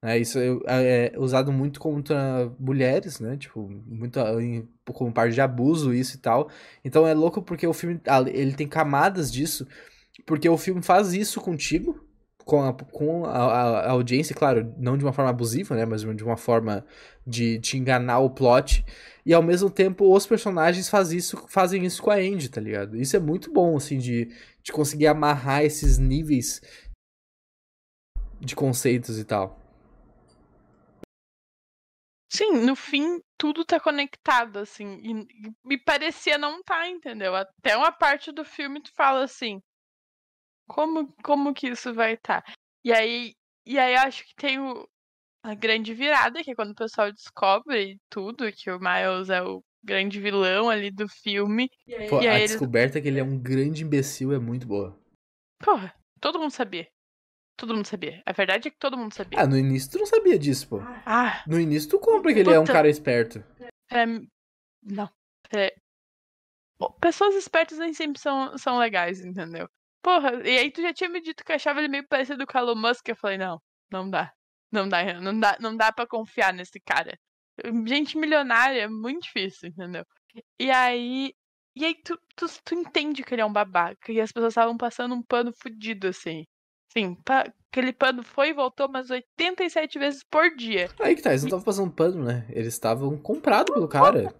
É, 0.00 0.16
isso 0.16 0.38
é, 0.38 1.10
é 1.12 1.18
usado 1.18 1.52
muito 1.52 1.80
contra 1.80 2.52
mulheres, 2.58 3.18
né? 3.18 3.36
Tipo, 3.36 3.68
muito 3.68 4.20
em, 4.40 4.68
como 4.92 5.12
parte 5.12 5.34
de 5.34 5.40
abuso, 5.40 5.92
isso 5.92 6.16
e 6.16 6.20
tal. 6.20 6.48
Então 6.84 7.06
é 7.06 7.14
louco 7.14 7.42
porque 7.42 7.66
o 7.66 7.72
filme. 7.72 8.00
Ele 8.32 8.52
tem 8.54 8.68
camadas 8.68 9.30
disso. 9.32 9.66
Porque 10.26 10.48
o 10.48 10.58
filme 10.58 10.82
faz 10.82 11.12
isso 11.14 11.40
contigo, 11.40 12.07
com 12.48 12.62
a, 12.62 12.72
com 12.72 13.26
a, 13.26 13.30
a, 13.30 13.90
audiência, 13.90 14.34
claro, 14.34 14.74
não 14.78 14.96
de 14.96 15.04
uma 15.04 15.12
forma 15.12 15.30
abusiva, 15.30 15.76
né, 15.76 15.84
mas 15.84 16.00
de 16.00 16.24
uma 16.24 16.38
forma 16.38 16.82
de 17.26 17.60
te 17.60 17.76
enganar 17.76 18.20
o 18.20 18.30
plot, 18.30 18.86
e 19.26 19.34
ao 19.34 19.42
mesmo 19.42 19.68
tempo 19.68 20.10
os 20.10 20.26
personagens 20.26 20.88
faz 20.88 21.12
isso, 21.12 21.36
fazem 21.46 21.84
isso 21.84 22.02
com 22.02 22.10
a 22.10 22.14
Andy, 22.14 22.48
tá 22.48 22.58
ligado? 22.58 22.96
Isso 22.96 23.14
é 23.14 23.20
muito 23.20 23.52
bom, 23.52 23.76
assim, 23.76 23.98
de, 23.98 24.34
de 24.62 24.72
conseguir 24.72 25.08
amarrar 25.08 25.62
esses 25.62 25.98
níveis 25.98 26.62
de 28.40 28.56
conceitos 28.56 29.18
e 29.18 29.26
tal. 29.26 29.60
Sim, 32.32 32.64
no 32.64 32.74
fim 32.74 33.20
tudo 33.36 33.62
tá 33.62 33.78
conectado, 33.78 34.60
assim, 34.60 34.86
e, 35.02 35.52
me 35.62 35.76
parecia 35.76 36.38
não 36.38 36.62
tá, 36.62 36.88
entendeu? 36.88 37.36
Até 37.36 37.76
uma 37.76 37.92
parte 37.92 38.32
do 38.32 38.42
filme 38.42 38.82
tu 38.82 38.90
fala 38.94 39.24
assim, 39.24 39.60
como, 40.68 41.12
como 41.22 41.54
que 41.54 41.68
isso 41.68 41.92
vai 41.92 42.14
estar? 42.14 42.42
Tá? 42.42 42.52
E 42.84 42.92
aí, 42.92 43.34
e 43.66 43.78
aí 43.78 43.96
acho 43.96 44.24
que 44.24 44.34
tem 44.36 44.60
o, 44.60 44.88
a 45.42 45.54
grande 45.54 45.94
virada, 45.94 46.42
que 46.44 46.50
é 46.50 46.54
quando 46.54 46.70
o 46.70 46.76
pessoal 46.76 47.10
descobre 47.10 47.98
tudo, 48.08 48.52
que 48.52 48.70
o 48.70 48.78
Miles 48.78 49.30
é 49.30 49.42
o 49.42 49.62
grande 49.82 50.20
vilão 50.20 50.68
ali 50.68 50.90
do 50.90 51.08
filme. 51.08 51.70
Pô, 52.08 52.20
e 52.20 52.28
a 52.28 52.38
eles... 52.38 52.52
descoberta 52.52 53.00
que 53.00 53.08
ele 53.08 53.20
é 53.20 53.24
um 53.24 53.38
grande 53.38 53.82
imbecil 53.82 54.32
é 54.32 54.38
muito 54.38 54.66
boa. 54.66 54.98
Porra, 55.58 55.94
todo 56.20 56.38
mundo 56.38 56.50
sabia. 56.50 56.86
Todo 57.56 57.74
mundo 57.74 57.86
sabia. 57.86 58.22
A 58.24 58.32
verdade 58.32 58.68
é 58.68 58.70
que 58.70 58.78
todo 58.78 58.96
mundo 58.96 59.12
sabia. 59.12 59.40
Ah, 59.40 59.46
no 59.46 59.56
início 59.56 59.90
tu 59.90 59.98
não 59.98 60.06
sabia 60.06 60.38
disso, 60.38 60.68
pô. 60.68 60.78
Ah. 61.04 61.42
No 61.46 61.58
início 61.58 61.90
tu 61.90 61.98
compra 61.98 62.32
que 62.32 62.38
ele 62.40 62.52
é 62.52 62.60
um 62.60 62.64
cara 62.64 62.88
esperto. 62.88 63.42
É... 63.90 64.06
Não. 64.82 65.10
É... 65.52 65.74
Pessoas 67.00 67.34
espertas 67.34 67.78
nem 67.78 67.92
sempre 67.92 68.20
são, 68.20 68.56
são 68.56 68.78
legais, 68.78 69.24
entendeu? 69.24 69.68
Porra, 70.02 70.34
e 70.48 70.58
aí 70.58 70.70
tu 70.70 70.80
já 70.80 70.92
tinha 70.92 71.10
me 71.10 71.20
dito 71.20 71.44
que 71.44 71.52
achava 71.52 71.80
ele 71.80 71.88
meio 71.88 72.06
parecido 72.06 72.46
com 72.46 72.56
o 72.56 72.60
Elon 72.60 72.76
Musk. 72.76 73.08
Eu 73.08 73.16
falei, 73.16 73.38
não, 73.38 73.60
não 73.90 74.08
dá. 74.08 74.32
Não 74.70 74.88
dá, 74.88 75.20
não 75.20 75.40
dá, 75.40 75.56
não 75.60 75.76
dá 75.76 75.92
pra 75.92 76.06
confiar 76.06 76.52
nesse 76.52 76.78
cara. 76.80 77.18
Gente 77.86 78.16
milionária 78.18 78.82
é 78.82 78.88
muito 78.88 79.22
difícil, 79.22 79.70
entendeu? 79.70 80.04
E 80.58 80.70
aí. 80.70 81.32
E 81.74 81.84
aí 81.84 81.94
tu, 82.04 82.18
tu, 82.36 82.46
tu 82.64 82.74
entende 82.74 83.22
que 83.22 83.34
ele 83.34 83.42
é 83.42 83.46
um 83.46 83.52
babaca. 83.52 84.12
E 84.12 84.20
as 84.20 84.32
pessoas 84.32 84.52
estavam 84.52 84.76
passando 84.76 85.14
um 85.14 85.22
pano 85.22 85.52
fudido, 85.52 86.08
assim. 86.08 86.44
Sim, 86.92 87.16
aquele 87.70 87.92
pano 87.92 88.22
foi 88.22 88.48
e 88.48 88.54
voltou 88.54 88.88
umas 88.88 89.10
87 89.10 89.98
vezes 89.98 90.24
por 90.28 90.54
dia. 90.56 90.90
Aí 91.00 91.14
que 91.14 91.22
tá, 91.22 91.30
eles 91.30 91.42
não 91.42 91.48
estavam 91.48 91.64
passando 91.64 91.92
pano, 91.92 92.24
né? 92.24 92.46
Eles 92.50 92.74
estavam 92.74 93.16
comprados 93.18 93.72
pelo 93.72 93.86
cara. 93.86 94.34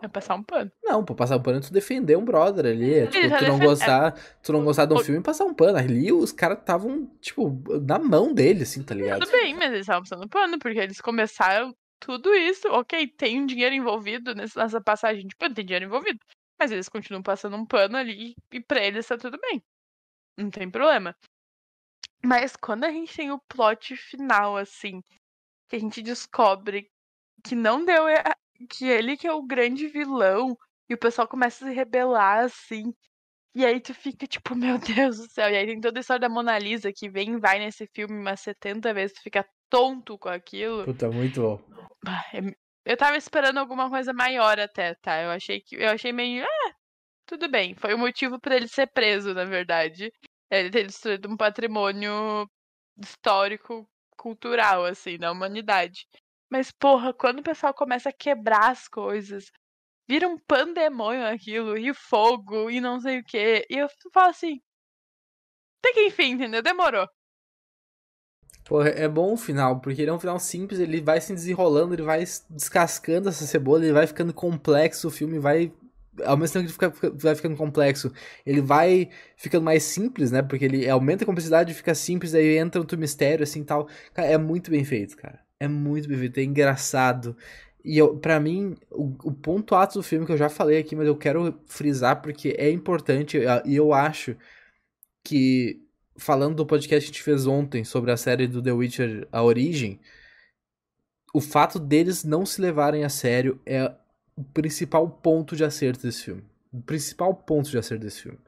É 0.00 0.08
passar 0.08 0.34
um 0.34 0.42
pano. 0.42 0.70
Não, 0.82 1.04
pô, 1.04 1.14
passar 1.14 1.36
um 1.36 1.42
pano 1.42 1.58
é 1.58 1.60
tu 1.60 1.72
defender 1.72 2.16
um 2.16 2.24
brother 2.24 2.66
ali. 2.66 2.94
É, 2.94 3.06
tipo, 3.06 3.38
tu 3.38 3.44
não, 3.44 3.58
gostar, 3.58 4.12
tu 4.42 4.52
não 4.52 4.64
gostar 4.64 4.86
de 4.86 4.94
um 4.94 4.98
filme 4.98 5.20
e 5.20 5.22
passar 5.22 5.44
um 5.44 5.54
pano. 5.54 5.78
Ali 5.78 6.12
os 6.12 6.32
caras 6.32 6.58
estavam, 6.58 7.06
tipo, 7.20 7.62
na 7.80 7.98
mão 7.98 8.32
dele, 8.32 8.62
assim, 8.62 8.82
tá 8.82 8.94
ligado? 8.94 9.20
Tudo 9.20 9.32
bem, 9.32 9.54
mas 9.54 9.72
eles 9.72 9.80
estavam 9.80 10.02
passando 10.02 10.28
pano, 10.28 10.58
porque 10.58 10.78
eles 10.78 11.00
começaram 11.00 11.74
tudo 12.00 12.34
isso. 12.34 12.68
Ok, 12.68 13.06
tem 13.08 13.40
um 13.40 13.46
dinheiro 13.46 13.74
envolvido 13.74 14.34
nessa 14.34 14.80
passagem 14.80 15.26
de 15.26 15.36
pano, 15.36 15.54
tem 15.54 15.64
dinheiro 15.64 15.86
envolvido. 15.86 16.18
Mas 16.58 16.70
eles 16.70 16.88
continuam 16.88 17.22
passando 17.22 17.56
um 17.56 17.66
pano 17.66 17.96
ali 17.96 18.34
e 18.52 18.60
pra 18.60 18.84
eles 18.84 19.06
tá 19.06 19.16
tudo 19.16 19.38
bem. 19.38 19.62
Não 20.38 20.50
tem 20.50 20.70
problema. 20.70 21.14
Mas 22.24 22.54
quando 22.56 22.84
a 22.84 22.90
gente 22.90 23.14
tem 23.14 23.30
o 23.30 23.40
plot 23.48 23.96
final, 23.96 24.56
assim, 24.56 25.02
que 25.68 25.76
a 25.76 25.78
gente 25.78 26.02
descobre 26.02 26.88
que 27.42 27.54
não 27.54 27.84
deu 27.84 28.04
que 28.66 28.86
ele 28.86 29.16
que 29.16 29.26
é 29.26 29.32
o 29.32 29.42
grande 29.42 29.88
vilão 29.88 30.56
e 30.88 30.94
o 30.94 30.98
pessoal 30.98 31.28
começa 31.28 31.64
a 31.64 31.68
se 31.68 31.74
rebelar 31.74 32.44
assim. 32.44 32.92
E 33.54 33.64
aí 33.66 33.80
tu 33.80 33.94
fica 33.94 34.26
tipo, 34.26 34.54
meu 34.56 34.78
Deus 34.78 35.18
do 35.18 35.30
céu. 35.30 35.50
E 35.50 35.56
aí 35.56 35.66
tem 35.66 35.80
toda 35.80 35.98
a 35.98 36.00
história 36.00 36.20
da 36.20 36.28
Mona 36.28 36.58
Lisa 36.58 36.92
que 36.94 37.08
vem 37.08 37.34
e 37.34 37.40
vai 37.40 37.58
nesse 37.58 37.86
filme 37.94 38.14
umas 38.14 38.40
70 38.40 38.92
vezes, 38.94 39.16
tu 39.16 39.22
fica 39.22 39.46
tonto 39.68 40.18
com 40.18 40.28
aquilo. 40.28 40.84
Puta, 40.84 41.10
muito 41.10 41.40
bom. 41.40 41.60
É 42.34 42.62
eu 42.84 42.96
tava 42.96 43.16
esperando 43.16 43.58
alguma 43.58 43.88
coisa 43.88 44.12
maior 44.12 44.58
até, 44.58 44.94
tá? 44.96 45.22
Eu 45.22 45.30
achei 45.30 45.60
que 45.60 45.76
eu 45.76 45.88
achei 45.88 46.12
meio, 46.12 46.44
ah, 46.44 46.74
tudo 47.26 47.48
bem. 47.48 47.74
Foi 47.74 47.94
o 47.94 47.98
motivo 47.98 48.40
para 48.40 48.56
ele 48.56 48.68
ser 48.68 48.88
preso, 48.88 49.32
na 49.34 49.44
verdade. 49.44 50.12
Ele 50.50 50.70
ter 50.70 50.86
destruído 50.86 51.28
um 51.30 51.36
patrimônio 51.36 52.48
histórico 52.98 53.88
cultural 54.16 54.84
assim 54.84 55.16
da 55.18 55.30
humanidade. 55.32 56.06
Mas, 56.52 56.70
porra, 56.70 57.14
quando 57.14 57.38
o 57.38 57.42
pessoal 57.42 57.72
começa 57.72 58.10
a 58.10 58.12
quebrar 58.12 58.70
as 58.70 58.86
coisas, 58.86 59.50
vira 60.06 60.28
um 60.28 60.36
pandemônio 60.36 61.24
aquilo, 61.26 61.78
e 61.78 61.94
fogo, 61.94 62.68
e 62.70 62.78
não 62.78 63.00
sei 63.00 63.20
o 63.20 63.24
quê. 63.24 63.66
E 63.70 63.78
eu 63.78 63.88
falo 64.12 64.28
assim. 64.28 64.60
Até 65.78 65.94
que 65.94 66.06
enfim, 66.08 66.32
entendeu? 66.32 66.62
Demorou. 66.62 67.08
Porra, 68.66 68.90
é 68.90 69.08
bom 69.08 69.32
o 69.32 69.36
final, 69.38 69.80
porque 69.80 70.02
ele 70.02 70.10
é 70.10 70.12
um 70.12 70.20
final 70.20 70.38
simples, 70.38 70.78
ele 70.78 71.00
vai 71.00 71.22
se 71.22 71.32
desenrolando, 71.32 71.94
ele 71.94 72.02
vai 72.02 72.22
descascando 72.50 73.30
essa 73.30 73.46
cebola, 73.46 73.82
ele 73.84 73.94
vai 73.94 74.06
ficando 74.06 74.34
complexo, 74.34 75.08
o 75.08 75.10
filme 75.10 75.38
vai. 75.38 75.72
Ao 76.22 76.36
mesmo 76.36 76.52
tempo 76.52 76.70
que 76.70 76.84
ele 76.84 76.92
fica, 76.92 77.10
vai 77.14 77.34
ficando 77.34 77.56
complexo, 77.56 78.12
ele 78.44 78.60
vai 78.60 79.08
ficando 79.38 79.64
mais 79.64 79.84
simples, 79.84 80.30
né? 80.30 80.42
Porque 80.42 80.66
ele 80.66 80.86
aumenta 80.86 81.24
a 81.24 81.26
complexidade, 81.26 81.72
fica 81.72 81.94
simples, 81.94 82.34
aí 82.34 82.58
entra 82.58 82.78
outro 82.78 82.98
mistério, 82.98 83.42
assim 83.42 83.64
tal. 83.64 83.88
Cara, 84.12 84.28
é 84.28 84.36
muito 84.36 84.70
bem 84.70 84.84
feito, 84.84 85.16
cara 85.16 85.41
é 85.62 85.68
muito 85.68 86.08
bem 86.08 86.18
feito, 86.18 86.38
é 86.38 86.42
engraçado. 86.42 87.36
E 87.84 87.98
eu, 87.98 88.16
pra 88.16 88.40
mim, 88.40 88.76
o, 88.90 89.14
o, 89.24 89.32
ponto 89.32 89.74
alto 89.74 89.94
do 89.94 90.02
filme 90.02 90.26
que 90.26 90.32
eu 90.32 90.36
já 90.36 90.48
falei 90.48 90.78
aqui, 90.78 90.96
mas 90.96 91.06
eu 91.06 91.16
quero 91.16 91.60
frisar 91.66 92.20
porque 92.20 92.54
é 92.58 92.70
importante 92.70 93.38
e 93.64 93.76
eu 93.76 93.92
acho 93.92 94.36
que, 95.22 95.80
falando 96.16 96.56
do 96.56 96.66
podcast 96.66 97.08
que 97.08 97.12
a 97.12 97.14
gente 97.14 97.22
fez 97.22 97.46
ontem 97.46 97.84
sobre 97.84 98.10
a 98.10 98.16
série 98.16 98.46
do 98.48 98.62
The 98.62 98.72
Witcher, 98.72 99.28
A 99.30 99.42
Origem, 99.42 100.00
o 101.32 101.40
fato 101.40 101.78
deles 101.78 102.24
não 102.24 102.44
se 102.44 102.60
levarem 102.60 103.04
a 103.04 103.08
sério 103.08 103.60
é 103.64 103.92
o 104.36 104.42
principal 104.42 105.08
ponto 105.08 105.54
de 105.54 105.64
acerto 105.64 106.02
desse 106.02 106.24
filme. 106.24 106.44
O 106.72 106.82
principal 106.82 107.34
ponto 107.34 107.70
de 107.70 107.78
acerto 107.78 108.04
desse 108.04 108.22
filme. 108.22 108.38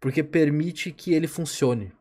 Porque 0.00 0.22
permite 0.22 0.90
que 0.90 1.12
ele 1.12 1.28
funcione. 1.28 1.92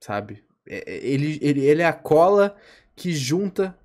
sabe? 0.00 0.44
Ele, 0.66 1.38
ele, 1.40 1.64
ele 1.64 1.82
é 1.82 1.86
a 1.86 1.92
cola 1.92 2.56
que 2.96 3.12
junta 3.12 3.78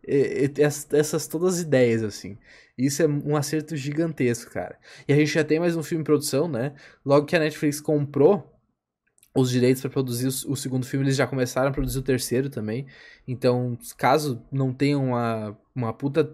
essas 0.93 1.27
todas 1.27 1.55
as 1.55 1.61
ideias, 1.61 2.01
assim. 2.01 2.37
Isso 2.77 3.03
é 3.03 3.07
um 3.07 3.35
acerto 3.35 3.75
gigantesco, 3.75 4.51
cara. 4.51 4.79
E 5.05 5.11
a 5.11 5.15
gente 5.15 5.33
já 5.33 5.43
tem 5.43 5.59
mais 5.59 5.75
um 5.75 5.83
filme 5.83 6.01
em 6.01 6.05
produção, 6.05 6.47
né? 6.47 6.73
Logo 7.05 7.25
que 7.25 7.35
a 7.35 7.39
Netflix 7.39 7.81
comprou 7.81 8.49
os 9.35 9.51
direitos 9.51 9.81
para 9.81 9.91
produzir 9.91 10.27
o, 10.27 10.55
segundo 10.55 10.85
filme, 10.85 11.05
eles 11.05 11.15
já 11.15 11.27
começaram 11.27 11.69
a 11.69 11.73
produzir 11.73 11.99
o 11.99 12.01
terceiro 12.01 12.49
também. 12.49 12.87
Então, 13.27 13.77
caso 13.97 14.41
não 14.51 14.73
tenha 14.73 14.97
uma, 14.97 15.57
uma 15.75 15.93
puta 15.93 16.33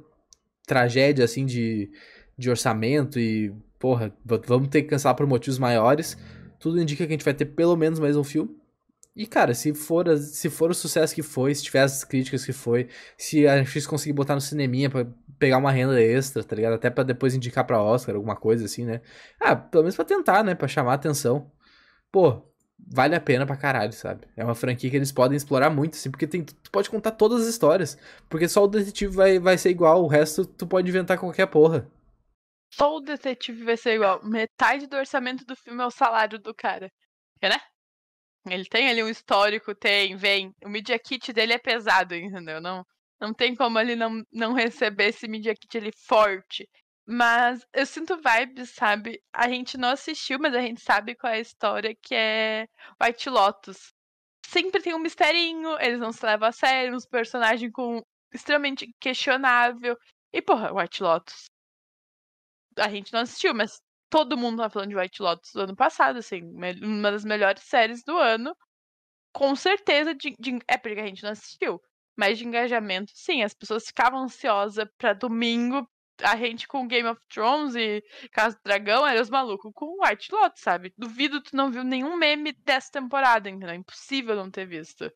tragédia, 0.65 1.25
assim, 1.25 1.45
de, 1.45 1.91
de 2.37 2.49
orçamento 2.49 3.19
e, 3.19 3.53
porra, 3.79 4.15
vamos 4.23 4.69
ter 4.69 4.83
que 4.83 4.89
cancelar 4.89 5.15
por 5.15 5.27
motivos 5.27 5.59
maiores, 5.59 6.17
tudo 6.59 6.81
indica 6.81 7.05
que 7.05 7.11
a 7.11 7.15
gente 7.15 7.25
vai 7.25 7.33
ter 7.33 7.45
pelo 7.45 7.75
menos 7.75 7.99
mais 7.99 8.15
um 8.15 8.23
filme. 8.23 8.55
E, 9.17 9.25
cara, 9.25 9.55
se 9.55 9.73
for, 9.73 10.15
se 10.15 10.47
for 10.47 10.69
o 10.69 10.75
sucesso 10.75 11.15
que 11.15 11.23
foi, 11.23 11.55
se 11.55 11.63
tiver 11.63 11.81
as 11.81 12.03
críticas 12.03 12.45
que 12.45 12.53
foi, 12.53 12.87
se 13.17 13.47
a 13.47 13.55
Netflix 13.55 13.87
conseguir 13.87 14.13
botar 14.13 14.35
no 14.35 14.41
cineminha 14.41 14.91
pra 14.91 15.07
pegar 15.39 15.57
uma 15.57 15.71
renda 15.71 15.99
extra, 15.99 16.43
tá 16.43 16.55
ligado? 16.55 16.73
Até 16.73 16.91
pra 16.91 17.03
depois 17.03 17.33
indicar 17.33 17.65
pra 17.65 17.81
Oscar, 17.81 18.13
alguma 18.13 18.35
coisa 18.35 18.65
assim, 18.65 18.85
né? 18.85 19.01
Ah, 19.41 19.55
pelo 19.55 19.85
menos 19.85 19.95
pra 19.95 20.05
tentar, 20.05 20.43
né? 20.43 20.53
Pra 20.53 20.67
chamar 20.67 20.93
atenção. 20.93 21.51
Pô, 22.11 22.43
vale 22.77 23.15
a 23.15 23.19
pena 23.19 23.43
pra 23.43 23.57
caralho, 23.57 23.91
sabe? 23.91 24.27
É 24.35 24.43
uma 24.43 24.53
franquia 24.53 24.91
que 24.91 24.95
eles 24.95 25.11
podem 25.11 25.35
explorar 25.35 25.71
muito, 25.71 25.95
assim, 25.95 26.11
porque 26.11 26.27
tem, 26.27 26.43
tu 26.43 26.69
pode 26.69 26.87
contar 26.87 27.09
todas 27.09 27.41
as 27.41 27.47
histórias. 27.47 27.97
Porque 28.29 28.47
só 28.47 28.65
o 28.65 28.67
detetive 28.67 29.15
vai, 29.15 29.39
vai 29.39 29.57
ser 29.57 29.71
igual, 29.71 30.03
o 30.03 30.07
resto 30.07 30.45
tu 30.45 30.67
pode 30.67 30.89
inventar 30.89 31.17
qualquer 31.17 31.47
porra. 31.47 31.89
Só 32.71 32.95
o 32.97 33.01
detetive 33.01 33.63
vai 33.63 33.77
ser 33.77 33.95
igual. 33.95 34.23
Metade 34.23 34.85
do 34.85 34.95
orçamento 34.95 35.43
do 35.43 35.55
filme 35.55 35.81
é 35.81 35.85
o 35.87 35.91
salário 35.91 36.37
do 36.37 36.53
cara. 36.53 36.91
Né? 37.41 37.57
Ele 38.53 38.65
tem 38.65 38.89
ali 38.89 39.03
um 39.03 39.09
histórico, 39.09 39.75
tem, 39.75 40.15
vem. 40.15 40.53
O 40.63 40.69
Media 40.69 40.97
Kit 40.99 41.31
dele 41.33 41.53
é 41.53 41.57
pesado, 41.57 42.15
entendeu? 42.15 42.61
Não, 42.61 42.85
não 43.19 43.33
tem 43.33 43.55
como 43.55 43.79
ele 43.79 43.95
não, 43.95 44.23
não 44.31 44.53
receber 44.53 45.09
esse 45.09 45.27
Media 45.27 45.55
Kit 45.55 45.77
ali 45.77 45.91
forte. 46.07 46.67
Mas 47.05 47.65
eu 47.73 47.85
sinto 47.85 48.17
vibes, 48.17 48.71
sabe? 48.71 49.21
A 49.33 49.47
gente 49.49 49.77
não 49.77 49.89
assistiu, 49.89 50.37
mas 50.39 50.53
a 50.53 50.61
gente 50.61 50.81
sabe 50.81 51.15
qual 51.15 51.31
é 51.33 51.37
a 51.37 51.39
história, 51.39 51.95
que 52.01 52.13
é 52.13 52.67
White 53.01 53.29
Lotus. 53.29 53.93
Sempre 54.45 54.81
tem 54.81 54.93
um 54.93 54.99
misterinho, 54.99 55.77
eles 55.79 55.99
não 55.99 56.11
se 56.11 56.25
levam 56.25 56.49
a 56.49 56.51
sério, 56.51 56.95
uns 56.95 57.05
personagens 57.05 57.71
com 57.71 58.01
extremamente 58.33 58.89
questionável. 58.99 59.97
E, 60.33 60.41
porra, 60.41 60.73
White 60.73 61.01
Lotus. 61.01 61.45
A 62.77 62.89
gente 62.89 63.13
não 63.13 63.21
assistiu, 63.21 63.53
mas 63.55 63.79
todo 64.09 64.37
mundo 64.37 64.61
tá 64.61 64.69
falando 64.69 64.89
de 64.89 64.95
White 64.95 65.21
Lotus 65.21 65.51
do 65.53 65.61
ano 65.61 65.75
passado, 65.75 66.19
assim, 66.19 66.41
uma 66.81 67.11
das 67.11 67.25
melhores 67.25 67.63
séries 67.63 68.03
do 68.03 68.17
ano. 68.17 68.55
Com 69.33 69.55
certeza, 69.55 70.15
de, 70.15 70.33
de, 70.39 70.59
é 70.67 70.77
porque 70.77 70.99
a 70.99 71.05
gente 71.05 71.23
não 71.23 71.31
assistiu. 71.31 71.81
Mas 72.15 72.39
de 72.39 72.47
engajamento, 72.47 73.11
sim, 73.13 73.43
as 73.43 73.53
pessoas 73.53 73.85
ficavam 73.85 74.23
ansiosas 74.23 74.87
pra 74.97 75.13
domingo. 75.13 75.87
A 76.23 76.35
gente 76.35 76.67
com 76.67 76.87
Game 76.87 77.07
of 77.07 77.21
Thrones 77.29 77.75
e 77.75 78.03
Casa 78.31 78.55
do 78.55 78.61
Dragão 78.63 79.05
era 79.05 79.21
os 79.21 79.29
malucos 79.29 79.71
com 79.75 80.03
White 80.03 80.31
Lotus, 80.31 80.61
sabe? 80.61 80.91
Duvido 80.97 81.43
tu 81.43 81.55
não 81.55 81.69
viu 81.69 81.83
nenhum 81.83 82.17
meme 82.17 82.53
dessa 82.53 82.91
temporada, 82.91 83.47
entendeu? 83.47 83.69
É 83.69 83.75
impossível 83.75 84.35
não 84.35 84.49
ter 84.49 84.65
visto. 84.65 85.11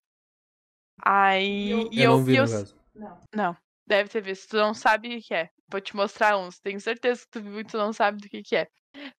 Aí. 1.04 1.72
Eu, 1.72 1.89
e 1.92 1.98
eu, 1.98 2.04
eu 2.04 2.18
não 2.18 2.24
vi, 2.24 2.36
eu, 2.36 2.46
não. 2.94 3.22
não. 3.34 3.58
Deve 3.88 4.10
ter 4.10 4.22
visto. 4.22 4.50
Tu 4.50 4.58
não 4.58 4.76
sabe 4.76 5.18
o 5.18 5.22
que 5.22 5.34
é. 5.34 5.50
Vou 5.72 5.82
te 5.82 5.95
mostrar 5.95 6.38
uns. 6.38 6.59
Tenho 6.59 6.80
certeza 6.80 7.22
que 7.22 7.32
tu 7.32 7.41
viu 7.41 7.59
e 7.59 7.63
tu 7.63 7.78
não 7.78 7.93
sabe 7.93 8.19
do 8.22 8.30
que, 8.30 8.43
que 8.43 8.55
é. 8.55 8.67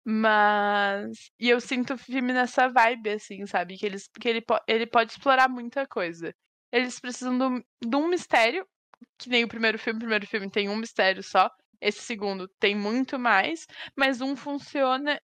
Mas. 0.05 1.31
E 1.39 1.49
eu 1.49 1.59
sinto 1.59 1.95
o 1.95 1.97
filme 1.97 2.33
nessa 2.33 2.67
vibe, 2.69 3.09
assim, 3.11 3.45
sabe? 3.45 3.77
Que, 3.77 3.85
eles, 3.85 4.07
que 4.19 4.29
ele, 4.29 4.43
ele 4.67 4.85
pode 4.87 5.11
explorar 5.11 5.49
muita 5.49 5.87
coisa. 5.87 6.33
Eles 6.71 6.99
precisam 6.99 7.37
do, 7.37 7.65
de 7.83 7.95
um 7.95 8.07
mistério, 8.07 8.67
que 9.17 9.29
nem 9.29 9.43
o 9.43 9.47
primeiro 9.47 9.79
filme. 9.79 9.97
O 9.97 10.01
primeiro 10.01 10.27
filme 10.27 10.49
tem 10.49 10.69
um 10.69 10.75
mistério 10.75 11.23
só. 11.23 11.49
Esse 11.81 12.01
segundo 12.01 12.47
tem 12.59 12.75
muito 12.75 13.19
mais, 13.19 13.67
mas 13.95 14.21
um 14.21 14.35
funciona 14.35 15.19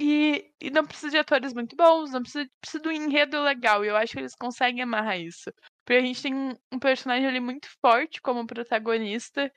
e, 0.00 0.52
e, 0.60 0.70
não 0.70 0.86
precisa 0.86 1.10
de 1.10 1.18
atores 1.18 1.52
muito 1.52 1.74
bons, 1.74 2.12
não 2.12 2.22
precisa, 2.22 2.48
precisa 2.60 2.82
de 2.82 2.88
um 2.88 2.92
enredo 2.92 3.40
legal. 3.42 3.84
E 3.84 3.88
eu 3.88 3.96
acho 3.96 4.12
que 4.12 4.20
eles 4.20 4.34
conseguem 4.34 4.82
amarrar 4.82 5.18
isso. 5.18 5.52
Porque 5.84 5.98
a 5.98 6.00
gente 6.00 6.22
tem 6.22 6.34
um, 6.34 6.54
um 6.72 6.78
personagem 6.78 7.26
ali 7.26 7.40
muito 7.40 7.68
forte 7.80 8.20
como 8.22 8.46
protagonista 8.46 9.52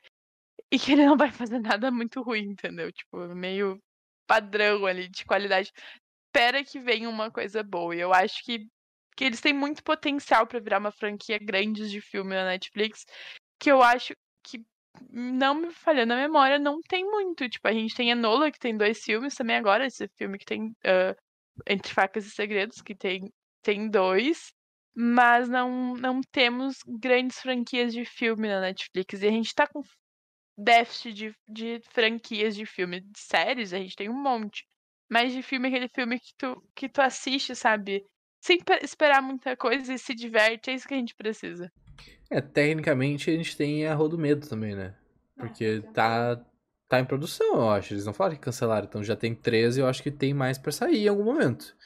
e 0.72 0.78
que 0.78 0.92
ele 0.92 1.04
não 1.04 1.18
vai 1.18 1.30
fazer 1.30 1.58
nada 1.58 1.90
muito 1.90 2.22
ruim, 2.22 2.44
entendeu? 2.52 2.90
Tipo, 2.90 3.18
meio 3.34 3.78
padrão 4.26 4.86
ali 4.86 5.06
de 5.06 5.22
qualidade. 5.26 5.70
Espera 6.26 6.64
que 6.64 6.80
venha 6.80 7.10
uma 7.10 7.30
coisa 7.30 7.62
boa. 7.62 7.94
E 7.94 8.00
eu 8.00 8.14
acho 8.14 8.42
que, 8.42 8.66
que 9.14 9.24
eles 9.24 9.42
têm 9.42 9.52
muito 9.52 9.84
potencial 9.84 10.46
para 10.46 10.60
virar 10.60 10.78
uma 10.78 10.90
franquia 10.90 11.38
grande 11.38 11.90
de 11.90 12.00
filme 12.00 12.34
na 12.34 12.46
Netflix. 12.46 13.04
Que 13.60 13.70
eu 13.70 13.82
acho 13.82 14.14
que, 14.42 14.64
não 15.10 15.54
me 15.54 15.70
falhando 15.70 16.14
a 16.14 16.16
memória, 16.16 16.58
não 16.58 16.80
tem 16.80 17.04
muito. 17.04 17.46
Tipo, 17.50 17.68
a 17.68 17.72
gente 17.72 17.94
tem 17.94 18.10
Enola, 18.10 18.50
que 18.50 18.58
tem 18.58 18.74
dois 18.74 19.04
filmes 19.04 19.34
também 19.34 19.56
agora. 19.56 19.84
Esse 19.84 20.08
filme 20.16 20.38
que 20.38 20.46
tem 20.46 20.68
uh, 20.68 21.14
Entre 21.68 21.92
Facas 21.92 22.24
e 22.24 22.30
Segredos, 22.30 22.80
que 22.80 22.94
tem, 22.94 23.30
tem 23.62 23.90
dois. 23.90 24.54
Mas 24.94 25.50
não, 25.50 25.94
não 25.96 26.22
temos 26.32 26.78
grandes 26.86 27.40
franquias 27.40 27.92
de 27.92 28.06
filme 28.06 28.48
na 28.48 28.62
Netflix. 28.62 29.20
E 29.20 29.28
a 29.28 29.30
gente 29.30 29.54
tá 29.54 29.66
com 29.66 29.82
déficit 30.62 31.12
de, 31.12 31.34
de 31.48 31.80
franquias 31.90 32.54
de 32.54 32.64
filme. 32.64 33.00
De 33.00 33.18
séries, 33.18 33.72
a 33.72 33.78
gente 33.78 33.96
tem 33.96 34.08
um 34.08 34.22
monte. 34.22 34.64
Mas 35.10 35.32
de 35.32 35.42
filme, 35.42 35.68
aquele 35.68 35.88
filme 35.88 36.18
que 36.18 36.32
tu, 36.38 36.62
que 36.74 36.88
tu 36.88 37.00
assiste, 37.00 37.54
sabe? 37.54 38.04
Sem 38.40 38.58
esperar 38.82 39.22
muita 39.22 39.56
coisa 39.56 39.92
e 39.92 39.98
se 39.98 40.14
diverte, 40.14 40.70
é 40.70 40.74
isso 40.74 40.88
que 40.88 40.94
a 40.94 40.96
gente 40.96 41.14
precisa. 41.14 41.70
É, 42.30 42.40
tecnicamente 42.40 43.30
a 43.30 43.34
gente 43.34 43.56
tem 43.56 43.86
a 43.86 43.94
Rua 43.94 44.08
do 44.08 44.18
Medo 44.18 44.48
também, 44.48 44.74
né? 44.74 44.94
Porque 45.36 45.82
tá, 45.92 46.42
tá 46.88 46.98
em 46.98 47.04
produção, 47.04 47.56
eu 47.56 47.70
acho. 47.70 47.92
Eles 47.92 48.06
não 48.06 48.12
falaram 48.12 48.36
que 48.36 48.42
cancelaram, 48.42 48.86
então 48.86 49.04
já 49.04 49.14
tem 49.14 49.34
13 49.34 49.80
eu 49.80 49.86
acho 49.86 50.02
que 50.02 50.10
tem 50.10 50.32
mais 50.32 50.58
para 50.58 50.72
sair 50.72 51.04
em 51.04 51.08
algum 51.08 51.24
momento. 51.24 51.76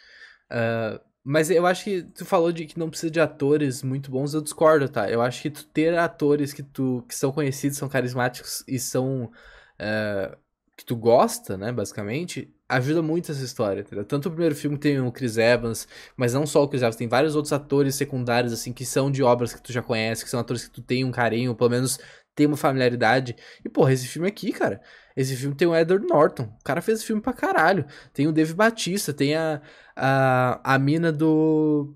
Uh, 0.50 1.00
mas 1.28 1.50
eu 1.50 1.66
acho 1.66 1.82
que 1.82 2.02
tu 2.04 2.24
falou 2.24 2.52
de 2.52 2.66
que 2.66 2.78
não 2.78 2.88
precisa 2.88 3.10
de 3.10 3.20
atores 3.20 3.82
muito 3.82 4.12
bons, 4.12 4.32
eu 4.32 4.40
discordo, 4.40 4.88
tá? 4.88 5.10
Eu 5.10 5.20
acho 5.20 5.42
que 5.42 5.50
tu 5.50 5.66
ter 5.66 5.98
atores 5.98 6.52
que 6.52 6.62
tu 6.62 7.04
que 7.08 7.16
são 7.16 7.32
conhecidos, 7.32 7.76
são 7.76 7.88
carismáticos 7.88 8.62
e 8.68 8.78
são 8.78 9.24
uh, 9.24 10.36
que 10.76 10.84
tu 10.84 10.94
gosta, 10.94 11.56
né, 11.56 11.72
basicamente, 11.72 12.54
ajuda 12.68 13.02
muito 13.02 13.32
essa 13.32 13.44
história, 13.44 13.80
entendeu? 13.80 14.04
Tanto 14.04 14.26
o 14.28 14.30
primeiro 14.30 14.54
filme 14.54 14.78
tem 14.78 15.00
o 15.00 15.10
Chris 15.10 15.36
Evans, 15.36 15.88
mas 16.16 16.32
não 16.32 16.46
só 16.46 16.62
o 16.62 16.68
Chris 16.68 16.82
Evans, 16.82 16.94
tem 16.94 17.08
vários 17.08 17.34
outros 17.34 17.52
atores 17.52 17.96
secundários 17.96 18.52
assim 18.52 18.72
que 18.72 18.84
são 18.84 19.10
de 19.10 19.22
obras 19.24 19.52
que 19.52 19.60
tu 19.60 19.72
já 19.72 19.82
conhece, 19.82 20.22
que 20.22 20.30
são 20.30 20.38
atores 20.38 20.64
que 20.66 20.70
tu 20.70 20.82
tem 20.82 21.04
um 21.04 21.10
carinho, 21.10 21.56
pelo 21.56 21.70
menos 21.70 21.98
tem 22.36 22.46
uma 22.46 22.56
familiaridade. 22.56 23.34
E 23.64 23.68
porra, 23.68 23.92
esse 23.92 24.06
filme 24.06 24.28
aqui, 24.28 24.52
cara, 24.52 24.80
esse 25.16 25.34
filme 25.34 25.56
tem 25.56 25.66
o 25.66 25.74
Edward 25.74 26.06
Norton. 26.06 26.44
O 26.60 26.64
cara 26.64 26.82
fez 26.82 27.02
filme 27.02 27.22
pra 27.22 27.32
caralho. 27.32 27.86
Tem 28.12 28.26
o 28.26 28.32
Dave 28.32 28.52
Batista, 28.52 29.14
tem 29.14 29.34
a, 29.34 29.62
a, 29.96 30.74
a 30.74 30.78
mina 30.78 31.10
do. 31.10 31.94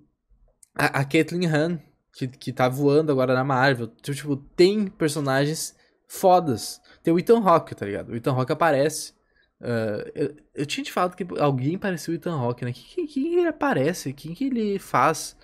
A, 0.74 1.00
a 1.00 1.04
Caitlyn 1.04 1.46
Han, 1.46 1.78
que, 2.14 2.26
que 2.26 2.52
tá 2.52 2.68
voando 2.68 3.12
agora 3.12 3.34
na 3.34 3.44
Marvel. 3.44 3.88
Tipo, 3.88 4.14
tipo, 4.14 4.36
tem 4.36 4.86
personagens 4.86 5.76
fodas. 6.08 6.80
Tem 7.02 7.12
o 7.12 7.18
Ethan 7.18 7.40
Hawke, 7.40 7.74
tá 7.74 7.84
ligado? 7.84 8.10
O 8.10 8.16
Ethan 8.16 8.32
Hawke 8.32 8.52
aparece. 8.52 9.12
Uh, 9.60 10.10
eu, 10.14 10.36
eu, 10.54 10.66
tinha 10.66 10.82
te 10.82 10.90
falado 10.90 11.14
que 11.14 11.26
alguém 11.38 11.76
parecia 11.76 12.12
o 12.12 12.16
Ethan 12.16 12.34
Hawke, 12.34 12.64
né? 12.64 12.72
Quem, 12.72 13.06
quem, 13.06 13.38
ele 13.38 13.48
aparece? 13.48 14.14
Quem 14.14 14.32
que 14.32 14.46
ele 14.46 14.78
faz? 14.78 15.36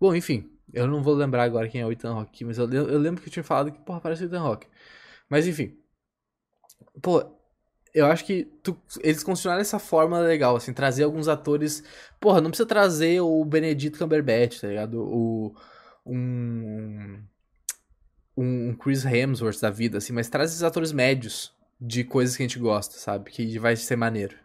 Bom, 0.00 0.14
enfim. 0.14 0.50
Eu 0.72 0.86
não 0.86 1.02
vou 1.02 1.14
lembrar 1.14 1.44
agora 1.44 1.68
quem 1.68 1.82
é 1.82 1.86
o 1.86 1.92
Ethan 1.92 2.14
Hawke, 2.14 2.44
mas 2.44 2.58
eu, 2.58 2.70
eu 2.72 2.98
lembro 2.98 3.22
que 3.22 3.28
eu 3.28 3.32
tinha 3.32 3.44
falado 3.44 3.70
que, 3.70 3.78
porra, 3.80 4.00
parece 4.00 4.24
o 4.24 4.26
Ethan 4.26 4.40
Hawke. 4.40 4.66
Mas 5.28 5.46
enfim. 5.46 5.76
Pô, 7.02 7.24
eu 7.96 8.06
acho 8.06 8.24
que 8.26 8.44
tu, 8.62 8.78
eles 9.00 9.24
continuaram 9.24 9.62
essa 9.62 9.78
forma 9.78 10.18
legal, 10.18 10.54
assim, 10.54 10.72
trazer 10.72 11.04
alguns 11.04 11.28
atores. 11.28 11.82
Porra, 12.20 12.42
não 12.42 12.50
precisa 12.50 12.68
trazer 12.68 13.20
o 13.20 13.42
Benedito 13.44 13.98
Cumberbatch, 13.98 14.60
tá 14.60 14.68
ligado? 14.68 15.00
O. 15.02 15.54
Um. 16.04 17.22
Um 18.36 18.76
Chris 18.76 19.02
Hemsworth 19.06 19.60
da 19.62 19.70
vida, 19.70 19.96
assim, 19.96 20.12
mas 20.12 20.28
traz 20.28 20.50
esses 20.50 20.62
atores 20.62 20.92
médios 20.92 21.54
de 21.80 22.04
coisas 22.04 22.36
que 22.36 22.42
a 22.42 22.46
gente 22.46 22.58
gosta, 22.58 22.98
sabe? 22.98 23.30
Que 23.30 23.58
vai 23.58 23.74
ser 23.76 23.96
maneiro. 23.96 24.36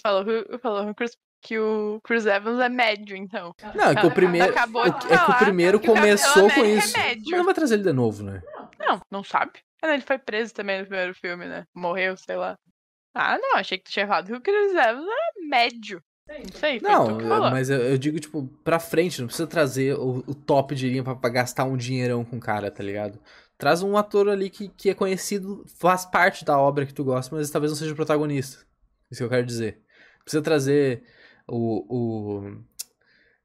Falou, 0.00 0.24
falou 0.62 0.94
Chris, 0.94 1.16
que 1.42 1.58
o 1.58 2.00
Chris 2.04 2.26
Evans 2.26 2.60
é 2.60 2.68
médio, 2.68 3.16
então. 3.16 3.52
Não, 3.74 3.90
é 3.90 3.94
que 3.96 4.06
o 4.06 4.10
primeiro. 4.10 4.50
Acabou 4.50 4.86
é, 4.86 4.92
que 4.92 5.30
o 5.32 5.38
primeiro 5.38 5.80
começou 5.80 6.48
com 6.48 6.60
é 6.60 6.70
isso. 6.70 6.96
É 6.96 7.16
mas 7.16 7.30
não 7.30 7.44
vai 7.44 7.54
trazer 7.54 7.74
ele 7.74 7.82
de 7.82 7.92
novo, 7.92 8.22
né? 8.22 8.40
Não, 8.78 9.00
não 9.10 9.24
sabe. 9.24 9.52
Ah, 9.82 9.92
ele 9.92 10.02
foi 10.02 10.18
preso 10.18 10.54
também 10.54 10.80
no 10.80 10.86
primeiro 10.86 11.14
filme, 11.14 11.46
né? 11.46 11.66
Morreu, 11.74 12.16
sei 12.16 12.36
lá. 12.36 12.58
Ah, 13.14 13.38
não, 13.38 13.56
achei 13.56 13.78
que 13.78 13.84
tu 13.84 13.90
tinha 13.90 14.06
falado 14.06 14.26
que 14.26 14.34
o 14.34 14.40
Chris 14.40 14.72
Evans 14.72 15.06
é 15.06 15.46
médio. 15.48 16.02
Não 16.28 16.58
sei, 16.60 16.80
Não, 16.80 17.18
mas 17.50 17.70
eu, 17.70 17.78
eu, 17.80 17.98
digo, 17.98 18.20
tipo, 18.20 18.46
pra 18.62 18.78
frente, 18.78 19.20
não 19.20 19.26
precisa 19.26 19.48
trazer 19.48 19.96
o, 19.98 20.18
o 20.18 20.34
top 20.34 20.76
de 20.76 20.88
linha 20.88 21.02
pra, 21.02 21.16
pra, 21.16 21.28
gastar 21.28 21.64
um 21.64 21.76
dinheirão 21.76 22.24
com 22.24 22.36
o 22.36 22.40
cara, 22.40 22.70
tá 22.70 22.84
ligado? 22.84 23.18
Traz 23.58 23.82
um 23.82 23.96
ator 23.96 24.28
ali 24.28 24.48
que, 24.48 24.68
que 24.68 24.90
é 24.90 24.94
conhecido, 24.94 25.64
faz 25.76 26.06
parte 26.06 26.44
da 26.44 26.56
obra 26.56 26.86
que 26.86 26.94
tu 26.94 27.02
gosta, 27.02 27.34
mas 27.34 27.50
talvez 27.50 27.72
não 27.72 27.76
seja 27.76 27.92
o 27.92 27.96
protagonista. 27.96 28.64
Isso 29.10 29.18
que 29.18 29.24
eu 29.24 29.28
quero 29.28 29.44
dizer. 29.44 29.82
Precisa 30.22 30.40
trazer 30.40 31.02
o. 31.48 31.84
o 31.88 32.62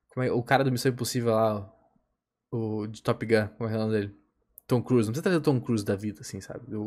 Como 0.09 0.23
é, 0.23 0.31
o 0.31 0.43
cara 0.43 0.63
do 0.63 0.71
Missão 0.71 0.91
Impossível 0.91 1.33
lá, 1.33 1.73
o 2.51 2.85
de 2.85 3.01
Top 3.01 3.25
Gun, 3.25 3.47
como 3.57 3.67
é 3.67 3.75
o 3.75 3.79
nome 3.79 3.91
dele? 3.93 4.24
Tom 4.67 4.81
Cruise. 4.81 5.07
Não 5.07 5.13
precisa 5.13 5.23
trazer 5.23 5.37
o 5.37 5.41
Tom 5.41 5.61
Cruise 5.61 5.85
da 5.85 5.95
vida, 5.95 6.21
assim, 6.21 6.41
sabe? 6.41 6.75
O, 6.75 6.81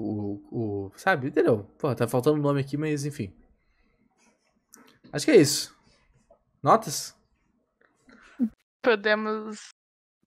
o, 0.51 0.87
o 0.87 0.93
sabe? 0.97 1.29
Entendeu? 1.29 1.65
Pô, 1.79 1.95
tá 1.95 2.09
faltando 2.09 2.39
o 2.39 2.43
nome 2.43 2.61
aqui, 2.61 2.77
mas 2.77 3.05
enfim. 3.05 3.33
Acho 5.13 5.25
que 5.25 5.31
é 5.31 5.37
isso. 5.37 5.77
Notas? 6.63 7.17
Podemos 8.83 9.69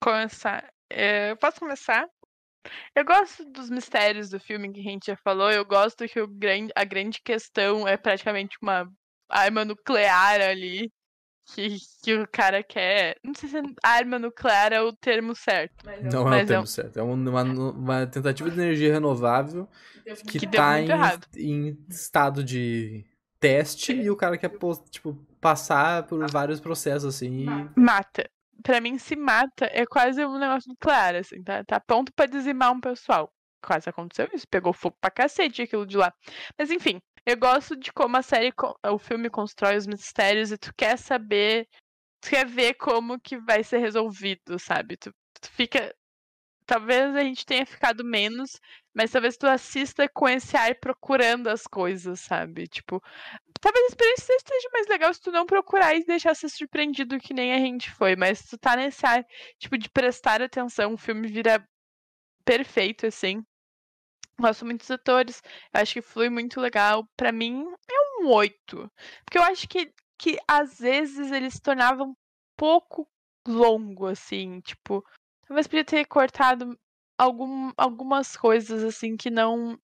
começar. 0.02 0.72
É, 0.89 1.36
posso 1.36 1.60
começar? 1.60 2.08
Eu 2.95 3.04
gosto 3.06 3.43
dos 3.45 3.70
mistérios 3.70 4.30
do 4.30 4.39
filme 4.39 4.72
que 4.72 4.80
a 4.80 4.84
gente 4.84 5.08
já 5.08 5.18
falou. 5.18 5.52
Eu 5.52 5.66
gosto 5.66 6.08
que 6.08 6.20
o 6.20 6.28
grande, 6.28 6.72
a 6.76 6.84
grande 6.84 7.22
questão 7.22 7.88
é 7.88 7.97
praticamente 7.97 8.58
uma 8.62 8.89
arma 9.30 9.66
nuclear 9.66 10.41
ali. 10.41 10.91
Que, 11.46 11.78
que 12.04 12.16
o 12.16 12.28
cara 12.28 12.64
quer. 12.64 13.18
Não 13.24 13.34
sei 13.34 13.50
se 13.50 13.58
arma 13.84 14.18
nuclear 14.18 14.72
é 14.72 14.82
o 14.82 14.94
termo 14.94 15.36
certo. 15.36 15.84
Mas 15.86 16.14
não 16.14 16.34
é 16.34 16.44
o 16.44 16.46
termo 16.46 16.54
é 16.54 16.60
um... 16.60 16.66
certo. 16.66 17.00
É 17.00 17.04
uma, 17.04 17.44
uma, 17.44 18.08
tentativa 18.08 18.50
de 18.50 18.60
energia 18.60 18.94
renovável 18.94 19.68
que, 20.28 20.39
que 20.39 20.48
tá 20.48 20.80
em, 20.80 20.88
em, 21.36 21.86
estado 21.89 22.44
de 22.44 23.06
teste 23.39 23.94
e 23.94 24.10
o 24.10 24.16
cara 24.16 24.38
quer 24.38 24.52
tipo, 24.89 25.14
passar 25.42 26.04
por 26.04 26.26
vários 26.30 26.60
processos 26.60 27.16
assim. 27.16 27.46
E... 27.46 27.80
Mata 27.80 28.30
para 28.62 28.80
mim, 28.80 28.98
se 28.98 29.16
mata 29.16 29.70
é 29.72 29.86
quase 29.86 30.24
um 30.26 30.38
negócio 30.38 30.70
nuclear, 30.70 31.16
assim, 31.16 31.44
tá? 31.44 31.64
Tá 31.64 31.80
pronto 31.80 32.14
pra 32.14 32.26
dizimar 32.26 32.72
um 32.72 32.80
pessoal. 32.80 33.32
Quase 33.64 33.89
aconteceu 33.89 34.28
isso, 34.34 34.48
pegou 34.48 34.74
fogo 34.74 34.98
pra 35.00 35.12
cacete 35.12 35.62
aquilo 35.62 35.86
de 35.86 35.98
lá. 35.98 36.12
Mas 36.58 36.72
enfim, 36.72 37.00
eu 37.26 37.38
gosto 37.38 37.76
de 37.76 37.91
como 37.93 38.17
a 38.17 38.22
série, 38.22 38.53
o 38.84 38.97
filme 38.97 39.30
constrói 39.30 39.78
os 39.78 39.88
mistérios 39.88 40.51
e 40.51 40.57
tu 40.57 40.74
quer 40.76 40.97
saber, 40.97 41.67
tu 42.22 42.30
quer 42.30 42.45
ver 42.45 42.74
como 42.76 43.19
que 43.19 43.38
vai 43.38 43.63
ser 43.63 43.80
resolvido, 43.80 44.57
sabe? 44.59 44.97
Tu, 44.97 45.13
tu 45.41 45.51
fica. 45.51 45.95
Talvez 46.65 47.15
a 47.15 47.24
gente 47.24 47.45
tenha 47.45 47.65
ficado 47.65 48.03
menos, 48.03 48.59
mas 48.93 49.11
talvez 49.11 49.36
tu 49.38 49.47
assista 49.47 50.07
com 50.09 50.30
esse 50.30 50.55
ar 50.55 50.76
procurando 50.76 51.47
as 51.49 51.63
coisas, 51.63 52.22
sabe? 52.22 52.67
Tipo, 52.67 53.01
talvez 53.59 53.86
a 53.86 53.88
experiência 53.89 54.36
esteja 54.36 54.69
mais 54.72 54.88
legal 54.88 55.13
se 55.13 55.22
tu 55.22 55.32
não 55.32 55.45
procurar 55.45 55.95
e 55.95 56.05
deixar 56.05 56.36
ser 56.36 56.49
surpreendido 56.49 57.19
que 57.19 57.34
nem 57.34 57.53
a 57.53 57.57
gente 57.57 57.91
foi, 57.91 58.15
mas 58.15 58.45
tu 58.45 58.57
tá 58.57 58.76
nesse 58.76 59.05
ar, 59.05 59.26
tipo, 59.59 59.78
de 59.78 59.89
prestar 59.89 60.41
atenção, 60.41 60.93
o 60.93 60.97
filme 60.97 61.28
vira 61.28 61.67
perfeito, 62.45 63.05
assim. 63.05 63.43
Gosto 64.42 64.66
muito 64.66 64.82
dos 64.82 64.92
atores, 64.92 65.42
acho 65.72 65.94
que 65.94 66.02
flui 66.02 66.30
muito 66.30 66.60
legal. 66.60 67.08
Para 67.16 67.32
mim, 67.32 67.64
é 67.89 68.22
um 68.24 68.30
oito. 68.30 68.92
Porque 69.24 69.38
eu 69.38 69.44
acho 69.44 69.68
que, 69.68 69.94
que 70.18 70.38
às 70.48 70.80
vezes 70.80 71.32
ele 71.32 71.50
se 71.50 71.62
tornava 71.62 72.04
um 72.04 72.16
pouco 72.58 73.08
longo, 73.48 74.08
assim, 74.08 74.60
tipo, 74.62 75.04
talvez 75.48 75.68
podia 75.68 75.86
ter 75.86 76.06
cortado 76.06 76.78
algum, 77.18 77.72
algumas 77.78 78.36
coisas 78.36 78.84
assim 78.84 79.16
que 79.18 79.30
não 79.30 79.78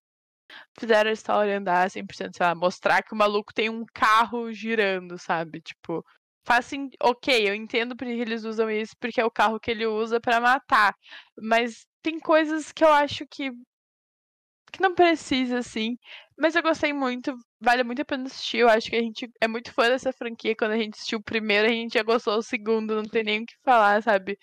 fizeram 0.78 1.10
a 1.10 1.12
história 1.12 1.58
andar 1.58 1.90
100%, 1.90 2.36
sei 2.36 2.46
lá, 2.46 2.54
mostrar 2.54 3.02
que 3.02 3.12
o 3.12 3.16
maluco 3.16 3.52
tem 3.52 3.68
um 3.68 3.84
carro 3.92 4.52
girando, 4.52 5.18
sabe? 5.18 5.60
Tipo, 5.60 6.04
faz 6.46 6.66
assim, 6.66 6.90
ok, 7.02 7.48
eu 7.48 7.54
entendo 7.54 7.96
porque 7.96 8.12
eles 8.12 8.44
usam 8.44 8.70
isso, 8.70 8.94
porque 8.98 9.20
é 9.20 9.24
o 9.24 9.30
carro 9.30 9.60
que 9.60 9.70
ele 9.70 9.86
usa 9.86 10.20
para 10.20 10.40
matar, 10.40 10.94
mas 11.40 11.86
tem 12.02 12.18
coisas 12.18 12.72
que 12.72 12.84
eu 12.84 12.92
acho 12.92 13.26
que 13.26 13.52
que 14.70 14.80
não 14.80 14.94
precisa, 14.94 15.58
assim, 15.58 15.96
mas 16.36 16.54
eu 16.54 16.62
gostei 16.62 16.92
muito, 16.92 17.36
vale 17.60 17.82
muito 17.82 18.02
a 18.02 18.04
pena 18.04 18.26
assistir, 18.26 18.58
eu 18.58 18.68
acho 18.68 18.90
que 18.90 18.96
a 18.96 19.02
gente 19.02 19.30
é 19.40 19.48
muito 19.48 19.72
fã 19.72 19.88
dessa 19.88 20.12
franquia, 20.12 20.56
quando 20.56 20.72
a 20.72 20.78
gente 20.78 20.94
assistiu 20.94 21.18
o 21.18 21.22
primeiro, 21.22 21.66
a 21.66 21.72
gente 21.72 21.94
já 21.94 22.02
gostou 22.02 22.36
do 22.36 22.42
segundo, 22.42 22.96
não 22.96 23.04
tem 23.04 23.24
nem 23.24 23.42
o 23.42 23.46
que 23.46 23.54
falar, 23.64 24.02
sabe? 24.02 24.38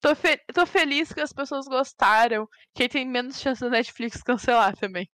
Tô, 0.00 0.14
fe 0.14 0.36
tô 0.52 0.66
feliz 0.66 1.12
que 1.12 1.20
as 1.20 1.32
pessoas 1.32 1.66
gostaram, 1.66 2.48
que 2.74 2.88
tem 2.88 3.08
menos 3.08 3.40
chance 3.40 3.60
da 3.60 3.70
Netflix 3.70 4.22
cancelar 4.22 4.76
também. 4.76 5.08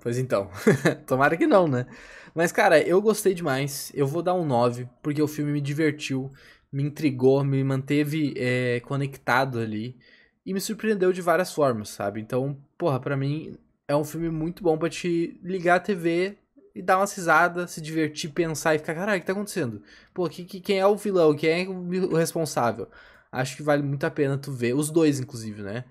Pois 0.00 0.18
então, 0.18 0.50
tomara 1.06 1.36
que 1.36 1.46
não, 1.46 1.66
né? 1.66 1.86
Mas, 2.34 2.50
cara, 2.50 2.80
eu 2.80 3.00
gostei 3.00 3.32
demais. 3.32 3.92
Eu 3.94 4.06
vou 4.06 4.22
dar 4.22 4.34
um 4.34 4.44
9, 4.44 4.88
porque 5.02 5.22
o 5.22 5.28
filme 5.28 5.52
me 5.52 5.60
divertiu, 5.60 6.32
me 6.70 6.82
intrigou, 6.82 7.44
me 7.44 7.62
manteve 7.62 8.34
é, 8.36 8.80
conectado 8.80 9.60
ali 9.60 9.96
e 10.44 10.52
me 10.52 10.60
surpreendeu 10.60 11.12
de 11.12 11.22
várias 11.22 11.52
formas, 11.52 11.88
sabe? 11.88 12.20
Então, 12.20 12.56
porra, 12.76 13.00
para 13.00 13.16
mim 13.16 13.56
é 13.88 13.96
um 13.96 14.04
filme 14.04 14.30
muito 14.30 14.62
bom 14.62 14.76
para 14.78 14.90
te 14.90 15.38
ligar 15.42 15.76
a 15.76 15.80
TV 15.80 16.36
e 16.74 16.82
dar 16.82 16.98
uma 16.98 17.06
risada, 17.06 17.66
se 17.66 17.80
divertir, 17.80 18.30
pensar 18.30 18.74
e 18.74 18.78
ficar, 18.78 18.94
caralho, 18.94 19.18
o 19.18 19.20
que 19.20 19.26
tá 19.26 19.32
acontecendo? 19.32 19.82
Pô, 20.12 20.28
que, 20.28 20.44
que, 20.44 20.60
quem 20.60 20.78
é 20.78 20.86
o 20.86 20.96
vilão? 20.96 21.34
Quem 21.34 21.50
é 21.50 21.68
o 21.68 22.16
responsável? 22.16 22.88
acho 23.34 23.56
que 23.56 23.62
vale 23.62 23.82
muito 23.82 24.04
a 24.04 24.10
pena 24.10 24.38
tu 24.38 24.52
ver. 24.52 24.74
Os 24.74 24.90
dois, 24.90 25.18
inclusive, 25.20 25.62
né? 25.62 25.84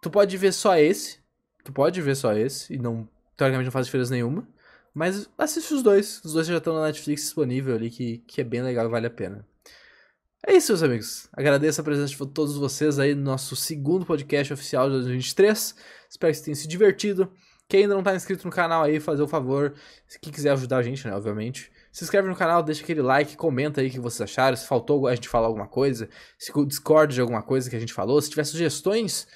Tu 0.00 0.10
pode 0.10 0.36
ver 0.36 0.52
só 0.52 0.76
esse. 0.76 1.18
Tu 1.64 1.72
pode 1.72 2.00
ver 2.00 2.14
só 2.14 2.32
esse. 2.32 2.74
E 2.74 2.78
não. 2.78 3.08
Teoricamente 3.36 3.66
não 3.66 3.72
faz 3.72 3.86
diferença 3.86 4.12
nenhuma. 4.12 4.46
Mas 4.94 5.28
assiste 5.36 5.74
os 5.74 5.82
dois. 5.82 6.22
Os 6.24 6.32
dois 6.32 6.46
já 6.46 6.56
estão 6.56 6.74
na 6.74 6.86
Netflix 6.86 7.22
disponível 7.22 7.74
ali, 7.74 7.90
que, 7.90 8.18
que 8.18 8.40
é 8.40 8.44
bem 8.44 8.62
legal 8.62 8.86
e 8.86 8.90
vale 8.90 9.06
a 9.06 9.10
pena. 9.10 9.46
É 10.46 10.54
isso, 10.54 10.72
meus 10.72 10.82
amigos. 10.82 11.28
Agradeço 11.32 11.80
a 11.80 11.84
presença 11.84 12.12
de 12.12 12.32
todos 12.32 12.56
vocês 12.56 12.98
aí 12.98 13.14
no 13.14 13.22
nosso 13.22 13.56
segundo 13.56 14.06
podcast 14.06 14.52
oficial 14.52 14.86
de 14.86 14.94
2023. 14.94 15.74
Espero 16.08 16.30
que 16.30 16.36
vocês 16.36 16.44
tenham 16.44 16.54
se 16.54 16.68
divertido. 16.68 17.30
Quem 17.68 17.82
ainda 17.82 17.94
não 17.94 18.00
está 18.00 18.14
inscrito 18.14 18.46
no 18.46 18.52
canal 18.52 18.84
aí, 18.84 19.00
fazer 19.00 19.22
o 19.22 19.28
favor. 19.28 19.74
Se 20.06 20.18
quiser 20.18 20.50
ajudar 20.52 20.78
a 20.78 20.82
gente, 20.82 21.06
né, 21.06 21.14
obviamente. 21.14 21.70
Se 21.90 22.04
inscreve 22.04 22.28
no 22.28 22.36
canal, 22.36 22.62
deixa 22.62 22.82
aquele 22.82 23.02
like, 23.02 23.36
comenta 23.36 23.80
aí 23.80 23.88
o 23.88 23.90
que 23.90 23.98
vocês 23.98 24.30
acharam, 24.30 24.56
se 24.56 24.66
faltou 24.66 25.08
a 25.08 25.14
gente 25.14 25.28
falar 25.28 25.48
alguma 25.48 25.66
coisa, 25.66 26.08
se 26.38 26.52
discorda 26.66 27.12
de 27.12 27.20
alguma 27.20 27.42
coisa 27.42 27.68
que 27.68 27.74
a 27.74 27.80
gente 27.80 27.92
falou, 27.92 28.20
se 28.22 28.30
tiver 28.30 28.44
sugestões 28.44 29.26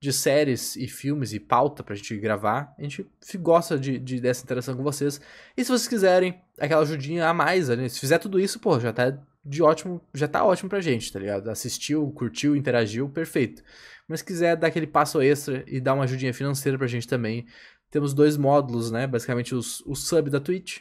de 0.00 0.12
séries 0.12 0.76
e 0.76 0.86
filmes 0.86 1.32
e 1.32 1.40
pauta 1.40 1.82
pra 1.82 1.94
gente 1.94 2.16
gravar, 2.18 2.74
a 2.78 2.82
gente 2.82 3.06
gosta 3.38 3.78
de, 3.78 3.98
de 3.98 4.20
dessa 4.20 4.44
interação 4.44 4.76
com 4.76 4.82
vocês. 4.82 5.20
E 5.56 5.64
se 5.64 5.70
vocês 5.70 5.88
quiserem 5.88 6.40
aquela 6.58 6.82
ajudinha 6.82 7.28
a 7.28 7.34
mais, 7.34 7.68
né? 7.68 7.88
se 7.88 7.98
fizer 7.98 8.18
tudo 8.18 8.38
isso, 8.38 8.60
pô, 8.60 8.78
já 8.78 8.92
tá 8.92 9.18
de 9.44 9.62
ótimo, 9.62 10.00
já 10.14 10.28
tá 10.28 10.44
ótimo 10.44 10.70
pra 10.70 10.80
gente, 10.80 11.12
tá 11.12 11.18
ligado? 11.18 11.48
Assistiu, 11.48 12.10
curtiu, 12.12 12.54
interagiu, 12.54 13.08
perfeito. 13.08 13.62
Mas 14.06 14.20
se 14.20 14.26
quiser 14.26 14.56
dar 14.56 14.68
aquele 14.68 14.86
passo 14.86 15.20
extra 15.20 15.64
e 15.66 15.80
dar 15.80 15.94
uma 15.94 16.04
ajudinha 16.04 16.32
financeira 16.32 16.78
pra 16.78 16.86
gente 16.86 17.08
também, 17.08 17.46
temos 17.90 18.14
dois 18.14 18.36
módulos, 18.36 18.90
né? 18.90 19.06
Basicamente 19.06 19.54
os, 19.54 19.80
o 19.80 19.94
sub 19.94 20.30
da 20.30 20.40
Twitch, 20.40 20.80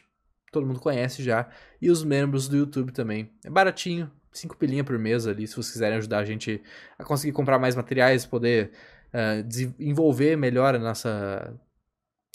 todo 0.52 0.66
mundo 0.66 0.80
conhece 0.80 1.24
já, 1.24 1.50
e 1.82 1.90
os 1.90 2.04
membros 2.04 2.48
do 2.48 2.58
YouTube 2.58 2.92
também. 2.92 3.32
É 3.44 3.50
baratinho, 3.50 4.12
5 4.32 4.56
pilinha 4.58 4.84
por 4.84 4.98
mês 5.00 5.28
ali, 5.28 5.48
se 5.48 5.56
vocês 5.56 5.72
quiserem 5.72 5.98
ajudar 5.98 6.20
a 6.20 6.26
gente 6.26 6.62
a 6.98 7.04
conseguir 7.04 7.34
comprar 7.34 7.60
mais 7.60 7.76
materiais, 7.76 8.26
poder 8.26 8.72
uh, 9.14 9.44
desenvolver 9.44 10.36
melhor 10.38 10.76
a 10.76 10.80
nossa 10.80 11.54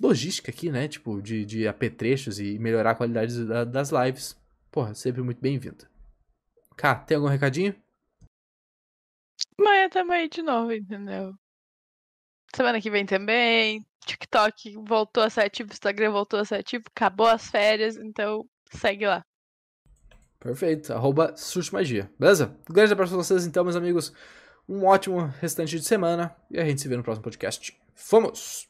logística 0.03 0.51
aqui, 0.51 0.71
né? 0.71 0.89
Tipo, 0.89 1.23
de, 1.23 1.45
de 1.45 1.69
apetrechos 1.69 2.39
e 2.39 2.59
melhorar 2.59 2.91
a 2.93 2.95
qualidade 2.95 3.33
das 3.67 3.91
lives. 3.91 4.37
Porra, 4.71 4.95
sempre 4.95 5.23
muito 5.23 5.41
bem-vindo. 5.41 5.87
Cá, 6.77 6.95
tem 6.95 7.17
algum 7.17 7.29
recadinho? 7.29 7.75
Amanhã 9.59 9.89
também 9.89 10.29
de 10.29 10.43
novo, 10.43 10.73
entendeu? 10.73 11.35
Semana 12.55 12.81
que 12.81 12.91
vem 12.91 13.07
também. 13.07 13.85
TikTok 14.05 14.77
voltou 14.87 15.23
a 15.23 15.31
ser 15.31 15.43
ativo, 15.43 15.73
Instagram 15.73 16.13
voltou 16.13 16.39
a 16.39 16.45
ser 16.45 16.57
ativo, 16.57 16.85
acabou 16.95 17.27
as 17.27 17.51
férias, 17.51 17.97
então 17.97 18.49
segue 18.71 19.07
lá. 19.07 19.25
Perfeito. 20.39 20.93
Arroba 20.93 21.35
Magia. 21.73 22.11
Beleza? 22.19 22.57
Um 22.71 22.73
grande 22.73 22.93
abraço 22.93 23.13
pra 23.13 23.23
vocês, 23.23 23.47
então, 23.47 23.65
meus 23.65 23.77
amigos. 23.77 24.13
Um 24.69 24.85
ótimo 24.85 25.21
restante 25.41 25.79
de 25.79 25.85
semana. 25.85 26.35
E 26.51 26.59
a 26.59 26.65
gente 26.65 26.81
se 26.81 26.89
vê 26.89 26.97
no 26.97 27.03
próximo 27.03 27.25
podcast. 27.25 27.77
Fomos! 27.95 28.69